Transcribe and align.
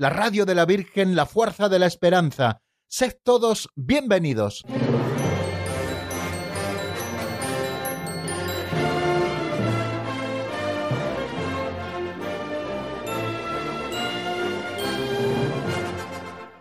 la 0.00 0.08
radio 0.08 0.46
de 0.46 0.54
la 0.54 0.64
Virgen, 0.64 1.14
la 1.14 1.26
fuerza 1.26 1.68
de 1.68 1.78
la 1.78 1.84
esperanza. 1.84 2.62
Sed 2.88 3.16
todos 3.22 3.68
bienvenidos. 3.76 4.64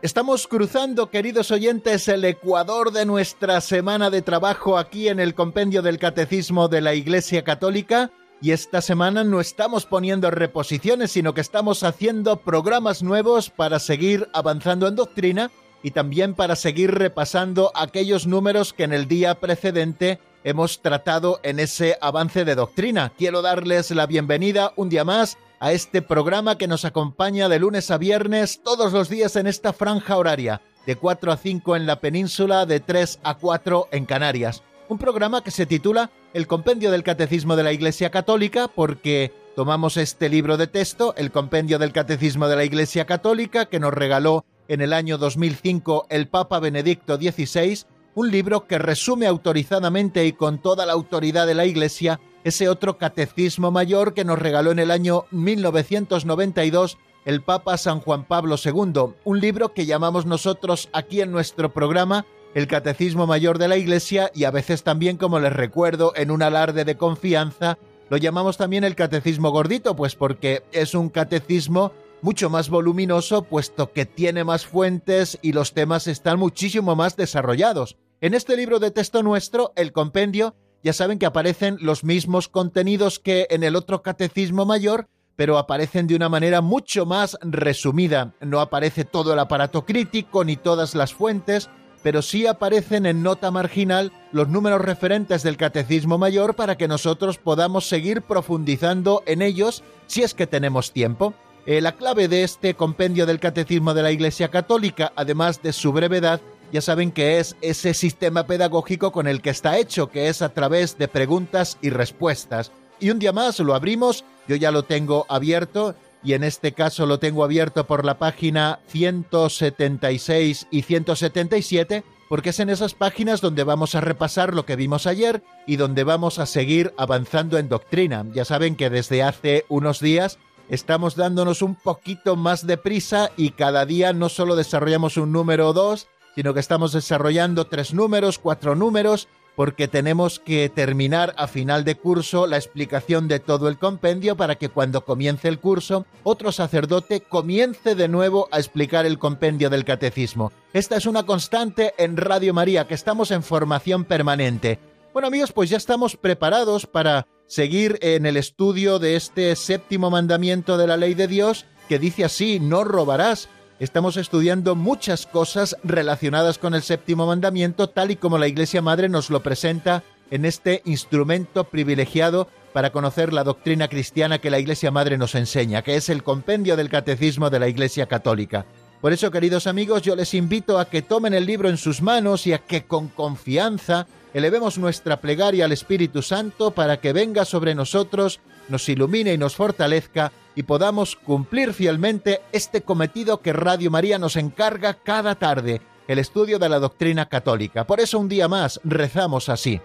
Estamos 0.02 0.46
cruzando, 0.46 1.10
queridos 1.10 1.52
oyentes, 1.52 2.10
el 2.10 2.26
ecuador 2.26 2.92
de 2.92 3.06
nuestra 3.06 3.62
semana 3.62 4.10
de 4.10 4.22
trabajo 4.22 4.78
aquí 4.78 5.08
en 5.08 5.22
el 5.22 5.34
Compendio 5.34 5.82
del 5.82 5.98
Catecismo 5.98 6.68
de 6.68 6.82
la 6.82 6.94
Iglesia 6.94 7.46
Católica 7.46 8.12
y 8.42 8.52
esta 8.52 8.82
semana 8.82 9.24
no 9.24 9.42
estamos 9.42 9.86
poniendo 9.86 10.32
reposiciones, 10.32 11.12
sino 11.12 11.34
que 11.34 11.42
estamos 11.42 11.84
haciendo 11.84 12.38
programas 12.38 13.04
nuevos 13.04 13.50
para 13.50 13.80
seguir 13.80 14.30
avanzando 14.34 14.88
en 14.88 14.96
doctrina 14.96 15.52
y 15.84 15.92
también 15.92 16.34
para 16.34 16.56
seguir 16.56 16.92
repasando 16.92 17.72
aquellos 17.76 18.28
números 18.28 18.74
que 18.74 18.84
en 18.84 18.94
el 18.94 19.08
día 19.08 19.36
precedente 19.36 20.20
hemos 20.44 20.82
tratado 20.82 21.40
en 21.44 21.60
ese 21.60 21.98
avance 22.02 22.46
de 22.46 22.56
doctrina. 22.56 23.12
Quiero 23.18 23.42
darles 23.42 23.92
la 23.92 24.06
bienvenida 24.06 24.74
un 24.78 24.90
día 24.90 25.04
más 25.04 25.38
a 25.60 25.74
este 25.74 26.02
programa 26.02 26.58
que 26.58 26.68
nos 26.68 26.86
acompaña 26.86 27.50
de 27.50 27.60
lunes 27.60 27.92
a 27.92 27.98
viernes 27.98 28.62
todos 28.64 28.94
los 28.94 29.10
días 29.10 29.36
en 29.36 29.48
esta 29.48 29.74
franja 29.74 30.18
horaria, 30.18 30.62
de 30.86 30.96
4 30.96 31.34
a 31.34 31.38
5 31.38 31.76
en 31.76 31.86
la 31.86 32.00
península, 32.00 32.66
de 32.66 32.80
3 32.80 33.20
a 33.24 33.36
4 33.36 33.90
en 33.92 34.06
Canarias. 34.06 34.64
Un 34.90 34.98
programa 34.98 35.44
que 35.44 35.52
se 35.52 35.68
titula 35.68 36.10
El 36.34 36.48
Compendio 36.48 36.90
del 36.90 37.04
Catecismo 37.04 37.56
de 37.56 37.62
la 37.62 37.72
Iglesia 37.72 38.10
Católica 38.10 38.68
porque 38.68 39.32
tomamos 39.56 39.98
este 39.98 40.30
libro 40.30 40.58
de 40.58 40.66
texto, 40.66 41.14
el 41.16 41.30
Compendio 41.30 41.78
del 41.78 41.92
Catecismo 41.92 42.48
de 42.48 42.56
la 42.56 42.64
Iglesia 42.64 43.06
Católica, 43.06 43.68
que 43.68 43.80
nos 43.80 43.94
regaló 43.94 44.46
en 44.68 44.82
el 44.82 44.94
año 44.94 45.20
2005 45.20 46.08
el 46.10 46.28
Papa 46.28 46.60
Benedicto 46.60 47.18
XVI, 47.18 47.84
un 48.16 48.32
libro 48.32 48.66
que 48.66 48.80
resume 48.80 49.28
autorizadamente 49.28 50.26
y 50.26 50.34
con 50.34 50.58
toda 50.60 50.88
la 50.88 50.94
autoridad 50.94 51.46
de 51.46 51.54
la 51.54 51.68
Iglesia 51.68 52.20
ese 52.44 52.68
otro 52.68 52.98
catecismo 52.98 53.70
mayor 53.70 54.16
que 54.16 54.26
nos 54.26 54.40
regaló 54.40 54.72
en 54.72 54.80
el 54.80 54.90
año 54.90 55.26
1992 55.30 56.98
el 57.26 57.44
Papa 57.44 57.78
San 57.78 58.00
Juan 58.00 58.24
Pablo 58.26 58.56
II, 58.64 59.14
un 59.24 59.40
libro 59.40 59.72
que 59.72 59.86
llamamos 59.86 60.26
nosotros 60.26 60.90
aquí 60.94 61.22
en 61.22 61.32
nuestro 61.32 61.72
programa 61.72 62.26
el 62.56 62.68
Catecismo 62.68 63.28
Mayor 63.28 63.58
de 63.58 63.68
la 63.68 63.78
Iglesia 63.78 64.32
y 64.34 64.44
a 64.44 64.52
veces 64.52 64.84
también, 64.84 65.18
como 65.18 65.40
les 65.40 65.54
recuerdo, 65.54 66.14
en 66.16 66.32
un 66.32 66.42
alarde 66.42 66.86
de 66.86 66.98
confianza, 66.98 67.78
lo 68.10 68.18
llamamos 68.18 68.58
también 68.58 68.84
el 68.84 68.96
Catecismo 68.96 69.52
Gordito, 69.52 69.96
pues 69.96 70.16
porque 70.16 70.64
es 70.72 70.96
un 70.96 71.10
catecismo 71.10 71.92
mucho 72.22 72.50
más 72.50 72.70
voluminoso, 72.70 73.44
puesto 73.44 73.92
que 73.92 74.06
tiene 74.06 74.44
más 74.44 74.66
fuentes 74.66 75.38
y 75.42 75.54
los 75.54 75.74
temas 75.74 76.08
están 76.08 76.40
muchísimo 76.40 76.96
más 76.96 77.16
desarrollados. 77.16 77.98
En 78.20 78.34
este 78.34 78.58
libro 78.58 78.80
de 78.80 78.92
texto 78.92 79.24
nuestro, 79.24 79.72
el 79.76 79.94
compendio, 79.94 80.56
ya 80.84 80.92
saben 80.92 81.20
que 81.20 81.26
aparecen 81.26 81.78
los 81.80 82.04
mismos 82.04 82.48
contenidos 82.48 83.20
que 83.20 83.48
en 83.50 83.64
el 83.64 83.76
otro 83.76 84.02
catecismo 84.02 84.66
mayor, 84.66 85.08
pero 85.36 85.58
aparecen 85.58 86.08
de 86.08 86.16
una 86.16 86.28
manera 86.28 86.62
mucho 86.62 87.06
más 87.06 87.38
resumida. 87.42 88.34
No 88.42 88.60
aparece 88.60 89.06
todo 89.06 89.32
el 89.32 89.40
aparato 89.40 89.86
crítico 89.86 90.44
ni 90.44 90.58
todas 90.58 90.96
las 90.96 91.14
fuentes, 91.14 91.70
pero 92.04 92.22
sí 92.22 92.48
aparecen 92.48 93.06
en 93.06 93.24
nota 93.24 93.52
marginal 93.52 94.12
los 94.32 94.48
números 94.48 94.82
referentes 94.82 95.44
del 95.44 95.58
Catecismo 95.58 96.18
Mayor 96.18 96.56
para 96.56 96.78
que 96.78 96.88
nosotros 96.88 97.38
podamos 97.38 97.88
seguir 97.88 98.22
profundizando 98.22 99.24
en 99.26 99.42
ellos 99.42 99.84
si 100.08 100.24
es 100.24 100.34
que 100.34 100.48
tenemos 100.48 100.92
tiempo. 100.92 101.34
Eh, 101.66 101.82
la 101.82 101.96
clave 101.96 102.28
de 102.28 102.44
este 102.44 102.74
compendio 102.74 103.26
del 103.26 103.40
Catecismo 103.40 103.94
de 103.94 104.04
la 104.04 104.12
Iglesia 104.12 104.50
Católica, 104.50 105.12
además 105.16 105.62
de 105.62 105.74
su 105.74 105.92
brevedad, 105.92 106.42
ya 106.72 106.82
saben 106.82 107.12
que 107.12 107.40
es 107.40 107.56
ese 107.62 107.94
sistema 107.94 108.46
pedagógico 108.46 109.12
con 109.12 109.28
el 109.28 109.42
que 109.42 109.50
está 109.50 109.78
hecho, 109.78 110.10
que 110.10 110.30
es 110.30 110.42
a 110.42 110.50
través 110.50 110.98
de 110.98 111.08
preguntas 111.08 111.78
y 111.82 111.90
respuestas. 111.90 112.72
Y 113.00 113.10
un 113.10 113.20
día 113.20 113.34
más 113.34 113.60
lo 113.60 113.76
abrimos, 113.76 114.24
yo 114.48 114.56
ya 114.56 114.72
lo 114.72 114.84
tengo 114.84 115.26
abierto 115.30 115.96
y 116.24 116.34
en 116.34 116.44
este 116.44 116.74
caso 116.74 117.06
lo 117.06 117.20
tengo 117.20 117.44
abierto 117.44 117.86
por 117.86 118.06
la 118.06 118.18
página 118.18 118.80
176 118.88 120.68
y 120.72 120.82
177 120.82 122.04
porque 122.30 122.52
es 122.52 122.60
en 122.60 122.70
esas 122.70 122.94
páginas 122.94 123.42
donde 123.42 123.64
vamos 123.64 123.96
a 123.96 124.02
repasar 124.02 124.54
lo 124.54 124.66
que 124.66 124.76
vimos 124.76 125.08
ayer 125.08 125.42
y 125.66 125.78
donde 125.78 126.04
vamos 126.04 126.38
a 126.38 126.46
seguir 126.46 126.94
avanzando 126.96 127.58
en 127.58 127.70
doctrina. 127.70 128.24
Ya 128.34 128.46
saben 128.46 128.76
que 128.76 128.92
desde 128.92 129.24
hace 129.24 129.66
unos 129.68 130.00
días 130.00 130.38
estamos 130.70 131.16
dándonos 131.16 131.64
un 131.64 131.74
poquito 131.76 132.36
más 132.36 132.68
de 132.68 132.78
prisa 132.78 133.32
y 133.36 133.52
cada 133.52 133.86
día 133.88 134.14
no 134.14 134.30
solo 134.30 134.56
desarrollamos 134.56 135.18
un 135.18 135.32
número 135.32 135.70
o 135.70 135.74
dos, 135.74 136.08
sino 136.36 136.54
que 136.54 136.60
estamos 136.60 136.94
desarrollando 136.94 137.66
tres 137.66 137.94
números, 137.96 138.38
cuatro 138.38 138.76
números, 138.76 139.28
porque 139.60 139.90
tenemos 139.90 140.40
que 140.40 140.70
terminar 140.70 141.34
a 141.36 141.46
final 141.46 141.84
de 141.84 141.96
curso 141.96 142.48
la 142.48 142.56
explicación 142.56 143.28
de 143.28 143.42
todo 143.42 143.68
el 143.68 143.78
compendio 143.78 144.38
para 144.38 144.56
que 144.56 144.70
cuando 144.70 145.04
comience 145.04 145.50
el 145.50 145.60
curso 145.60 146.06
otro 146.24 146.54
sacerdote 146.54 147.20
comience 147.20 147.94
de 147.94 148.08
nuevo 148.08 148.48
a 148.54 148.60
explicar 148.60 149.06
el 149.06 149.20
compendio 149.20 149.70
del 149.70 149.84
catecismo. 149.84 150.54
Esta 150.72 150.96
es 150.96 151.06
una 151.06 151.24
constante 151.24 151.94
en 151.98 152.16
Radio 152.16 152.54
María, 152.54 152.88
que 152.88 152.94
estamos 152.94 153.32
en 153.32 153.44
formación 153.44 154.06
permanente. 154.06 154.80
Bueno 155.12 155.28
amigos, 155.28 155.52
pues 155.52 155.70
ya 155.70 155.76
estamos 155.76 156.16
preparados 156.16 156.86
para 156.86 157.28
seguir 157.46 158.00
en 158.02 158.26
el 158.26 158.38
estudio 158.38 158.98
de 158.98 159.18
este 159.18 159.54
séptimo 159.58 160.10
mandamiento 160.10 160.78
de 160.78 160.88
la 160.88 160.96
ley 160.96 161.16
de 161.16 161.28
Dios 161.28 161.66
que 161.90 162.00
dice 162.00 162.24
así, 162.24 162.62
no 162.62 162.86
robarás 162.86 163.50
estamos 163.80 164.18
estudiando 164.18 164.76
muchas 164.76 165.26
cosas 165.26 165.78
relacionadas 165.84 166.58
con 166.58 166.74
el 166.74 166.84
séptimo 166.84 167.26
mandamiento, 167.26 167.90
tal 167.90 168.12
y 168.12 168.16
como 168.18 168.38
la 168.38 168.48
Iglesia 168.48 168.82
Madre 168.82 169.10
nos 169.10 169.30
lo 169.30 169.42
presenta 169.42 170.04
en 170.32 170.46
este 170.46 170.82
instrumento 170.86 171.64
privilegiado 171.64 172.48
para 172.74 172.92
conocer 172.92 173.34
la 173.34 173.44
doctrina 173.44 173.88
cristiana 173.88 174.40
que 174.40 174.52
la 174.52 174.60
Iglesia 174.60 174.92
Madre 174.92 175.18
nos 175.18 175.34
enseña, 175.36 175.82
que 175.82 175.96
es 175.96 176.10
el 176.10 176.24
compendio 176.24 176.76
del 176.76 176.90
Catecismo 176.90 177.50
de 177.50 177.60
la 177.60 177.68
Iglesia 177.68 178.06
Católica. 178.06 178.66
Por 179.02 179.14
eso, 179.14 179.32
queridos 179.32 179.66
amigos, 179.66 180.02
yo 180.02 180.16
les 180.16 180.34
invito 180.34 180.78
a 180.78 180.86
que 180.86 181.02
tomen 181.02 181.34
el 181.34 181.46
libro 181.46 181.70
en 181.70 181.78
sus 181.78 182.02
manos 182.02 182.46
y 182.46 182.54
a 182.54 182.60
que 182.60 182.84
con 182.84 183.08
confianza 183.08 184.08
elevemos 184.34 184.78
nuestra 184.78 185.22
plegaria 185.22 185.66
al 185.66 185.72
Espíritu 185.72 186.22
Santo 186.22 186.72
para 186.72 187.00
que 187.00 187.14
venga 187.14 187.46
sobre 187.46 187.76
nosotros, 187.76 188.42
nos 188.68 188.88
ilumine 188.90 189.34
y 189.34 189.38
nos 189.38 189.56
fortalezca 189.56 190.34
y 190.60 190.64
podamos 190.64 191.16
cumplir 191.16 191.74
fielmente 191.74 192.42
este 192.52 192.82
cometido 192.82 193.40
que 193.40 193.54
Radio 193.54 193.90
María 193.90 194.20
nos 194.20 194.36
encarga 194.36 194.94
cada 194.94 195.36
tarde, 195.36 195.80
el 196.06 196.20
estudio 196.20 196.60
de 196.60 196.68
la 196.68 196.80
doctrina 196.80 197.30
católica. 197.30 197.88
Por 197.88 198.02
eso 198.02 198.20
un 198.20 198.28
día 198.28 198.50
más 198.50 198.82
rezamos 198.84 199.48
así. 199.48 199.80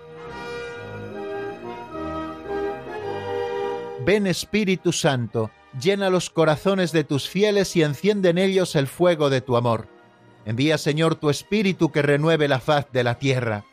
Ven 4.04 4.26
Espíritu 4.26 4.90
Santo, 4.90 5.52
llena 5.80 6.10
los 6.10 6.28
corazones 6.28 6.90
de 6.90 7.04
tus 7.04 7.28
fieles 7.28 7.76
y 7.76 7.82
enciende 7.84 8.30
en 8.30 8.38
ellos 8.38 8.74
el 8.74 8.88
fuego 8.88 9.30
de 9.30 9.42
tu 9.42 9.56
amor. 9.56 9.86
Envía 10.44 10.76
Señor 10.76 11.14
tu 11.14 11.30
Espíritu 11.30 11.92
que 11.92 12.02
renueve 12.02 12.48
la 12.48 12.58
faz 12.58 12.90
de 12.90 13.04
la 13.04 13.20
tierra. 13.20 13.64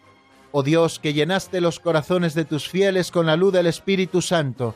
Oh 0.52 0.62
Dios, 0.62 1.00
que 1.00 1.14
llenaste 1.14 1.62
los 1.62 1.80
corazones 1.80 2.36
de 2.36 2.46
tus 2.46 2.70
fieles 2.70 3.10
con 3.10 3.26
la 3.26 3.38
luz 3.38 3.54
del 3.54 3.66
Espíritu 3.66 4.22
Santo, 4.22 4.76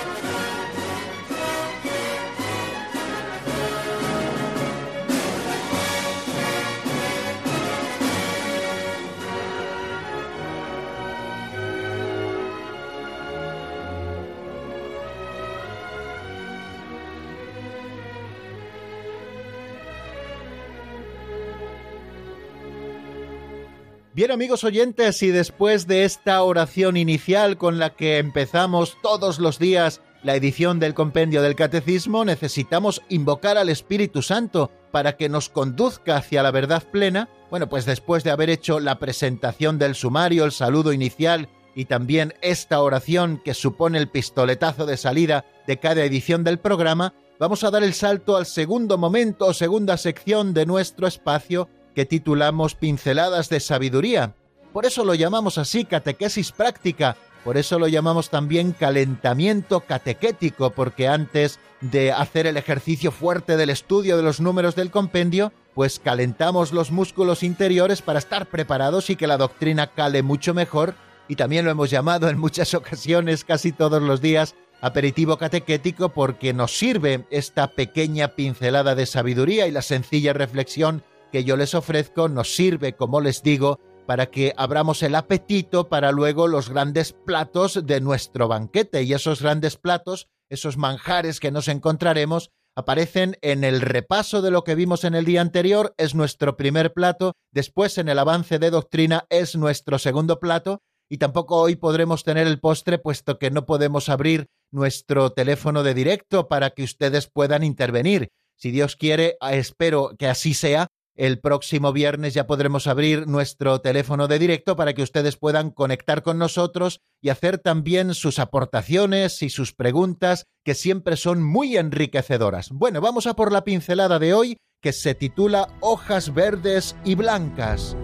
Bien 24.13 24.29
amigos 24.29 24.65
oyentes, 24.65 25.23
y 25.23 25.29
después 25.31 25.87
de 25.87 26.03
esta 26.03 26.43
oración 26.43 26.97
inicial 26.97 27.57
con 27.57 27.79
la 27.79 27.91
que 27.91 28.17
empezamos 28.17 28.97
todos 29.01 29.39
los 29.39 29.57
días 29.57 30.01
la 30.21 30.35
edición 30.35 30.81
del 30.81 30.93
compendio 30.93 31.41
del 31.41 31.55
catecismo, 31.55 32.25
necesitamos 32.25 33.01
invocar 33.07 33.57
al 33.57 33.69
Espíritu 33.69 34.21
Santo 34.21 34.69
para 34.91 35.15
que 35.15 35.29
nos 35.29 35.47
conduzca 35.47 36.17
hacia 36.17 36.43
la 36.43 36.51
verdad 36.51 36.83
plena. 36.91 37.29
Bueno, 37.49 37.69
pues 37.69 37.85
después 37.85 38.25
de 38.25 38.31
haber 38.31 38.49
hecho 38.49 38.81
la 38.81 38.99
presentación 38.99 39.79
del 39.79 39.95
sumario, 39.95 40.43
el 40.43 40.51
saludo 40.51 40.91
inicial 40.91 41.47
y 41.73 41.85
también 41.85 42.33
esta 42.41 42.81
oración 42.81 43.41
que 43.45 43.53
supone 43.53 43.97
el 43.97 44.09
pistoletazo 44.09 44.85
de 44.85 44.97
salida 44.97 45.45
de 45.67 45.79
cada 45.79 46.03
edición 46.03 46.43
del 46.43 46.59
programa, 46.59 47.13
vamos 47.39 47.63
a 47.63 47.71
dar 47.71 47.81
el 47.81 47.93
salto 47.93 48.35
al 48.35 48.45
segundo 48.45 48.97
momento 48.97 49.45
o 49.45 49.53
segunda 49.53 49.95
sección 49.95 50.53
de 50.53 50.65
nuestro 50.65 51.07
espacio 51.07 51.69
que 51.95 52.05
titulamos 52.05 52.75
Pinceladas 52.75 53.49
de 53.49 53.59
Sabiduría. 53.59 54.35
Por 54.73 54.85
eso 54.85 55.03
lo 55.03 55.15
llamamos 55.15 55.57
así 55.57 55.85
catequesis 55.85 56.51
práctica, 56.51 57.17
por 57.43 57.57
eso 57.57 57.79
lo 57.79 57.87
llamamos 57.87 58.29
también 58.29 58.71
calentamiento 58.71 59.81
catequético, 59.81 60.69
porque 60.69 61.07
antes 61.07 61.59
de 61.81 62.11
hacer 62.11 62.45
el 62.45 62.57
ejercicio 62.57 63.11
fuerte 63.11 63.57
del 63.57 63.71
estudio 63.71 64.15
de 64.15 64.23
los 64.23 64.39
números 64.39 64.75
del 64.75 64.91
compendio, 64.91 65.51
pues 65.73 65.99
calentamos 65.99 66.71
los 66.71 66.91
músculos 66.91 67.41
interiores 67.41 68.01
para 68.01 68.19
estar 68.19 68.45
preparados 68.45 69.09
y 69.09 69.15
que 69.15 69.27
la 69.27 69.37
doctrina 69.37 69.87
cale 69.87 70.21
mucho 70.21 70.53
mejor, 70.53 70.93
y 71.27 71.35
también 71.35 71.65
lo 71.65 71.71
hemos 71.71 71.89
llamado 71.89 72.29
en 72.29 72.37
muchas 72.37 72.73
ocasiones, 72.73 73.43
casi 73.43 73.71
todos 73.71 74.01
los 74.01 74.21
días, 74.21 74.55
aperitivo 74.81 75.37
catequético 75.37 76.09
porque 76.09 76.53
nos 76.53 76.77
sirve 76.77 77.25
esta 77.29 77.71
pequeña 77.71 78.29
pincelada 78.29 78.95
de 78.95 79.05
sabiduría 79.05 79.67
y 79.67 79.71
la 79.71 79.81
sencilla 79.81 80.33
reflexión 80.33 81.03
que 81.31 81.43
yo 81.43 81.57
les 81.57 81.73
ofrezco 81.73 82.29
nos 82.29 82.55
sirve, 82.55 82.93
como 82.93 83.21
les 83.21 83.43
digo, 83.43 83.79
para 84.05 84.27
que 84.27 84.53
abramos 84.57 85.03
el 85.03 85.15
apetito 85.15 85.87
para 85.87 86.11
luego 86.11 86.47
los 86.47 86.69
grandes 86.69 87.13
platos 87.13 87.85
de 87.85 88.01
nuestro 88.01 88.47
banquete. 88.47 89.03
Y 89.03 89.13
esos 89.13 89.41
grandes 89.41 89.77
platos, 89.77 90.27
esos 90.49 90.77
manjares 90.77 91.39
que 91.39 91.51
nos 91.51 91.67
encontraremos, 91.67 92.51
aparecen 92.75 93.37
en 93.41 93.63
el 93.63 93.81
repaso 93.81 94.41
de 94.41 94.51
lo 94.51 94.63
que 94.63 94.75
vimos 94.75 95.03
en 95.03 95.15
el 95.15 95.25
día 95.25 95.41
anterior, 95.41 95.93
es 95.97 96.15
nuestro 96.15 96.57
primer 96.57 96.93
plato, 96.93 97.33
después 97.51 97.97
en 97.97 98.09
el 98.09 98.19
avance 98.19 98.59
de 98.59 98.69
doctrina 98.69 99.25
es 99.29 99.55
nuestro 99.55 99.99
segundo 99.99 100.39
plato, 100.39 100.81
y 101.09 101.17
tampoco 101.17 101.57
hoy 101.57 101.75
podremos 101.75 102.23
tener 102.23 102.47
el 102.47 102.59
postre 102.59 102.97
puesto 102.97 103.37
que 103.37 103.51
no 103.51 103.65
podemos 103.65 104.07
abrir 104.07 104.47
nuestro 104.71 105.31
teléfono 105.33 105.83
de 105.83 105.93
directo 105.93 106.47
para 106.47 106.69
que 106.69 106.83
ustedes 106.83 107.27
puedan 107.27 107.63
intervenir. 107.63 108.29
Si 108.55 108.71
Dios 108.71 108.95
quiere, 108.95 109.37
espero 109.51 110.11
que 110.17 110.27
así 110.27 110.53
sea, 110.53 110.87
el 111.15 111.39
próximo 111.39 111.91
viernes 111.91 112.33
ya 112.33 112.47
podremos 112.47 112.87
abrir 112.87 113.27
nuestro 113.27 113.81
teléfono 113.81 114.27
de 114.27 114.39
directo 114.39 114.75
para 114.75 114.93
que 114.93 115.03
ustedes 115.03 115.37
puedan 115.37 115.71
conectar 115.71 116.23
con 116.23 116.37
nosotros 116.37 117.01
y 117.21 117.29
hacer 117.29 117.57
también 117.57 118.13
sus 118.13 118.39
aportaciones 118.39 119.41
y 119.41 119.49
sus 119.49 119.73
preguntas, 119.73 120.45
que 120.63 120.73
siempre 120.73 121.17
son 121.17 121.43
muy 121.43 121.77
enriquecedoras. 121.77 122.69
Bueno, 122.71 123.01
vamos 123.01 123.27
a 123.27 123.35
por 123.35 123.51
la 123.51 123.63
pincelada 123.63 124.19
de 124.19 124.33
hoy, 124.33 124.57
que 124.81 124.93
se 124.93 125.13
titula 125.13 125.67
Hojas 125.81 126.33
verdes 126.33 126.95
y 127.03 127.15
blancas. 127.15 127.95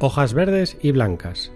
Hojas 0.00 0.34
verdes 0.34 0.76
y 0.82 0.90
blancas 0.90 1.50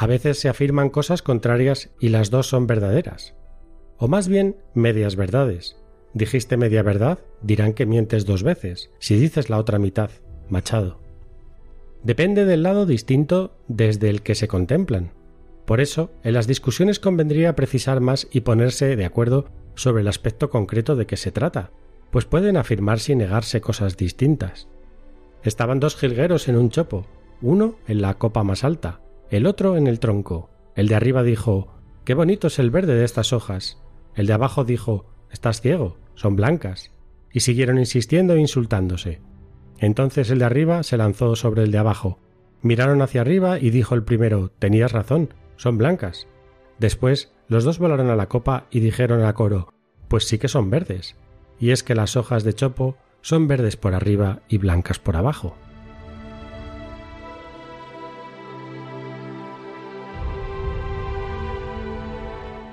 A 0.00 0.06
veces 0.06 0.38
se 0.38 0.48
afirman 0.48 0.88
cosas 0.88 1.20
contrarias 1.20 1.90
y 2.00 2.08
las 2.08 2.30
dos 2.30 2.46
son 2.46 2.66
verdaderas. 2.66 3.34
O 3.98 4.08
más 4.08 4.28
bien, 4.28 4.56
medias 4.72 5.14
verdades. 5.14 5.76
Dijiste 6.14 6.56
media 6.56 6.82
verdad, 6.82 7.18
dirán 7.42 7.74
que 7.74 7.84
mientes 7.84 8.24
dos 8.24 8.42
veces, 8.42 8.90
si 8.98 9.16
dices 9.16 9.50
la 9.50 9.58
otra 9.58 9.78
mitad, 9.78 10.10
Machado. 10.48 11.02
Depende 12.02 12.46
del 12.46 12.62
lado 12.62 12.86
distinto 12.86 13.58
desde 13.68 14.08
el 14.08 14.22
que 14.22 14.34
se 14.34 14.48
contemplan. 14.48 15.12
Por 15.66 15.82
eso, 15.82 16.12
en 16.24 16.32
las 16.32 16.46
discusiones 16.46 16.98
convendría 16.98 17.54
precisar 17.54 18.00
más 18.00 18.26
y 18.32 18.40
ponerse 18.40 18.96
de 18.96 19.04
acuerdo 19.04 19.50
sobre 19.74 20.00
el 20.00 20.08
aspecto 20.08 20.48
concreto 20.48 20.96
de 20.96 21.04
que 21.04 21.18
se 21.18 21.30
trata, 21.30 21.72
pues 22.10 22.24
pueden 22.24 22.56
afirmarse 22.56 23.12
y 23.12 23.16
negarse 23.16 23.60
cosas 23.60 23.98
distintas. 23.98 24.66
Estaban 25.42 25.78
dos 25.78 25.94
jilgueros 25.94 26.48
en 26.48 26.56
un 26.56 26.70
chopo, 26.70 27.06
uno 27.42 27.76
en 27.86 28.00
la 28.00 28.14
copa 28.14 28.42
más 28.44 28.64
alta, 28.64 29.02
el 29.30 29.46
otro 29.46 29.76
en 29.76 29.86
el 29.86 30.00
tronco. 30.00 30.50
El 30.74 30.88
de 30.88 30.96
arriba 30.96 31.22
dijo 31.22 31.72
Qué 32.04 32.14
bonito 32.14 32.48
es 32.48 32.58
el 32.58 32.70
verde 32.70 32.94
de 32.94 33.04
estas 33.04 33.32
hojas. 33.32 33.80
El 34.14 34.26
de 34.26 34.32
abajo 34.32 34.64
dijo 34.64 35.06
Estás 35.30 35.60
ciego, 35.60 35.98
son 36.14 36.34
blancas. 36.34 36.90
Y 37.32 37.40
siguieron 37.40 37.78
insistiendo 37.78 38.34
e 38.34 38.40
insultándose. 38.40 39.20
Entonces 39.78 40.30
el 40.30 40.40
de 40.40 40.44
arriba 40.46 40.82
se 40.82 40.96
lanzó 40.96 41.36
sobre 41.36 41.62
el 41.62 41.70
de 41.70 41.78
abajo. 41.78 42.18
Miraron 42.60 43.02
hacia 43.02 43.20
arriba 43.20 43.58
y 43.58 43.70
dijo 43.70 43.94
el 43.94 44.02
primero 44.02 44.50
Tenías 44.58 44.90
razón, 44.90 45.32
son 45.56 45.78
blancas. 45.78 46.26
Después 46.78 47.32
los 47.46 47.62
dos 47.62 47.78
volaron 47.78 48.10
a 48.10 48.16
la 48.16 48.28
copa 48.28 48.66
y 48.70 48.80
dijeron 48.80 49.24
a 49.24 49.32
coro 49.34 49.72
Pues 50.08 50.26
sí 50.26 50.38
que 50.38 50.48
son 50.48 50.70
verdes. 50.70 51.16
Y 51.60 51.70
es 51.70 51.84
que 51.84 51.94
las 51.94 52.16
hojas 52.16 52.42
de 52.42 52.54
chopo 52.54 52.96
son 53.20 53.46
verdes 53.46 53.76
por 53.76 53.94
arriba 53.94 54.40
y 54.48 54.58
blancas 54.58 54.98
por 54.98 55.16
abajo. 55.16 55.56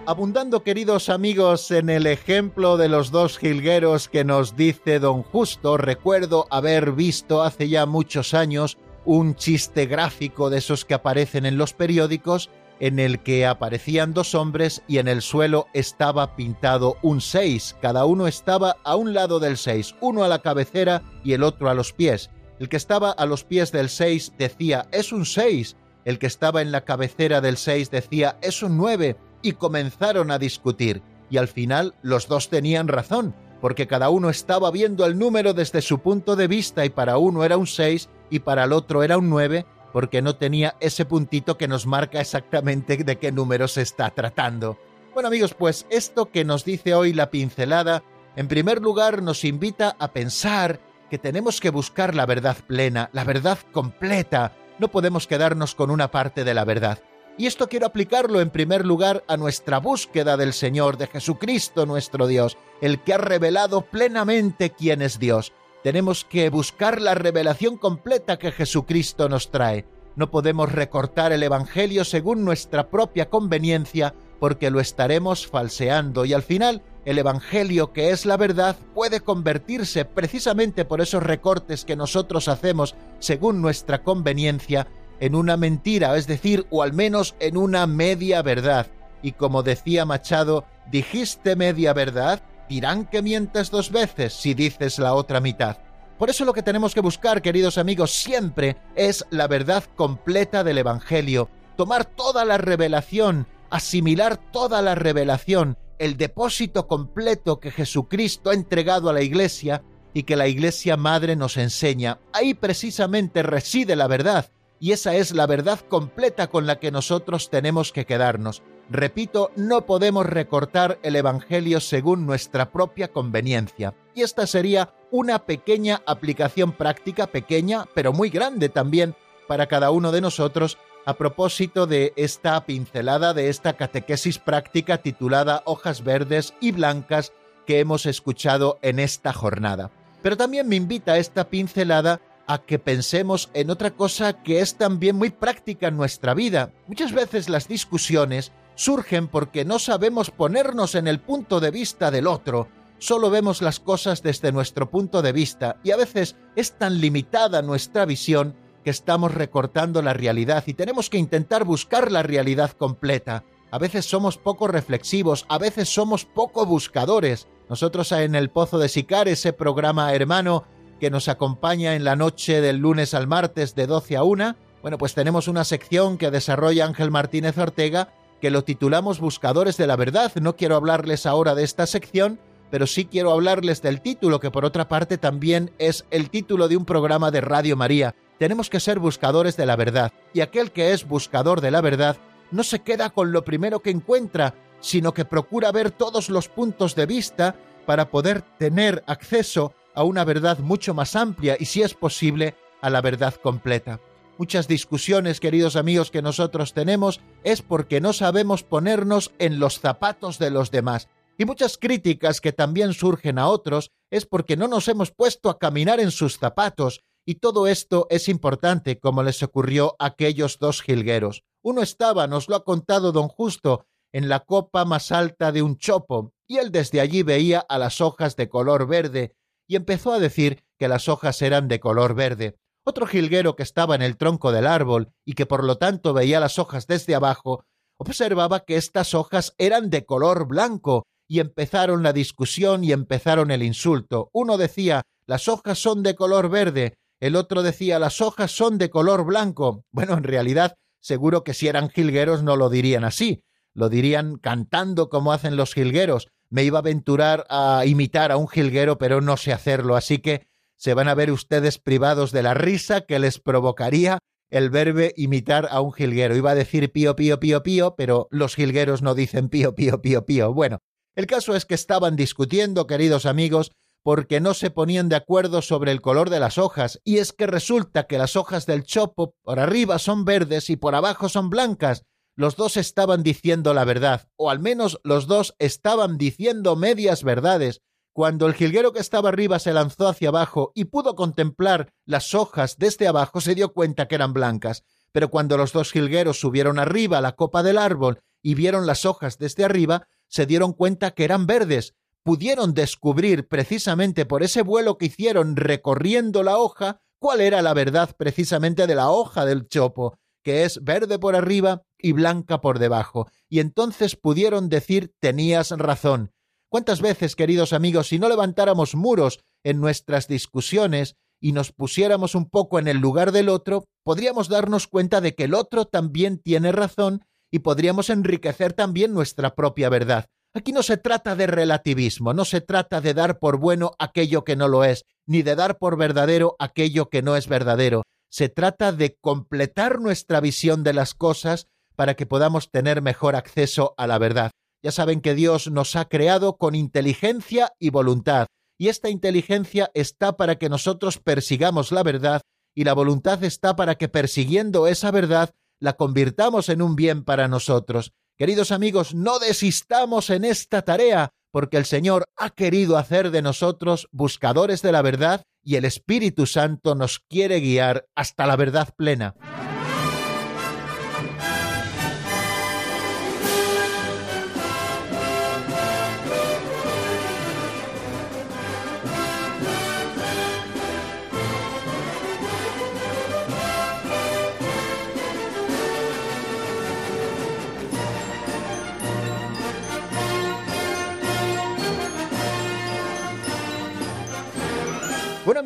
Abundando 0.08 0.64
queridos 0.64 1.10
amigos 1.10 1.70
en 1.70 1.90
el 1.90 2.08
ejemplo 2.08 2.78
de 2.78 2.88
los 2.88 3.12
dos 3.12 3.38
jilgueros 3.38 4.08
que 4.08 4.24
nos 4.24 4.56
dice 4.56 5.00
don 5.00 5.22
Justo, 5.22 5.76
recuerdo 5.76 6.48
haber 6.50 6.94
visto 6.94 7.44
hace 7.44 7.68
ya 7.68 7.86
muchos 7.86 8.34
años 8.34 8.78
un 9.04 9.36
chiste 9.36 9.86
gráfico 9.86 10.50
de 10.50 10.60
esos 10.60 10.86
que 10.86 10.94
aparecen 10.94 11.46
en 11.46 11.58
los 11.58 11.74
periódicos 11.74 12.50
en 12.80 13.00
el 13.00 13.20
que 13.20 13.46
aparecían 13.46 14.14
dos 14.14 14.34
hombres 14.34 14.82
y 14.88 15.00
en 15.00 15.10
el 15.10 15.22
suelo 15.22 15.68
estaba 15.74 16.38
pintado 16.38 16.96
un 17.02 17.20
6. 17.20 17.76
Cada 17.82 18.06
uno 18.06 18.28
estaba 18.28 18.78
a 18.86 18.96
un 18.96 19.14
lado 19.14 19.42
del 19.42 19.58
6, 19.58 19.96
uno 20.00 20.24
a 20.24 20.30
la 20.30 20.42
cabecera 20.42 21.04
y 21.26 21.34
el 21.34 21.44
otro 21.44 21.70
a 21.70 21.74
los 21.74 21.92
pies. 21.92 22.30
El 22.60 22.70
que 22.70 22.78
estaba 22.78 23.12
a 23.12 23.26
los 23.26 23.44
pies 23.44 23.74
del 23.74 23.90
6 23.90 24.36
decía 24.38 24.88
es 24.94 25.12
un 25.12 25.26
6, 25.26 25.76
el 26.06 26.18
que 26.18 26.28
estaba 26.28 26.62
en 26.62 26.72
la 26.72 26.86
cabecera 26.86 27.42
del 27.42 27.58
6 27.58 27.92
decía 27.92 28.38
es 28.42 28.64
un 28.64 28.78
9 28.78 29.18
y 29.48 29.54
comenzaron 29.54 30.32
a 30.32 30.40
discutir, 30.40 31.02
y 31.30 31.38
al 31.38 31.48
final 31.48 31.96
los 32.02 32.28
dos 32.28 32.50
tenían 32.50 32.88
razón, 32.88 33.36
porque 33.62 33.88
cada 33.88 34.10
uno 34.10 34.30
estaba 34.30 34.72
viendo 34.72 35.06
el 35.06 35.18
número 35.18 35.54
desde 35.54 35.82
su 35.82 36.00
punto 36.00 36.36
de 36.36 36.48
vista 36.48 36.86
y 36.86 36.90
para 36.90 37.18
uno 37.18 37.44
era 37.44 37.58
un 37.58 37.68
6 37.68 38.10
y 38.30 38.40
para 38.40 38.66
el 38.66 38.74
otro 38.74 39.04
era 39.04 39.18
un 39.18 39.30
9, 39.30 39.66
porque 39.94 40.22
no 40.22 40.36
tenía 40.36 40.76
ese 40.80 41.06
puntito 41.06 41.58
que 41.58 41.68
nos 41.68 41.86
marca 41.86 42.20
exactamente 42.20 42.98
de 42.98 43.18
qué 43.18 43.32
número 43.32 43.68
se 43.68 43.82
está 43.82 44.10
tratando. 44.12 44.78
Bueno 45.14 45.30
amigos, 45.30 45.54
pues 45.54 45.88
esto 45.90 46.30
que 46.30 46.46
nos 46.46 46.64
dice 46.64 46.94
hoy 46.94 47.14
la 47.14 47.32
pincelada, 47.32 48.04
en 48.36 48.48
primer 48.48 48.82
lugar 48.82 49.24
nos 49.24 49.44
invita 49.44 49.96
a 49.98 50.12
pensar 50.12 50.80
que 51.10 51.18
tenemos 51.18 51.60
que 51.60 51.72
buscar 51.72 52.14
la 52.14 52.26
verdad 52.26 52.58
plena, 52.68 53.10
la 53.14 53.24
verdad 53.24 53.58
completa, 53.72 54.54
no 54.78 54.90
podemos 54.90 55.26
quedarnos 55.26 55.74
con 55.74 55.90
una 55.90 56.12
parte 56.12 56.44
de 56.44 56.54
la 56.54 56.66
verdad. 56.66 57.00
Y 57.40 57.46
esto 57.46 57.70
quiero 57.70 57.86
aplicarlo 57.86 58.42
en 58.42 58.50
primer 58.50 58.84
lugar 58.84 59.24
a 59.28 59.38
nuestra 59.38 59.80
búsqueda 59.80 60.38
del 60.38 60.54
Señor, 60.54 60.98
de 60.98 61.06
Jesucristo 61.06 61.86
nuestro 61.86 62.26
Dios, 62.26 62.58
el 62.82 63.00
que 63.00 63.14
ha 63.14 63.20
revelado 63.20 63.82
plenamente 63.82 64.72
quién 64.72 65.04
es 65.04 65.20
Dios. 65.20 65.54
Tenemos 65.84 66.26
que 66.26 66.50
buscar 66.50 67.00
la 67.00 67.14
revelación 67.14 67.78
completa 67.78 68.40
que 68.40 68.52
Jesucristo 68.52 69.30
nos 69.30 69.52
trae. 69.52 69.86
No 70.16 70.32
podemos 70.32 70.72
recortar 70.72 71.32
el 71.32 71.44
Evangelio 71.44 72.04
según 72.06 72.44
nuestra 72.44 72.90
propia 72.90 73.30
conveniencia, 73.30 74.16
porque 74.40 74.72
lo 74.72 74.80
estaremos 74.80 75.46
falseando 75.46 76.26
y 76.26 76.34
al 76.34 76.42
final 76.42 76.82
el 77.06 77.20
Evangelio, 77.20 77.94
que 77.94 78.10
es 78.10 78.26
la 78.26 78.38
verdad, 78.38 78.76
puede 78.96 79.22
convertirse 79.22 80.06
precisamente 80.06 80.86
por 80.86 81.02
esos 81.02 81.22
recortes 81.22 81.86
que 81.86 81.96
nosotros 81.96 82.48
hacemos 82.48 82.96
según 83.20 83.62
nuestra 83.62 84.02
conveniencia 84.02 84.88
en 85.20 85.36
una 85.36 85.58
mentira, 85.58 86.16
es 86.16 86.28
decir, 86.28 86.66
o 86.70 86.84
al 86.84 86.94
menos 86.94 87.36
en 87.40 87.58
una 87.58 87.88
media 87.88 88.42
verdad. 88.42 88.88
Y 89.22 89.32
como 89.34 89.64
decía 89.64 90.06
Machado, 90.06 90.66
dijiste 90.92 91.56
media 91.56 91.94
verdad, 91.94 92.42
dirán 92.70 93.06
que 93.06 93.22
mientes 93.22 93.72
dos 93.72 93.92
veces 93.92 94.34
si 94.34 94.54
dices 94.54 95.00
la 95.00 95.14
otra 95.14 95.40
mitad. 95.40 95.78
Por 96.18 96.30
eso 96.30 96.46
lo 96.46 96.54
que 96.54 96.64
tenemos 96.64 96.94
que 96.94 97.02
buscar, 97.02 97.42
queridos 97.42 97.78
amigos, 97.78 98.12
siempre 98.12 98.78
es 98.96 99.26
la 99.30 99.48
verdad 99.48 99.84
completa 99.96 100.64
del 100.64 100.80
Evangelio, 100.80 101.50
tomar 101.76 102.06
toda 102.06 102.44
la 102.44 102.58
revelación, 102.58 103.48
asimilar 103.70 104.38
toda 104.38 104.82
la 104.82 104.96
revelación, 104.96 105.78
el 106.00 106.18
depósito 106.18 106.88
completo 106.88 107.60
que 107.60 107.72
Jesucristo 107.72 108.50
ha 108.50 108.56
entregado 108.56 109.10
a 109.10 109.14
la 109.14 109.22
Iglesia 109.22 109.84
y 110.14 110.24
que 110.24 110.36
la 110.36 110.48
Iglesia 110.48 110.98
Madre 110.98 111.36
nos 111.36 111.58
enseña. 111.58 112.20
Ahí 112.34 112.56
precisamente 112.56 113.44
reside 113.44 113.96
la 113.96 114.08
verdad, 114.08 114.50
y 114.80 114.92
esa 114.92 115.16
es 115.16 115.34
la 115.34 115.48
verdad 115.48 115.80
completa 115.80 116.48
con 116.48 116.68
la 116.68 116.80
que 116.80 116.92
nosotros 116.92 117.50
tenemos 117.50 117.92
que 117.92 118.06
quedarnos. 118.06 118.62
Repito, 118.90 119.52
no 119.56 119.86
podemos 119.86 120.26
recortar 120.26 121.00
el 121.04 121.16
Evangelio 121.16 121.80
según 121.80 122.26
nuestra 122.26 122.72
propia 122.72 123.10
conveniencia. 123.10 123.94
Y 124.16 124.22
esta 124.22 124.48
sería 124.48 124.94
una 125.12 125.40
pequeña 125.46 126.02
aplicación 126.06 126.72
práctica, 126.72 127.28
pequeña, 127.28 127.86
pero 127.94 128.14
muy 128.14 128.30
grande 128.30 128.70
también, 128.70 129.16
para 129.48 129.68
cada 129.68 129.92
uno 129.92 130.12
de 130.12 130.22
nosotros, 130.22 130.78
a 131.06 131.16
propósito 131.16 131.88
de 131.88 132.14
esta 132.16 132.66
pincelada, 132.66 133.34
de 133.34 133.50
esta 133.50 133.74
catequesis 133.74 134.40
práctica 134.40 134.98
titulada 134.98 135.64
Hojas 135.66 136.04
Verdes 136.04 136.54
y 136.60 136.72
Blancas 136.72 137.34
que 137.66 137.80
hemos 137.80 138.06
escuchado 138.06 138.80
en 138.82 139.00
esta 139.00 139.34
jornada. 139.34 139.92
Pero 140.22 140.38
también 140.38 140.68
me 140.68 140.76
invita 140.76 141.18
esta 141.18 141.50
pincelada 141.50 142.22
a 142.48 142.60
que 142.60 142.80
pensemos 142.80 143.50
en 143.54 143.70
otra 143.70 143.92
cosa 143.92 144.42
que 144.42 144.62
es 144.62 144.76
también 144.76 145.18
muy 145.18 145.30
práctica 145.30 145.90
en 145.90 145.98
nuestra 145.98 146.34
vida. 146.34 146.72
Muchas 146.88 147.12
veces 147.12 147.50
las 147.50 147.68
discusiones 147.68 148.52
surgen 148.76 149.28
porque 149.28 149.66
no 149.66 149.80
sabemos 149.80 150.32
ponernos 150.32 150.96
en 150.96 151.08
el 151.08 151.20
punto 151.20 151.60
de 151.60 151.72
vista 151.72 152.10
del 152.10 152.28
otro, 152.28 152.70
solo 153.00 153.30
vemos 153.30 153.62
las 153.62 153.80
cosas 153.80 154.24
desde 154.24 154.52
nuestro 154.52 154.90
punto 154.90 155.22
de 155.22 155.32
vista 155.32 155.78
y 155.84 155.92
a 155.92 155.98
veces 155.98 156.36
es 156.56 156.78
tan 156.78 157.02
limitada 157.02 157.62
nuestra 157.62 158.06
visión 158.06 158.56
que 158.84 158.90
estamos 158.90 159.34
recortando 159.34 160.02
la 160.02 160.14
realidad 160.14 160.64
y 160.66 160.74
tenemos 160.74 161.10
que 161.10 161.18
intentar 161.18 161.66
buscar 161.66 162.12
la 162.12 162.24
realidad 162.24 162.72
completa. 162.72 163.44
A 163.70 163.80
veces 163.80 164.06
somos 164.06 164.38
poco 164.38 164.68
reflexivos, 164.68 165.46
a 165.50 165.58
veces 165.58 165.90
somos 165.90 166.24
poco 166.24 166.66
buscadores. 166.66 167.48
Nosotros 167.68 168.14
en 168.14 168.34
el 168.36 168.50
Pozo 168.50 168.80
de 168.80 168.88
Sicar, 168.88 169.28
ese 169.28 169.52
programa 169.52 170.14
hermano 170.14 170.64
que 171.00 171.10
nos 171.10 171.28
acompaña 171.28 171.96
en 171.96 172.04
la 172.04 172.16
noche 172.16 172.62
del 172.62 172.78
lunes 172.78 173.14
al 173.14 173.28
martes 173.28 173.76
de 173.76 173.88
12 173.88 174.18
a 174.18 174.24
1, 174.24 174.56
bueno, 174.82 174.98
pues 174.98 175.14
tenemos 175.14 175.48
una 175.48 175.64
sección 175.64 176.18
que 176.18 176.32
desarrolla 176.32 176.86
Ángel 176.86 177.12
Martínez 177.12 177.58
Ortega 177.58 178.10
que 178.42 178.52
lo 178.52 178.64
titulamos 178.64 179.20
Buscadores 179.20 179.78
de 179.78 179.88
la 179.88 179.96
Verdad. 179.96 180.32
No 180.36 180.56
quiero 180.56 180.76
hablarles 180.76 181.26
ahora 181.26 181.56
de 181.56 181.64
esta 181.64 181.88
sección, 181.88 182.40
pero 182.70 182.86
sí 182.88 183.06
quiero 183.06 183.32
hablarles 183.32 183.82
del 183.82 184.02
título, 184.02 184.40
que 184.40 184.52
por 184.52 184.66
otra 184.66 184.88
parte 184.88 185.18
también 185.18 185.72
es 185.78 186.06
el 186.12 186.30
título 186.30 186.68
de 186.68 186.78
un 186.78 186.86
programa 186.86 187.32
de 187.32 187.42
Radio 187.42 187.76
María. 187.76 188.16
Tenemos 188.38 188.70
que 188.70 188.80
ser 188.80 189.00
buscadores 189.00 189.58
de 189.58 189.66
la 189.66 189.76
verdad, 189.76 190.12
y 190.34 190.42
aquel 190.42 190.72
que 190.72 190.94
es 190.94 191.08
buscador 191.08 191.62
de 191.62 191.72
la 191.72 191.82
verdad 191.82 192.18
no 192.52 192.64
se 192.64 192.80
queda 192.80 193.10
con 193.10 193.32
lo 193.32 193.44
primero 193.44 193.80
que 193.82 193.90
encuentra, 193.90 194.54
sino 194.80 195.14
que 195.14 195.26
procura 195.26 195.72
ver 195.72 195.92
todos 195.92 196.30
los 196.30 196.48
puntos 196.48 196.96
de 196.96 197.08
vista 197.08 197.56
para 197.86 198.10
poder 198.10 198.44
tener 198.60 199.04
acceso 199.08 199.74
a 199.98 200.04
una 200.04 200.24
verdad 200.24 200.60
mucho 200.60 200.94
más 200.94 201.16
amplia 201.16 201.58
y, 201.60 201.66
si 201.66 201.82
es 201.82 201.96
posible, 201.96 202.56
a 202.82 202.92
la 202.92 203.02
verdad 203.02 203.34
completa. 203.34 204.00
Muchas 204.38 204.68
discusiones, 204.68 205.40
queridos 205.40 205.76
amigos, 205.76 206.12
que 206.12 206.22
nosotros 206.22 206.74
tenemos 206.74 207.20
es 207.44 207.64
porque 207.64 208.00
no 208.00 208.14
sabemos 208.14 208.62
ponernos 208.62 209.32
en 209.40 209.60
los 209.60 209.80
zapatos 209.80 210.38
de 210.38 210.52
los 210.52 210.70
demás. 210.70 211.10
Y 211.40 211.46
muchas 211.46 211.80
críticas 211.80 212.42
que 212.42 212.54
también 212.54 212.94
surgen 212.94 213.40
a 213.40 213.48
otros 213.48 213.90
es 214.12 214.28
porque 214.28 214.56
no 214.56 214.68
nos 214.68 214.88
hemos 214.88 215.10
puesto 215.10 215.50
a 215.50 215.58
caminar 215.58 216.00
en 216.00 216.12
sus 216.12 216.38
zapatos. 216.38 217.04
Y 217.26 217.36
todo 217.36 217.66
esto 217.66 218.06
es 218.12 218.30
importante, 218.30 219.00
como 219.00 219.24
les 219.24 219.42
ocurrió 219.42 219.96
a 219.98 220.06
aquellos 220.06 220.60
dos 220.60 220.84
jilgueros. 220.84 221.44
Uno 221.64 221.82
estaba, 221.82 222.28
nos 222.28 222.50
lo 222.50 222.56
ha 222.56 222.64
contado 222.64 223.12
don 223.12 223.30
Justo, 223.30 223.88
en 224.14 224.30
la 224.30 224.42
copa 224.42 224.86
más 224.86 225.12
alta 225.12 225.52
de 225.52 225.64
un 225.64 225.78
chopo, 225.80 226.34
y 226.48 226.58
él 226.58 226.72
desde 226.72 227.02
allí 227.02 227.24
veía 227.24 227.60
a 227.60 227.80
las 227.80 228.00
hojas 228.00 228.36
de 228.36 228.48
color 228.48 228.88
verde, 228.88 229.36
y 229.68 229.76
empezó 229.76 230.14
a 230.14 230.20
decir 230.20 230.64
que 230.80 230.88
las 230.88 231.10
hojas 231.10 231.42
eran 231.42 231.68
de 231.68 231.80
color 231.80 232.16
verde. 232.16 232.58
Otro 232.84 233.06
jilguero 233.06 233.56
que 233.56 233.64
estaba 233.64 233.96
en 233.96 234.02
el 234.02 234.18
tronco 234.18 234.52
del 234.52 234.66
árbol 234.66 235.12
y 235.26 235.34
que 235.34 235.46
por 235.46 235.64
lo 235.64 235.78
tanto 235.78 236.14
veía 236.14 236.40
las 236.40 236.58
hojas 236.58 236.88
desde 236.88 237.16
abajo, 237.16 237.66
observaba 237.98 238.62
que 238.62 238.78
estas 238.78 239.14
hojas 239.14 239.54
eran 239.58 239.90
de 239.90 240.06
color 240.06 240.48
blanco, 240.48 241.06
y 241.28 241.40
empezaron 241.40 242.04
la 242.04 242.14
discusión 242.14 242.84
y 242.84 242.92
empezaron 242.92 243.52
el 243.52 243.64
insulto. 243.64 244.30
Uno 244.34 244.58
decía 244.58 245.04
las 245.26 245.48
hojas 245.48 245.78
son 245.78 246.04
de 246.04 246.16
color 246.16 246.50
verde, 246.50 246.98
el 247.20 247.36
otro 247.36 247.64
decía 247.64 248.00
las 248.00 248.22
hojas 248.22 248.52
son 248.52 248.78
de 248.78 248.90
color 248.90 249.26
blanco. 249.26 249.84
Bueno, 249.92 250.14
en 250.14 250.24
realidad, 250.24 250.76
seguro 251.02 251.44
que 251.44 251.54
si 251.54 251.68
eran 251.68 251.90
jilgueros 251.90 252.44
no 252.44 252.56
lo 252.56 252.70
dirían 252.70 253.04
así, 253.04 253.44
lo 253.74 253.90
dirían 253.90 254.38
cantando 254.38 255.10
como 255.10 255.34
hacen 255.34 255.58
los 255.58 255.74
jilgueros. 255.74 256.28
Me 256.50 256.64
iba 256.64 256.80
a 256.80 256.82
aventurar 256.82 257.46
a 257.50 257.84
imitar 257.86 258.32
a 258.32 258.38
un 258.38 258.48
jilguero, 258.48 258.98
pero 258.98 259.22
no 259.22 259.38
sé 259.38 259.54
hacerlo, 259.54 259.96
así 259.96 260.20
que 260.20 260.48
se 260.76 260.94
van 260.94 261.08
a 261.08 261.16
ver 261.16 261.32
ustedes 261.32 261.80
privados 261.80 262.32
de 262.32 262.44
la 262.44 262.54
risa 262.54 263.02
que 263.02 263.20
les 263.20 263.40
provocaría 263.40 264.20
el 264.50 264.70
verbe 264.70 265.14
imitar 265.18 265.68
a 265.72 265.82
un 265.82 265.92
jilguero. 265.92 266.36
Iba 266.36 266.52
a 266.52 266.56
decir 266.56 266.92
pío, 266.92 267.16
pío, 267.16 267.40
pío, 267.40 267.64
pío, 267.64 267.96
pero 267.96 268.28
los 268.32 268.56
jilgueros 268.56 269.02
no 269.02 269.16
dicen 269.16 269.50
pío, 269.50 269.76
pío, 269.76 270.02
pío, 270.02 270.26
pío. 270.26 270.54
Bueno, 270.54 270.80
el 271.16 271.26
caso 271.26 271.56
es 271.56 271.66
que 271.66 271.76
estaban 271.76 272.16
discutiendo, 272.16 272.88
queridos 272.88 273.26
amigos, 273.26 273.72
porque 274.04 274.40
no 274.40 274.54
se 274.54 274.70
ponían 274.70 275.10
de 275.10 275.18
acuerdo 275.18 275.62
sobre 275.62 275.92
el 275.92 276.00
color 276.00 276.30
de 276.30 276.40
las 276.40 276.58
hojas, 276.58 277.02
y 277.04 277.18
es 277.18 277.34
que 277.34 277.48
resulta 277.48 278.08
que 278.08 278.18
las 278.18 278.36
hojas 278.36 278.66
del 278.66 278.84
chopo 278.84 279.36
por 279.42 279.60
arriba 279.60 280.00
son 280.00 280.24
verdes 280.24 280.70
y 280.70 280.78
por 280.78 280.96
abajo 280.96 281.28
son 281.28 281.50
blancas. 281.50 282.06
Los 282.40 282.56
dos 282.56 282.78
estaban 282.78 283.24
diciendo 283.24 283.74
la 283.74 283.84
verdad, 283.84 284.30
o 284.36 284.52
al 284.52 284.60
menos 284.60 285.00
los 285.04 285.26
dos 285.26 285.56
estaban 285.58 286.20
diciendo 286.20 286.76
medias 286.76 287.24
verdades, 287.24 287.82
cuando 288.14 288.46
el 288.46 288.54
jilguero 288.54 288.94
que 288.94 289.00
estaba 289.00 289.30
arriba 289.30 289.58
se 289.58 289.74
lanzó 289.74 290.08
hacia 290.08 290.30
abajo 290.30 290.72
y 290.76 290.86
pudo 290.86 291.16
contemplar 291.16 291.94
las 292.06 292.36
hojas 292.36 292.78
desde 292.78 293.08
abajo, 293.08 293.42
se 293.42 293.56
dio 293.56 293.74
cuenta 293.74 294.08
que 294.08 294.14
eran 294.14 294.34
blancas. 294.34 294.84
Pero 295.12 295.32
cuando 295.32 295.58
los 295.58 295.74
dos 295.74 295.92
jilgueros 295.92 296.40
subieron 296.40 296.78
arriba 296.78 297.18
a 297.18 297.22
la 297.22 297.32
copa 297.32 297.64
del 297.64 297.80
árbol 297.80 298.20
y 298.44 298.54
vieron 298.54 298.86
las 298.86 299.06
hojas 299.06 299.40
desde 299.40 299.66
arriba, 299.66 300.08
se 300.28 300.46
dieron 300.46 300.74
cuenta 300.74 301.12
que 301.12 301.24
eran 301.24 301.48
verdes. 301.48 301.96
Pudieron 302.22 302.76
descubrir 302.76 303.48
precisamente 303.48 304.28
por 304.28 304.44
ese 304.44 304.62
vuelo 304.62 305.00
que 305.00 305.08
hicieron 305.08 305.56
recorriendo 305.56 306.44
la 306.44 306.60
hoja 306.60 307.02
cuál 307.18 307.42
era 307.42 307.64
la 307.64 307.74
verdad 307.74 308.16
precisamente 308.16 308.86
de 308.86 308.94
la 308.94 309.10
hoja 309.10 309.44
del 309.44 309.68
chopo, 309.68 310.20
que 310.48 310.64
es 310.64 310.82
verde 310.82 311.20
por 311.20 311.36
arriba 311.36 311.84
y 311.98 312.14
blanca 312.14 312.62
por 312.62 312.80
debajo. 312.80 313.28
Y 313.50 313.60
entonces 313.60 314.16
pudieron 314.16 314.70
decir 314.70 315.12
tenías 315.20 315.72
razón 315.72 316.32
¿Cuántas 316.70 317.02
veces, 317.02 317.36
queridos 317.36 317.74
amigos, 317.74 318.08
si 318.08 318.18
no 318.18 318.30
levantáramos 318.30 318.96
muros 318.96 319.40
en 319.66 319.82
nuestras 319.82 320.30
discusiones 320.30 321.18
y 321.42 321.52
nos 321.52 321.74
pusiéramos 321.74 322.34
un 322.34 322.50
poco 322.50 322.80
en 322.80 322.88
el 322.88 322.98
lugar 322.98 323.34
del 323.34 323.50
otro, 323.50 323.84
podríamos 324.04 324.48
darnos 324.48 324.88
cuenta 324.88 325.20
de 325.20 325.36
que 325.36 325.46
el 325.46 325.54
otro 325.54 325.84
también 325.84 326.40
tiene 326.40 326.72
razón 326.72 327.26
y 327.52 327.60
podríamos 327.60 328.10
enriquecer 328.10 328.72
también 328.72 329.14
nuestra 329.14 329.54
propia 329.54 329.90
verdad. 329.90 330.28
Aquí 330.54 330.72
no 330.72 330.82
se 330.82 330.96
trata 330.98 331.36
de 331.36 331.48
relativismo, 331.48 332.34
no 332.34 332.46
se 332.46 332.62
trata 332.62 333.02
de 333.02 333.14
dar 333.14 333.40
por 333.40 333.58
bueno 333.60 333.92
aquello 334.00 334.46
que 334.46 334.56
no 334.56 334.70
lo 334.70 334.86
es, 334.86 335.04
ni 335.26 335.42
de 335.42 335.56
dar 335.56 335.78
por 335.78 335.98
verdadero 335.98 336.56
aquello 336.58 337.10
que 337.10 337.22
no 337.22 337.36
es 337.36 337.48
verdadero. 337.48 338.04
Se 338.38 338.50
trata 338.50 338.92
de 338.92 339.18
completar 339.20 340.00
nuestra 340.00 340.40
visión 340.42 340.84
de 340.84 340.94
las 340.94 341.16
cosas 341.16 341.70
para 341.96 342.14
que 342.14 342.28
podamos 342.28 342.70
tener 342.70 343.02
mejor 343.02 343.36
acceso 343.36 343.96
a 343.98 344.06
la 344.06 344.20
verdad. 344.20 344.52
Ya 344.84 344.92
saben 344.92 345.22
que 345.22 345.34
Dios 345.34 345.72
nos 345.72 345.96
ha 345.96 346.08
creado 346.08 346.60
con 346.60 346.76
inteligencia 346.76 347.74
y 347.80 347.90
voluntad, 347.90 348.46
y 348.78 348.90
esta 348.90 349.10
inteligencia 349.10 349.90
está 349.96 350.38
para 350.38 350.60
que 350.60 350.70
nosotros 350.70 351.18
persigamos 351.18 351.92
la 351.92 352.04
verdad, 352.04 352.42
y 352.76 352.84
la 352.84 352.94
voluntad 352.94 353.44
está 353.44 353.76
para 353.76 353.96
que 353.96 354.08
persiguiendo 354.08 354.86
esa 354.86 355.10
verdad 355.10 355.56
la 355.80 355.94
convirtamos 355.94 356.70
en 356.70 356.84
un 356.84 356.96
bien 356.96 357.24
para 357.24 357.48
nosotros. 357.48 358.14
Queridos 358.38 358.72
amigos, 358.72 359.16
no 359.16 359.40
desistamos 359.40 360.30
en 360.30 360.46
esta 360.46 360.84
tarea, 360.84 361.32
porque 361.50 361.78
el 361.78 361.86
Señor 361.86 362.26
ha 362.36 362.52
querido 362.52 362.98
hacer 362.98 363.32
de 363.32 363.42
nosotros 363.42 364.08
buscadores 364.12 364.84
de 364.84 364.92
la 364.92 365.02
verdad 365.02 365.42
y 365.68 365.76
el 365.76 365.84
Espíritu 365.84 366.46
Santo 366.46 366.96
nos 366.96 367.20
quiere 367.20 367.60
guiar 367.60 368.08
hasta 368.16 368.48
la 368.48 368.56
verdad 368.56 368.88
plena. 368.96 369.36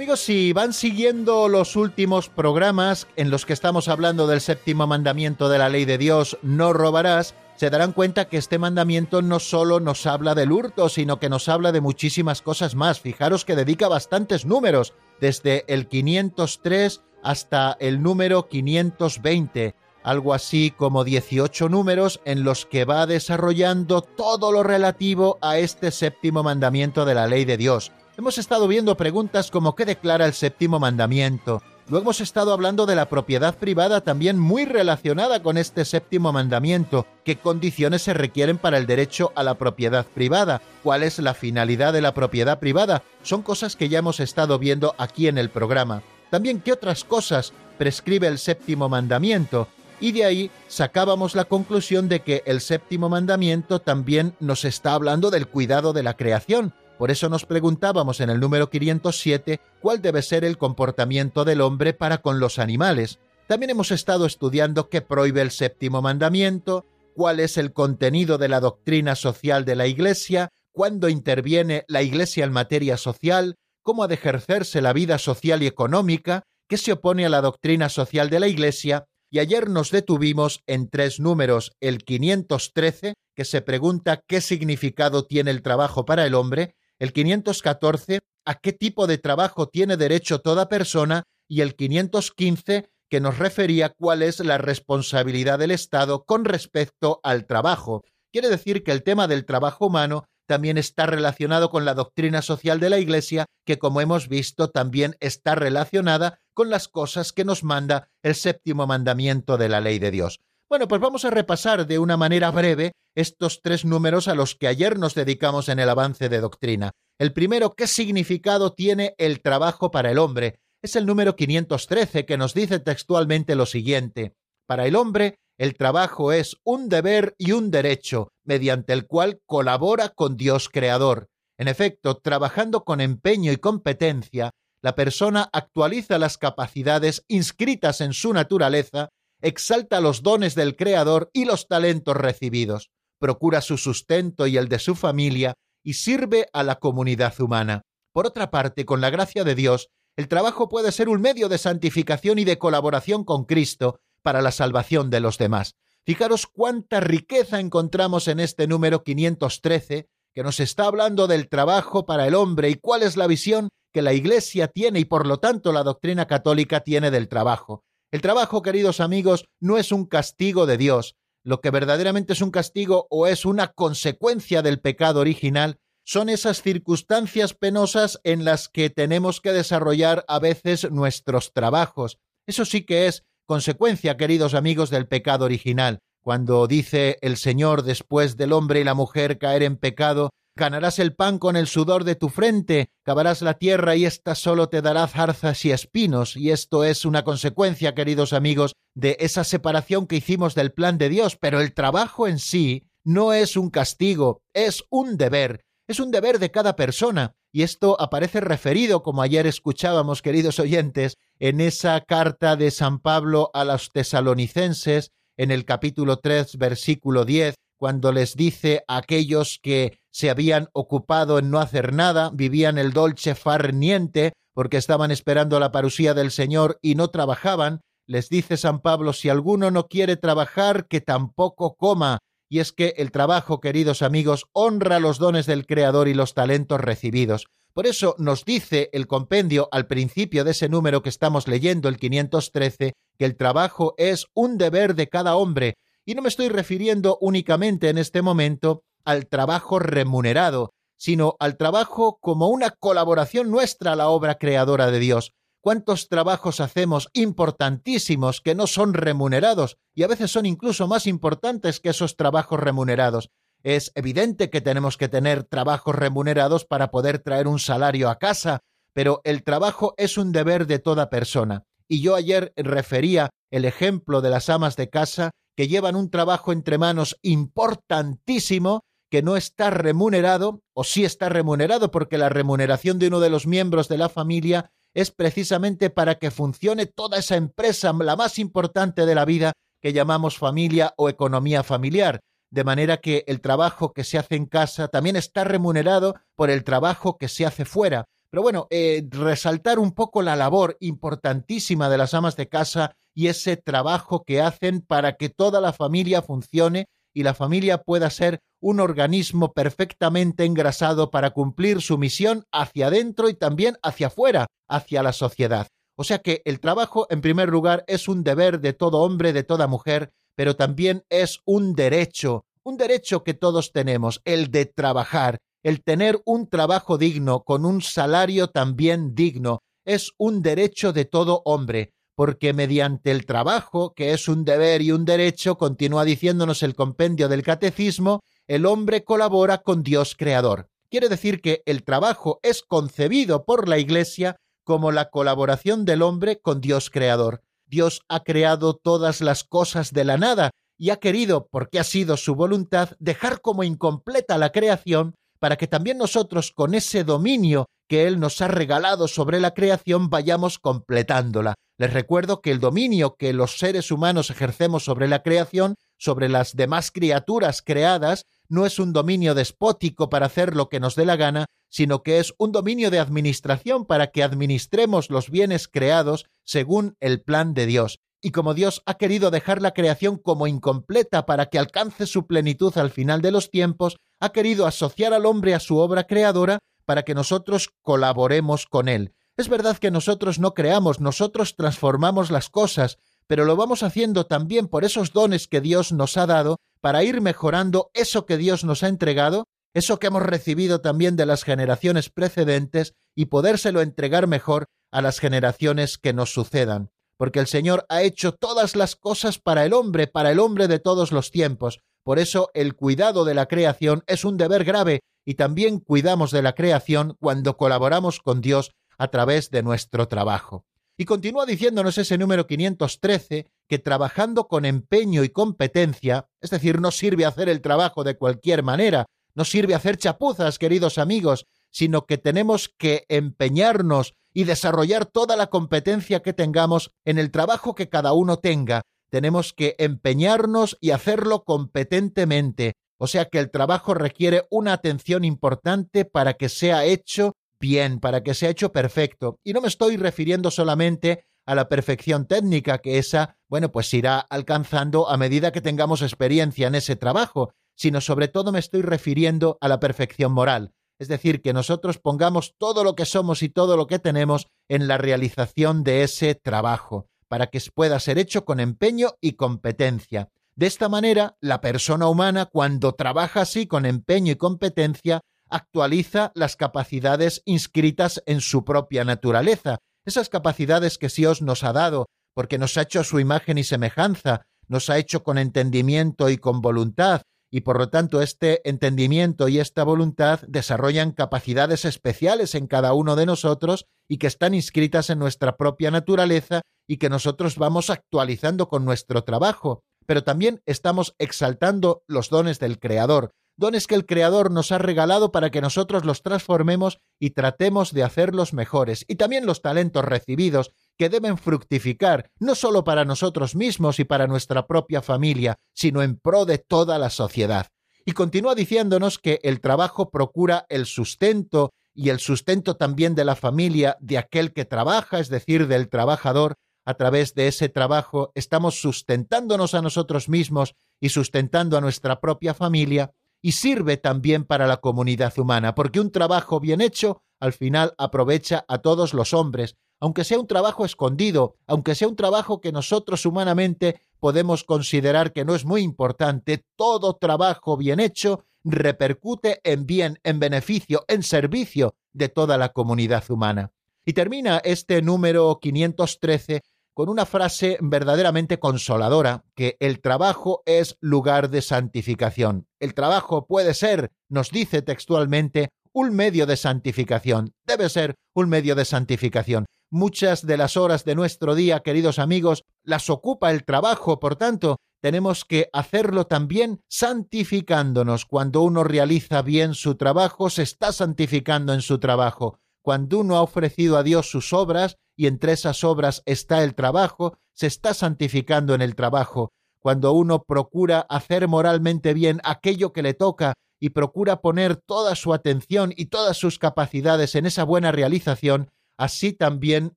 Amigos, 0.02 0.22
si 0.22 0.52
van 0.52 0.74
siguiendo 0.74 1.48
los 1.48 1.76
últimos 1.76 2.28
programas 2.28 3.06
en 3.18 3.30
los 3.30 3.46
que 3.46 3.54
estamos 3.54 3.88
hablando 3.88 4.26
del 4.26 4.42
séptimo 4.42 4.88
mandamiento 4.88 5.48
de 5.48 5.60
la 5.60 5.70
ley 5.70 5.86
de 5.86 6.00
Dios, 6.00 6.40
no 6.42 6.74
robarás, 6.74 7.36
se 7.56 7.70
darán 7.70 7.92
cuenta 7.92 8.26
que 8.26 8.38
este 8.38 8.58
mandamiento 8.58 9.22
no 9.22 9.38
solo 9.40 9.80
nos 9.80 10.08
habla 10.08 10.34
del 10.34 10.52
hurto, 10.52 10.90
sino 10.90 11.20
que 11.20 11.30
nos 11.30 11.48
habla 11.50 11.72
de 11.72 11.82
muchísimas 11.82 12.42
cosas 12.42 12.74
más. 12.74 13.00
Fijaros 13.00 13.46
que 13.46 13.56
dedica 13.56 13.90
bastantes 13.90 14.44
números, 14.44 14.96
desde 15.20 15.66
el 15.68 15.88
503 15.88 17.04
hasta 17.22 17.78
el 17.80 18.02
número 18.02 18.50
520, 18.50 19.76
algo 20.02 20.34
así 20.34 20.74
como 20.76 21.04
18 21.04 21.70
números 21.70 22.22
en 22.26 22.44
los 22.44 22.66
que 22.66 22.86
va 22.86 23.06
desarrollando 23.06 24.02
todo 24.02 24.52
lo 24.52 24.64
relativo 24.64 25.38
a 25.44 25.60
este 25.60 25.92
séptimo 25.92 26.42
mandamiento 26.42 27.06
de 27.06 27.14
la 27.14 27.28
ley 27.28 27.46
de 27.46 27.58
Dios. 27.58 27.92
Hemos 28.22 28.38
estado 28.38 28.68
viendo 28.68 28.96
preguntas 28.98 29.50
como 29.50 29.74
¿qué 29.74 29.84
declara 29.84 30.28
el 30.28 30.34
séptimo 30.34 30.80
mandamiento? 30.80 31.64
Luego 31.88 32.04
hemos 32.04 32.22
estado 32.22 32.54
hablando 32.54 32.86
de 32.86 32.94
la 32.94 33.10
propiedad 33.10 33.58
privada 33.58 34.02
también 34.02 34.38
muy 34.38 34.66
relacionada 34.66 35.42
con 35.42 35.58
este 35.58 35.86
séptimo 35.86 36.32
mandamiento. 36.32 37.08
¿Qué 37.26 37.38
condiciones 37.38 38.04
se 38.04 38.14
requieren 38.14 38.60
para 38.60 38.78
el 38.78 38.86
derecho 38.86 39.32
a 39.34 39.42
la 39.42 39.56
propiedad 39.56 40.06
privada? 40.06 40.62
¿Cuál 40.84 41.02
es 41.02 41.18
la 41.18 41.34
finalidad 41.34 41.94
de 41.94 42.02
la 42.02 42.14
propiedad 42.14 42.60
privada? 42.60 43.02
Son 43.24 43.42
cosas 43.42 43.76
que 43.76 43.90
ya 43.90 43.98
hemos 43.98 44.20
estado 44.20 44.60
viendo 44.60 44.94
aquí 45.00 45.28
en 45.28 45.40
el 45.40 45.50
programa. 45.50 46.04
También 46.30 46.62
qué 46.62 46.74
otras 46.74 47.04
cosas 47.04 47.54
prescribe 47.80 48.28
el 48.28 48.38
séptimo 48.38 48.88
mandamiento. 48.88 49.68
Y 50.00 50.12
de 50.12 50.26
ahí 50.26 50.52
sacábamos 50.68 51.34
la 51.34 51.46
conclusión 51.46 52.08
de 52.08 52.20
que 52.20 52.44
el 52.46 52.62
séptimo 52.62 53.10
mandamiento 53.10 53.82
también 53.82 54.36
nos 54.40 54.64
está 54.64 54.94
hablando 54.94 55.32
del 55.32 55.48
cuidado 55.48 55.92
de 55.92 56.04
la 56.04 56.16
creación. 56.16 56.76
Por 57.02 57.10
eso 57.10 57.30
nos 57.30 57.48
preguntábamos 57.48 58.20
en 58.20 58.30
el 58.30 58.40
número 58.40 58.70
507 58.70 59.60
cuál 59.82 60.04
debe 60.04 60.22
ser 60.22 60.46
el 60.46 60.60
comportamiento 60.60 61.46
del 61.46 61.62
hombre 61.62 61.94
para 61.94 62.20
con 62.20 62.40
los 62.40 62.60
animales. 62.60 63.18
También 63.48 63.72
hemos 63.72 63.90
estado 63.90 64.28
estudiando 64.28 64.88
qué 64.88 65.02
prohíbe 65.02 65.42
el 65.42 65.50
séptimo 65.50 66.04
mandamiento, 66.04 66.86
cuál 67.16 67.40
es 67.40 67.58
el 67.58 67.74
contenido 67.74 68.38
de 68.38 68.50
la 68.50 68.60
doctrina 68.60 69.16
social 69.16 69.66
de 69.66 69.76
la 69.76 69.88
Iglesia, 69.88 70.50
cuándo 70.74 71.10
interviene 71.10 71.86
la 71.88 72.04
Iglesia 72.04 72.46
en 72.46 72.52
materia 72.52 72.98
social, 72.98 73.56
cómo 73.82 74.04
ha 74.04 74.08
de 74.08 74.14
ejercerse 74.14 74.80
la 74.80 74.94
vida 74.94 75.18
social 75.18 75.64
y 75.64 75.66
económica, 75.66 76.44
qué 76.70 76.78
se 76.78 76.92
opone 76.92 77.26
a 77.26 77.30
la 77.30 77.42
doctrina 77.42 77.90
social 77.90 78.30
de 78.30 78.42
la 78.42 78.48
Iglesia, 78.48 79.06
y 79.32 79.40
ayer 79.40 79.72
nos 79.72 79.90
detuvimos 79.90 80.62
en 80.68 80.88
tres 80.88 81.20
números, 81.20 81.72
el 81.80 82.04
513, 82.04 83.16
que 83.36 83.46
se 83.46 83.62
pregunta 83.64 84.22
qué 84.28 84.40
significado 84.40 85.26
tiene 85.26 85.50
el 85.50 85.64
trabajo 85.64 86.06
para 86.06 86.28
el 86.28 86.36
hombre, 86.36 86.76
el 87.02 87.14
514, 87.14 88.20
a 88.46 88.56
qué 88.60 88.74
tipo 88.74 89.08
de 89.08 89.18
trabajo 89.18 89.68
tiene 89.68 89.98
derecho 89.98 90.40
toda 90.42 90.70
persona, 90.70 91.24
y 91.50 91.62
el 91.62 91.76
515, 91.76 92.92
que 93.10 93.20
nos 93.20 93.40
refería 93.40 93.90
cuál 93.90 94.22
es 94.22 94.40
la 94.40 94.60
responsabilidad 94.60 95.58
del 95.58 95.72
Estado 95.72 96.26
con 96.26 96.46
respecto 96.46 97.20
al 97.24 97.48
trabajo. 97.48 98.04
Quiere 98.32 98.50
decir 98.50 98.84
que 98.84 98.92
el 98.92 99.02
tema 99.02 99.28
del 99.28 99.46
trabajo 99.46 99.88
humano 99.88 100.26
también 100.48 100.78
está 100.78 101.08
relacionado 101.08 101.72
con 101.72 101.86
la 101.86 101.96
doctrina 101.96 102.44
social 102.44 102.80
de 102.80 102.92
la 102.92 103.00
Iglesia, 103.00 103.48
que 103.66 103.80
como 103.80 104.00
hemos 104.00 104.28
visto 104.28 104.70
también 104.70 105.16
está 105.22 105.56
relacionada 105.56 106.40
con 106.54 106.70
las 106.70 106.88
cosas 106.88 107.32
que 107.32 107.46
nos 107.46 107.64
manda 107.64 108.10
el 108.22 108.36
séptimo 108.36 108.86
mandamiento 108.86 109.58
de 109.58 109.70
la 109.70 109.82
ley 109.82 109.98
de 109.98 110.12
Dios. 110.12 110.40
Bueno, 110.72 110.88
pues 110.88 111.02
vamos 111.02 111.26
a 111.26 111.30
repasar 111.30 111.86
de 111.86 112.00
una 112.00 112.16
manera 112.16 112.50
breve 112.50 112.94
estos 113.14 113.60
tres 113.62 113.84
números 113.84 114.30
a 114.30 114.36
los 114.36 114.56
que 114.56 114.70
ayer 114.70 114.98
nos 114.98 115.16
dedicamos 115.16 115.68
en 115.68 115.80
el 115.80 115.90
avance 115.90 116.30
de 116.30 116.40
doctrina. 116.40 116.92
El 117.20 117.34
primero, 117.34 117.74
¿qué 117.74 117.88
significado 117.88 118.72
tiene 118.72 119.14
el 119.18 119.42
trabajo 119.42 119.92
para 119.92 120.12
el 120.12 120.18
hombre? 120.18 120.62
Es 120.82 120.96
el 120.96 121.06
número 121.06 121.36
513 121.36 122.26
que 122.26 122.38
nos 122.38 122.54
dice 122.54 122.80
textualmente 122.80 123.56
lo 123.56 123.66
siguiente. 123.66 124.34
Para 124.66 124.88
el 124.88 124.96
hombre, 124.96 125.40
el 125.60 125.76
trabajo 125.76 126.32
es 126.32 126.56
un 126.64 126.88
deber 126.88 127.36
y 127.38 127.52
un 127.52 127.70
derecho, 127.70 128.30
mediante 128.46 128.94
el 128.94 129.08
cual 129.08 129.42
colabora 129.46 130.08
con 130.08 130.38
Dios 130.38 130.70
Creador. 130.70 131.28
En 131.60 131.68
efecto, 131.68 132.16
trabajando 132.16 132.86
con 132.86 133.02
empeño 133.02 133.52
y 133.52 133.58
competencia, 133.58 134.52
la 134.82 134.96
persona 134.96 135.50
actualiza 135.52 136.18
las 136.18 136.38
capacidades 136.38 137.26
inscritas 137.28 138.00
en 138.00 138.14
su 138.14 138.32
naturaleza, 138.32 139.10
exalta 139.42 140.00
los 140.02 140.24
dones 140.24 140.56
del 140.56 140.76
Creador 140.76 141.30
y 141.34 141.46
los 141.46 141.68
talentos 141.68 142.16
recibidos, 142.16 142.92
procura 143.20 143.62
su 143.62 143.78
sustento 143.78 144.48
y 144.48 144.58
el 144.58 144.68
de 144.68 144.80
su 144.80 144.96
familia, 144.96 145.54
y 145.84 145.94
sirve 145.94 146.48
a 146.54 146.64
la 146.64 146.76
comunidad 146.76 147.40
humana. 147.40 147.82
Por 148.14 148.28
otra 148.28 148.52
parte, 148.52 148.86
con 148.86 149.02
la 149.02 149.10
gracia 149.10 149.44
de 149.44 149.56
Dios, 149.56 149.90
el 150.18 150.28
trabajo 150.28 150.70
puede 150.70 150.92
ser 150.92 151.10
un 151.10 151.22
medio 151.22 151.50
de 151.50 151.58
santificación 151.58 152.40
y 152.40 152.44
de 152.44 152.58
colaboración 152.58 153.24
con 153.24 153.46
Cristo 153.46 154.00
para 154.22 154.42
la 154.42 154.52
salvación 154.52 155.10
de 155.10 155.20
los 155.20 155.38
demás. 155.38 155.76
Fijaros 156.06 156.48
cuánta 156.48 157.00
riqueza 157.00 157.60
encontramos 157.60 158.28
en 158.28 158.40
este 158.40 158.68
número 158.68 159.04
513, 159.04 160.10
que 160.34 160.44
nos 160.44 160.60
está 160.60 160.86
hablando 160.86 161.28
del 161.28 161.48
trabajo 161.48 162.06
para 162.06 162.28
el 162.28 162.36
hombre 162.36 162.70
y 162.70 162.76
cuál 162.76 163.04
es 163.04 163.18
la 163.18 163.28
visión 163.28 163.70
que 163.94 164.02
la 164.02 164.14
Iglesia 164.14 164.68
tiene 164.68 165.00
y 165.00 165.06
por 165.06 165.28
lo 165.28 165.40
tanto 165.40 165.72
la 165.72 165.84
doctrina 165.84 166.26
católica 166.26 166.82
tiene 166.82 167.12
del 167.12 167.28
trabajo. 167.28 167.84
El 168.12 168.22
trabajo, 168.22 168.62
queridos 168.62 169.00
amigos, 169.00 169.46
no 169.60 169.78
es 169.78 169.92
un 169.92 170.06
castigo 170.06 170.66
de 170.66 170.78
Dios. 170.78 171.16
Lo 171.44 171.62
que 171.62 171.72
verdaderamente 171.72 172.34
es 172.34 172.42
un 172.42 172.52
castigo 172.52 173.08
o 173.10 173.26
es 173.26 173.46
una 173.46 173.70
consecuencia 173.70 174.62
del 174.62 174.80
pecado 174.80 175.22
original 175.22 175.80
son 176.04 176.30
esas 176.30 176.62
circunstancias 176.62 177.54
penosas 177.54 178.20
en 178.24 178.44
las 178.44 178.70
que 178.70 178.90
tenemos 178.90 179.40
que 179.40 179.54
desarrollar 179.54 180.26
a 180.28 180.40
veces 180.40 180.90
nuestros 180.92 181.54
trabajos. 181.54 182.18
Eso 182.48 182.66
sí 182.66 182.84
que 182.84 183.08
es 183.08 183.24
consecuencia, 183.46 184.18
queridos 184.18 184.54
amigos, 184.54 184.90
del 184.90 185.08
pecado 185.08 185.46
original. 185.46 186.00
Cuando 186.22 186.68
dice 186.68 187.18
el 187.22 187.38
Señor 187.38 187.84
después 187.84 188.38
del 188.38 188.54
hombre 188.54 188.82
y 188.82 188.84
la 188.84 188.94
mujer 188.94 189.38
caer 189.38 189.64
en 189.64 189.78
pecado, 189.78 190.32
ganarás 190.56 191.00
el 191.00 191.16
pan 191.16 191.40
con 191.40 191.56
el 191.56 191.68
sudor 191.68 192.04
de 192.04 192.16
tu 192.16 192.30
frente, 192.30 192.90
cavarás 193.04 193.42
la 193.42 193.56
tierra 193.56 193.96
y 193.96 194.06
ésta 194.06 194.36
solo 194.36 194.70
te 194.70 194.82
dará 194.82 195.08
zarzas 195.08 195.64
y 195.66 195.72
espinos, 195.72 196.36
y 196.36 196.52
esto 196.52 196.84
es 196.84 197.06
una 197.06 197.24
consecuencia, 197.24 197.96
queridos 197.96 198.34
amigos, 198.34 198.74
de 198.96 199.18
esa 199.20 199.44
separación 199.44 200.08
que 200.08 200.18
hicimos 200.18 200.56
del 200.56 200.72
plan 200.72 200.98
de 200.98 201.10
Dios, 201.10 201.38
pero 201.40 201.62
el 201.62 201.74
trabajo 201.74 202.28
en 202.28 202.40
sí 202.40 202.88
no 203.04 203.34
es 203.34 203.56
un 203.56 203.70
castigo, 203.70 204.44
es 204.54 204.84
un 204.90 205.18
deber, 205.18 205.66
es 205.88 206.00
un 206.00 206.12
deber 206.12 206.40
de 206.40 206.52
cada 206.52 206.76
persona, 206.76 207.34
y 207.54 207.64
esto 207.64 208.00
aparece 208.00 208.40
referido, 208.40 209.04
como 209.04 209.22
ayer 209.22 209.48
escuchábamos, 209.48 210.22
queridos 210.22 210.60
oyentes, 210.60 211.18
en 211.40 211.60
esa 211.60 212.00
carta 212.02 212.56
de 212.56 212.72
San 212.72 213.00
Pablo 213.00 213.50
a 213.54 213.66
los 213.66 213.90
tesalonicenses, 213.92 215.12
en 215.38 215.52
el 215.52 215.66
capítulo 215.66 216.18
3, 216.18 216.58
versículo 216.58 217.26
10, 217.26 217.56
cuando 217.78 218.12
les 218.12 218.36
dice 218.36 218.84
a 218.88 218.98
aquellos 218.98 219.60
que 219.62 219.98
se 220.12 220.30
habían 220.30 220.68
ocupado 220.74 221.40
en 221.40 221.50
no 221.50 221.60
hacer 221.60 221.94
nada, 221.94 222.30
vivían 222.34 222.78
el 222.78 222.94
dolce 222.94 223.36
far 223.36 223.74
niente, 223.74 224.34
porque 224.54 224.78
estaban 224.78 225.12
esperando 225.12 225.60
la 225.60 225.72
parusía 225.72 226.14
del 226.14 226.32
Señor 226.32 226.78
y 226.82 226.96
no 226.96 227.10
trabajaban, 227.10 227.82
les 228.06 228.30
dice 228.30 228.58
San 228.58 228.82
Pablo, 228.82 229.14
si 229.14 229.30
alguno 229.30 229.72
no 229.72 229.88
quiere 229.88 230.18
trabajar, 230.18 230.88
que 230.88 231.00
tampoco 231.02 231.76
coma, 231.76 232.20
y 232.50 232.60
es 232.60 232.74
que 232.74 232.94
el 232.98 233.12
trabajo, 233.12 233.62
queridos 233.62 234.02
amigos, 234.02 234.46
honra 234.52 235.00
los 235.00 235.18
dones 235.18 235.46
del 235.46 235.66
Creador 235.66 236.10
y 236.10 236.14
los 236.14 236.34
talentos 236.34 236.82
recibidos. 236.82 237.48
Por 237.74 237.88
eso 237.88 238.16
nos 238.18 238.44
dice 238.44 238.90
el 238.92 239.08
compendio 239.08 239.70
al 239.72 239.88
principio 239.88 240.44
de 240.44 240.52
ese 240.52 240.68
número 240.68 241.02
que 241.02 241.08
estamos 241.08 241.48
leyendo, 241.48 241.88
el 241.88 241.96
513, 241.98 242.92
que 243.18 243.26
el 243.26 243.38
trabajo 243.38 243.94
es 243.98 244.26
un 244.34 244.58
deber 244.58 244.96
de 244.96 245.08
cada 245.08 245.38
hombre, 245.38 245.76
y 246.06 246.14
no 246.14 246.22
me 246.22 246.28
estoy 246.28 246.50
refiriendo 246.50 247.18
únicamente 247.22 247.88
en 247.88 247.98
este 247.98 248.22
momento 248.22 248.84
al 249.06 249.28
trabajo 249.28 249.80
remunerado, 249.80 250.74
sino 250.98 251.36
al 251.40 251.58
trabajo 251.58 252.20
como 252.22 252.48
una 252.48 252.72
colaboración 252.72 253.50
nuestra 253.50 253.94
a 253.94 253.96
la 253.96 254.10
obra 254.10 254.36
creadora 254.36 254.92
de 254.92 255.00
Dios 255.00 255.34
cuántos 255.62 256.10
trabajos 256.10 256.60
hacemos 256.60 257.10
importantísimos 257.14 258.42
que 258.42 258.56
no 258.56 258.68
son 258.68 258.94
remunerados 258.94 259.78
y 259.94 260.04
a 260.04 260.08
veces 260.08 260.32
son 260.32 260.46
incluso 260.46 260.88
más 260.88 261.08
importantes 261.08 261.80
que 261.80 261.90
esos 261.90 262.18
trabajos 262.18 262.60
remunerados. 262.60 263.30
Es 263.64 263.92
evidente 263.96 264.50
que 264.50 264.60
tenemos 264.60 264.98
que 264.98 265.08
tener 265.08 265.44
trabajos 265.44 265.96
remunerados 265.96 266.66
para 266.66 266.90
poder 266.90 267.20
traer 267.20 267.48
un 267.48 267.60
salario 267.60 268.10
a 268.10 268.18
casa, 268.18 268.62
pero 268.94 269.22
el 269.24 269.44
trabajo 269.44 269.94
es 269.98 270.18
un 270.18 270.32
deber 270.32 270.66
de 270.66 270.80
toda 270.80 271.10
persona. 271.10 271.64
Y 271.88 272.02
yo 272.02 272.16
ayer 272.16 272.54
refería 272.56 273.30
el 273.52 273.66
ejemplo 273.66 274.22
de 274.22 274.32
las 274.32 274.50
amas 274.50 274.76
de 274.76 274.90
casa 274.90 275.32
que 275.56 275.68
llevan 275.68 275.96
un 275.96 276.10
trabajo 276.10 276.52
entre 276.52 276.78
manos 276.78 277.18
importantísimo 277.22 278.82
que 279.12 279.22
no 279.22 279.36
está 279.36 279.70
remunerado, 279.70 280.62
o 280.74 280.86
sí 280.86 281.04
está 281.04 281.28
remunerado 281.28 281.92
porque 281.92 282.18
la 282.18 282.30
remuneración 282.30 282.98
de 282.98 283.08
uno 283.10 283.20
de 283.20 283.30
los 283.30 283.46
miembros 283.46 283.90
de 283.90 283.98
la 283.98 284.08
familia 284.08 284.72
es 284.94 285.12
precisamente 285.12 285.90
para 285.90 286.16
que 286.16 286.32
funcione 286.32 286.86
toda 286.86 287.18
esa 287.18 287.36
empresa, 287.36 287.92
la 287.92 288.16
más 288.16 288.40
importante 288.40 289.06
de 289.06 289.14
la 289.14 289.26
vida, 289.26 289.52
que 289.82 289.92
llamamos 289.92 290.38
familia 290.38 290.94
o 290.96 291.10
economía 291.10 291.62
familiar, 291.62 292.22
de 292.52 292.64
manera 292.64 292.98
que 292.98 293.26
el 293.28 293.42
trabajo 293.42 293.92
que 293.92 294.06
se 294.06 294.18
hace 294.18 294.36
en 294.36 294.46
casa 294.46 294.88
también 294.88 295.18
está 295.18 295.44
remunerado 295.44 296.16
por 296.36 296.50
el 296.50 296.64
trabajo 296.64 297.18
que 297.18 297.28
se 297.28 297.46
hace 297.46 297.66
fuera. 297.66 298.06
Pero 298.30 298.44
bueno, 298.44 298.68
eh, 298.70 299.06
resaltar 299.10 299.78
un 299.78 299.92
poco 299.92 300.22
la 300.22 300.38
labor 300.38 300.78
importantísima 300.80 301.90
de 301.90 301.98
las 301.98 302.14
amas 302.14 302.38
de 302.38 302.48
casa 302.48 302.96
y 303.14 303.28
ese 303.28 303.58
trabajo 303.58 304.24
que 304.24 304.40
hacen 304.40 304.80
para 304.80 305.18
que 305.18 305.28
toda 305.28 305.60
la 305.60 305.74
familia 305.74 306.22
funcione 306.22 306.88
y 307.14 307.24
la 307.24 307.34
familia 307.34 307.80
pueda 307.80 308.10
ser 308.10 308.40
un 308.62 308.80
organismo 308.80 309.52
perfectamente 309.52 310.46
engrasado 310.46 311.12
para 311.12 311.32
cumplir 311.32 311.82
su 311.82 311.98
misión 311.98 312.46
hacia 312.52 312.88
adentro 312.88 313.28
y 313.28 313.34
también 313.34 313.78
hacia 313.84 314.08
afuera, 314.08 314.48
hacia 314.70 315.04
la 315.04 315.12
sociedad. 315.12 315.68
O 315.98 316.04
sea 316.04 316.20
que 316.20 316.42
el 316.46 316.60
trabajo, 316.60 317.08
en 317.10 317.22
primer 317.22 317.50
lugar, 317.50 317.84
es 317.88 318.08
un 318.08 318.24
deber 318.24 318.62
de 318.62 318.74
todo 318.74 319.02
hombre, 319.02 319.34
de 319.34 319.44
toda 319.44 319.68
mujer, 319.68 320.12
pero 320.36 320.56
también 320.56 321.04
es 321.10 321.40
un 321.46 321.76
derecho, 321.76 322.46
un 322.64 322.78
derecho 322.78 323.24
que 323.24 323.34
todos 323.34 323.72
tenemos, 323.72 324.22
el 324.24 324.52
de 324.52 324.66
trabajar, 324.66 325.40
el 325.64 325.84
tener 325.84 326.22
un 326.26 326.48
trabajo 326.48 326.98
digno, 326.98 327.44
con 327.44 327.66
un 327.66 327.82
salario 327.82 328.48
también 328.48 329.14
digno, 329.16 329.60
es 329.86 330.12
un 330.18 330.42
derecho 330.42 330.94
de 330.94 331.06
todo 331.06 331.42
hombre, 331.46 331.94
porque 332.16 332.54
mediante 332.54 333.12
el 333.12 333.26
trabajo, 333.26 333.94
que 333.94 334.14
es 334.14 334.28
un 334.28 334.46
deber 334.46 334.82
y 334.82 334.92
un 334.92 335.06
derecho, 335.06 335.58
continúa 335.58 336.06
diciéndonos 336.06 336.64
el 336.64 336.76
compendio 336.76 337.28
del 337.28 337.44
catecismo, 337.44 338.22
el 338.52 338.66
hombre 338.66 339.06
colabora 339.06 339.60
con 339.60 339.82
Dios 339.82 340.14
Creador. 340.18 340.68
Quiere 340.90 341.08
decir 341.08 341.40
que 341.40 341.64
el 341.66 341.86
trabajo 341.86 342.42
es 342.44 342.64
concebido 342.64 343.46
por 343.46 343.70
la 343.70 343.78
Iglesia 343.78 344.36
como 344.66 344.92
la 344.92 345.10
colaboración 345.10 345.86
del 345.86 346.02
hombre 346.02 346.42
con 346.42 346.60
Dios 346.60 346.90
Creador. 346.90 347.44
Dios 347.66 348.02
ha 348.10 348.26
creado 348.26 348.74
todas 348.76 349.22
las 349.22 349.46
cosas 349.46 349.94
de 349.94 350.04
la 350.04 350.18
nada 350.18 350.52
y 350.78 350.90
ha 350.90 350.98
querido, 350.98 351.48
porque 351.50 351.80
ha 351.80 351.86
sido 351.86 352.18
su 352.18 352.36
voluntad, 352.36 352.90
dejar 353.00 353.40
como 353.40 353.64
incompleta 353.64 354.38
la 354.38 354.52
creación 354.52 355.16
para 355.40 355.56
que 355.56 355.68
también 355.68 355.98
nosotros, 355.98 356.52
con 356.52 356.76
ese 356.76 357.06
dominio 357.06 357.68
que 357.88 358.06
Él 358.06 358.20
nos 358.20 358.42
ha 358.42 358.50
regalado 358.50 359.08
sobre 359.08 359.40
la 359.40 359.54
creación, 359.54 360.10
vayamos 360.10 360.60
completándola. 360.60 361.56
Les 361.78 361.92
recuerdo 361.92 362.42
que 362.42 362.52
el 362.52 362.60
dominio 362.60 363.16
que 363.16 363.32
los 363.32 363.58
seres 363.58 363.92
humanos 363.92 364.30
ejercemos 364.30 364.84
sobre 364.84 365.08
la 365.08 365.24
creación, 365.24 365.76
sobre 365.98 366.30
las 366.30 366.56
demás 366.56 366.92
criaturas 366.92 367.62
creadas, 367.62 368.26
no 368.52 368.66
es 368.66 368.80
un 368.80 368.92
dominio 368.92 369.34
despótico 369.34 370.10
para 370.10 370.26
hacer 370.26 370.58
lo 370.58 370.68
que 370.68 370.82
nos 370.82 370.96
dé 370.96 371.06
la 371.06 371.16
gana, 371.16 371.46
sino 371.70 372.04
que 372.04 372.20
es 372.20 372.34
un 372.38 372.52
dominio 372.52 372.92
de 372.92 373.00
administración 373.00 373.86
para 373.86 374.12
que 374.12 374.24
administremos 374.24 375.10
los 375.10 375.30
bienes 375.30 375.70
creados 375.70 376.26
según 376.44 376.98
el 377.00 377.22
plan 377.22 377.54
de 377.54 377.66
Dios. 377.66 378.00
Y 378.22 378.32
como 378.32 378.54
Dios 378.54 378.84
ha 378.86 378.96
querido 378.96 379.32
dejar 379.32 379.62
la 379.62 379.72
creación 379.72 380.18
como 380.18 380.48
incompleta 380.48 381.26
para 381.26 381.46
que 381.46 381.60
alcance 381.60 382.06
su 382.06 382.28
plenitud 382.28 382.78
al 382.78 382.92
final 382.92 383.22
de 383.22 383.32
los 383.32 383.50
tiempos, 383.50 383.96
ha 384.20 384.34
querido 384.34 384.68
asociar 384.68 385.14
al 385.14 385.26
hombre 385.26 385.56
a 385.56 385.62
su 385.62 385.78
obra 385.78 386.04
creadora 386.04 386.60
para 386.86 387.04
que 387.04 387.16
nosotros 387.16 387.70
colaboremos 387.82 388.66
con 388.66 388.90
él. 388.90 389.14
Es 389.38 389.48
verdad 389.48 389.78
que 389.78 389.92
nosotros 389.92 390.40
no 390.40 390.54
creamos, 390.54 391.00
nosotros 391.00 391.56
transformamos 391.56 392.32
las 392.32 392.50
cosas, 392.50 392.98
pero 393.28 393.46
lo 393.46 393.56
vamos 393.56 393.84
haciendo 393.84 394.26
también 394.26 394.68
por 394.68 394.84
esos 394.84 395.14
dones 395.14 395.48
que 395.48 395.62
Dios 395.62 395.92
nos 395.92 396.18
ha 396.18 396.26
dado 396.26 396.58
para 396.82 397.04
ir 397.04 397.22
mejorando 397.22 397.92
eso 397.94 398.26
que 398.26 398.38
Dios 398.38 398.64
nos 398.64 398.84
ha 398.84 398.88
entregado, 398.88 399.48
eso 399.74 400.00
que 400.00 400.08
hemos 400.08 400.24
recibido 400.24 400.82
también 400.82 401.16
de 401.16 401.26
las 401.26 401.44
generaciones 401.44 402.10
precedentes 402.10 402.94
y 403.16 403.26
podérselo 403.26 403.82
entregar 403.82 404.28
mejor 404.28 404.66
a 404.92 405.02
las 405.02 405.20
generaciones 405.20 405.98
que 405.98 406.14
nos 406.14 406.34
sucedan. 406.34 406.92
Porque 407.18 407.40
el 407.40 407.48
Señor 407.48 407.86
ha 407.88 408.02
hecho 408.02 408.34
todas 408.34 408.76
las 408.76 408.96
cosas 408.96 409.38
para 409.38 409.64
el 409.64 409.74
hombre, 409.74 410.08
para 410.08 410.32
el 410.32 410.40
hombre 410.40 410.68
de 410.68 410.80
todos 410.80 411.12
los 411.12 411.32
tiempos. 411.32 411.80
Por 412.04 412.20
eso 412.20 412.50
el 412.54 412.76
cuidado 412.76 413.26
de 413.26 413.36
la 413.36 413.46
creación 413.46 414.04
es 414.08 414.26
un 414.26 414.38
deber 414.38 414.64
grave 414.64 415.02
y 415.24 415.36
también 415.36 415.80
cuidamos 415.80 416.32
de 416.32 416.42
la 416.42 416.54
creación 416.54 417.16
cuando 417.20 417.58
colaboramos 417.58 418.20
con 418.20 418.42
Dios 418.42 418.72
a 418.98 419.10
través 419.10 419.52
de 419.52 419.62
nuestro 419.64 420.08
trabajo. 420.08 420.66
Y 421.02 421.06
continúa 421.06 421.48
diciéndonos 421.48 421.98
ese 421.98 422.16
número 422.20 422.46
513 422.46 423.48
que 423.68 423.80
trabajando 423.80 424.48
con 424.48 424.66
empeño 424.66 425.24
y 425.24 425.30
competencia, 425.30 426.28
es 426.40 426.52
decir, 426.52 426.80
no 426.80 426.92
sirve 426.92 427.26
hacer 427.26 427.50
el 427.50 427.62
trabajo 427.62 428.04
de 428.04 428.18
cualquier 428.18 428.62
manera, 428.62 429.08
no 429.34 429.44
sirve 429.44 429.74
hacer 429.74 429.98
chapuzas, 429.98 430.60
queridos 430.60 431.00
amigos, 431.00 431.48
sino 431.72 432.06
que 432.06 432.20
tenemos 432.20 432.70
que 432.78 433.06
empeñarnos 433.10 434.14
y 434.32 434.44
desarrollar 434.44 435.08
toda 435.08 435.36
la 435.36 435.48
competencia 435.48 436.22
que 436.22 436.34
tengamos 436.34 436.92
en 437.04 437.18
el 437.18 437.32
trabajo 437.32 437.74
que 437.74 437.90
cada 437.90 438.14
uno 438.14 438.38
tenga. 438.38 438.84
Tenemos 439.10 439.54
que 439.54 439.74
empeñarnos 439.80 440.78
y 440.82 440.92
hacerlo 440.92 441.46
competentemente. 441.46 442.74
O 443.00 443.08
sea 443.08 443.26
que 443.26 443.40
el 443.40 443.50
trabajo 443.50 443.96
requiere 443.96 444.46
una 444.52 444.74
atención 444.74 445.26
importante 445.26 446.06
para 446.06 446.36
que 446.36 446.48
sea 446.48 446.86
hecho 446.86 447.34
bien, 447.62 448.02
para 448.02 448.24
que 448.24 448.34
sea 448.34 448.50
hecho 448.50 448.74
perfecto. 448.74 449.40
Y 449.46 449.54
no 449.54 449.62
me 449.62 449.70
estoy 449.70 449.96
refiriendo 449.96 450.52
solamente 450.52 451.26
a 451.46 451.56
la 451.56 451.70
perfección 451.70 452.28
técnica, 452.28 452.80
que 452.80 452.98
esa, 452.98 453.38
bueno, 453.48 453.72
pues 453.72 453.94
irá 453.94 454.20
alcanzando 454.20 455.10
a 455.10 455.16
medida 455.16 455.52
que 455.54 455.62
tengamos 455.62 456.02
experiencia 456.02 456.68
en 456.68 456.76
ese 456.76 456.98
trabajo, 456.98 457.54
sino 457.76 458.02
sobre 458.02 458.28
todo 458.28 458.52
me 458.52 458.60
estoy 458.60 458.82
refiriendo 458.82 459.58
a 459.62 459.70
la 459.70 459.80
perfección 459.80 460.34
moral. 460.34 460.74
Es 461.00 461.08
decir, 461.08 461.42
que 461.42 461.54
nosotros 461.54 461.98
pongamos 461.98 462.56
todo 462.58 462.84
lo 462.84 462.96
que 462.96 463.06
somos 463.06 463.42
y 463.42 463.50
todo 463.50 463.76
lo 463.76 463.88
que 463.88 463.98
tenemos 463.98 464.48
en 464.70 464.88
la 464.88 464.98
realización 464.98 465.84
de 465.84 466.04
ese 466.04 466.36
trabajo, 466.36 467.08
para 467.28 467.48
que 467.48 467.60
pueda 467.74 468.00
ser 468.00 468.20
hecho 468.20 468.46
con 468.46 468.60
empeño 468.60 469.16
y 469.20 469.34
competencia. 469.34 470.30
De 470.56 470.68
esta 470.68 470.90
manera, 470.90 471.38
la 471.40 471.62
persona 471.62 472.08
humana, 472.08 472.46
cuando 472.46 472.94
trabaja 472.94 473.42
así 473.42 473.66
con 473.66 473.86
empeño 473.86 474.34
y 474.34 474.36
competencia, 474.36 475.22
actualiza 475.52 476.32
las 476.34 476.56
capacidades 476.56 477.42
inscritas 477.46 478.24
en 478.26 478.42
su 478.42 478.66
propia 478.66 479.04
naturaleza, 479.04 479.78
esas 480.06 480.30
capacidades 480.30 480.98
que 480.98 481.10
Dios 481.10 481.42
nos 481.42 481.64
ha 481.64 481.74
dado, 481.74 482.08
porque 482.34 482.58
nos 482.58 482.78
ha 482.78 482.84
hecho 482.84 483.02
a 483.02 483.04
su 483.04 483.20
imagen 483.20 483.58
y 483.58 483.64
semejanza, 483.64 484.44
nos 484.68 484.90
ha 484.90 484.98
hecho 484.98 485.24
con 485.24 485.38
entendimiento 485.38 486.30
y 486.30 486.38
con 486.38 486.62
voluntad, 486.62 487.22
y 487.52 487.62
por 487.62 487.78
lo 487.78 487.90
tanto 487.90 488.22
este 488.22 488.68
entendimiento 488.68 489.50
y 489.50 489.60
esta 489.60 489.84
voluntad 489.84 490.40
desarrollan 490.48 491.12
capacidades 491.12 491.84
especiales 491.84 492.56
en 492.56 492.68
cada 492.68 492.94
uno 492.94 493.18
de 493.18 493.26
nosotros 493.26 493.86
y 494.08 494.18
que 494.18 494.28
están 494.28 494.54
inscritas 494.54 495.10
en 495.10 495.20
nuestra 495.20 495.58
propia 495.58 495.92
naturaleza 495.92 496.62
y 496.88 496.98
que 496.98 497.10
nosotros 497.10 497.58
vamos 497.58 497.90
actualizando 497.90 498.70
con 498.70 498.86
nuestro 498.86 499.26
trabajo, 499.26 499.82
pero 500.06 500.24
también 500.24 500.62
estamos 500.66 501.14
exaltando 501.20 502.04
los 502.08 502.30
dones 502.30 502.60
del 502.60 502.80
Creador, 502.80 503.32
dones 503.62 503.88
que 503.88 503.96
el 503.96 504.06
Creador 504.06 504.52
nos 504.52 504.74
ha 504.74 504.78
regalado 504.78 505.32
para 505.32 505.52
que 505.52 505.62
nosotros 505.62 506.04
los 506.04 506.24
transformemos 506.24 507.00
y 507.18 507.30
tratemos 507.30 507.94
de 507.94 508.04
hacerlos 508.04 508.54
mejores, 508.54 509.06
y 509.08 509.16
también 509.16 509.46
los 509.46 509.62
talentos 509.62 510.04
recibidos 510.04 510.72
que 510.98 511.08
deben 511.08 511.38
fructificar 511.38 512.30
no 512.40 512.56
solo 512.56 512.84
para 512.84 513.06
nosotros 513.06 513.56
mismos 513.56 514.00
y 514.00 514.04
para 514.04 514.28
nuestra 514.28 514.68
propia 514.68 515.02
familia, 515.02 515.58
sino 515.74 516.02
en 516.02 516.18
pro 516.18 516.46
de 516.46 516.58
toda 516.58 517.00
la 517.00 517.10
sociedad. 517.10 517.68
Y 518.04 518.12
continúa 518.12 518.56
diciéndonos 518.56 519.20
que 519.20 519.40
el 519.44 519.62
trabajo 519.62 520.10
procura 520.10 520.66
el 520.68 520.86
sustento 520.86 521.72
y 521.94 522.10
el 522.10 522.20
sustento 522.20 522.76
también 522.76 523.16
de 523.16 523.26
la 523.26 523.36
familia 523.36 523.96
de 524.02 524.18
aquel 524.18 524.54
que 524.54 524.66
trabaja, 524.66 525.20
es 525.20 525.30
decir, 525.30 525.68
del 525.68 525.88
trabajador, 525.88 526.56
a 526.84 526.96
través 526.96 527.36
de 527.36 527.48
ese 527.48 527.70
trabajo 527.70 528.32
estamos 528.34 528.82
sustentándonos 528.82 529.76
a 529.76 529.84
nosotros 529.84 530.30
mismos 530.30 530.74
y 531.00 531.10
sustentando 531.10 531.78
a 531.78 531.82
nuestra 531.82 532.20
propia 532.20 532.56
familia 532.56 533.12
y 533.42 533.54
sirve 533.54 533.98
también 533.98 534.46
para 534.46 534.68
la 534.68 534.78
comunidad 534.78 535.38
humana, 535.38 535.76
porque 535.76 536.00
un 536.00 536.12
trabajo 536.12 536.60
bien 536.60 536.82
hecho 536.82 537.22
al 537.40 537.54
final 537.54 537.94
aprovecha 537.98 538.66
a 538.68 538.80
todos 538.80 539.14
los 539.14 539.34
hombres, 539.34 539.76
aunque 540.00 540.24
sea 540.24 540.40
un 540.40 540.48
trabajo 540.48 540.86
escondido, 540.86 541.56
aunque 541.68 541.96
sea 541.96 542.08
un 542.08 542.16
trabajo 542.16 542.62
que 542.62 542.72
nosotros 542.72 543.26
humanamente 543.26 544.00
podemos 544.20 544.64
considerar 544.64 545.34
que 545.34 545.46
no 545.46 545.56
es 545.56 545.66
muy 545.66 545.82
importante, 545.82 546.66
todo 546.76 547.16
trabajo 547.16 547.78
bien 547.78 548.00
hecho 548.00 548.46
repercute 548.64 549.60
en 549.64 549.86
bien, 549.86 550.20
en 550.24 550.40
beneficio, 550.40 551.04
en 551.08 551.24
servicio 551.24 551.96
de 552.14 552.30
toda 552.30 552.58
la 552.58 552.70
comunidad 552.70 553.24
humana. 553.30 553.72
Y 554.06 554.14
termina 554.14 554.60
este 554.64 555.02
número 555.02 555.60
513 555.60 556.64
con 557.02 557.10
una 557.10 557.26
frase 557.26 557.80
verdaderamente 557.82 558.60
consoladora, 558.60 559.44
que 559.56 559.76
el 559.80 560.02
trabajo 560.02 560.62
es 560.68 560.98
lugar 561.00 561.50
de 561.50 561.64
santificación. 561.64 562.68
El 562.80 562.94
trabajo 562.94 563.48
puede 563.48 563.74
ser, 563.74 564.12
nos 564.30 564.52
dice 564.52 564.84
textualmente, 564.84 565.70
un 565.94 566.14
medio 566.14 566.46
de 566.46 566.58
santificación, 566.58 567.56
debe 567.66 567.90
ser 567.90 568.14
un 568.36 568.50
medio 568.50 568.76
de 568.76 568.86
santificación. 568.86 569.66
Muchas 569.90 570.46
de 570.46 570.58
las 570.58 570.78
horas 570.78 571.04
de 571.04 571.16
nuestro 571.16 571.56
día, 571.56 571.80
queridos 571.80 572.20
amigos, 572.20 572.66
las 572.84 573.10
ocupa 573.10 573.50
el 573.50 573.64
trabajo, 573.64 574.20
por 574.20 574.36
tanto, 574.36 574.78
tenemos 575.02 575.44
que 575.44 575.70
hacerlo 575.74 576.28
también 576.28 576.82
santificándonos. 576.88 578.28
Cuando 578.28 578.62
uno 578.62 578.84
realiza 578.84 579.42
bien 579.42 579.74
su 579.74 579.96
trabajo, 579.96 580.52
se 580.52 580.62
está 580.62 580.92
santificando 580.92 581.74
en 581.74 581.82
su 581.82 581.98
trabajo. 581.98 582.60
Cuando 582.82 583.20
uno 583.20 583.36
ha 583.36 583.42
ofrecido 583.42 583.98
a 583.98 584.04
Dios 584.04 584.30
sus 584.30 584.54
obras, 584.54 584.98
y 585.16 585.28
entre 585.28 585.54
esas 585.54 585.84
obras 585.84 586.24
está 586.26 586.64
el 586.64 586.74
trabajo, 586.74 587.38
se 587.54 587.68
está 587.68 587.94
santificando 587.94 588.74
en 588.74 588.82
el 588.82 588.96
trabajo. 588.96 589.52
Cuando 589.80 590.14
uno 590.14 590.44
procura 590.44 591.02
hacer 591.10 591.48
moralmente 591.48 592.14
bien 592.14 592.40
aquello 592.44 592.94
que 592.94 593.04
le 593.04 593.14
toca 593.14 593.54
y 593.80 593.90
procura 593.90 594.42
poner 594.42 594.76
toda 594.76 595.16
su 595.16 595.34
atención 595.34 595.94
y 595.96 596.06
todas 596.06 596.38
sus 596.38 596.60
capacidades 596.60 597.36
en 597.36 597.46
esa 597.46 597.64
buena 597.64 597.92
realización, 597.92 598.70
así 598.98 599.34
también 599.34 599.94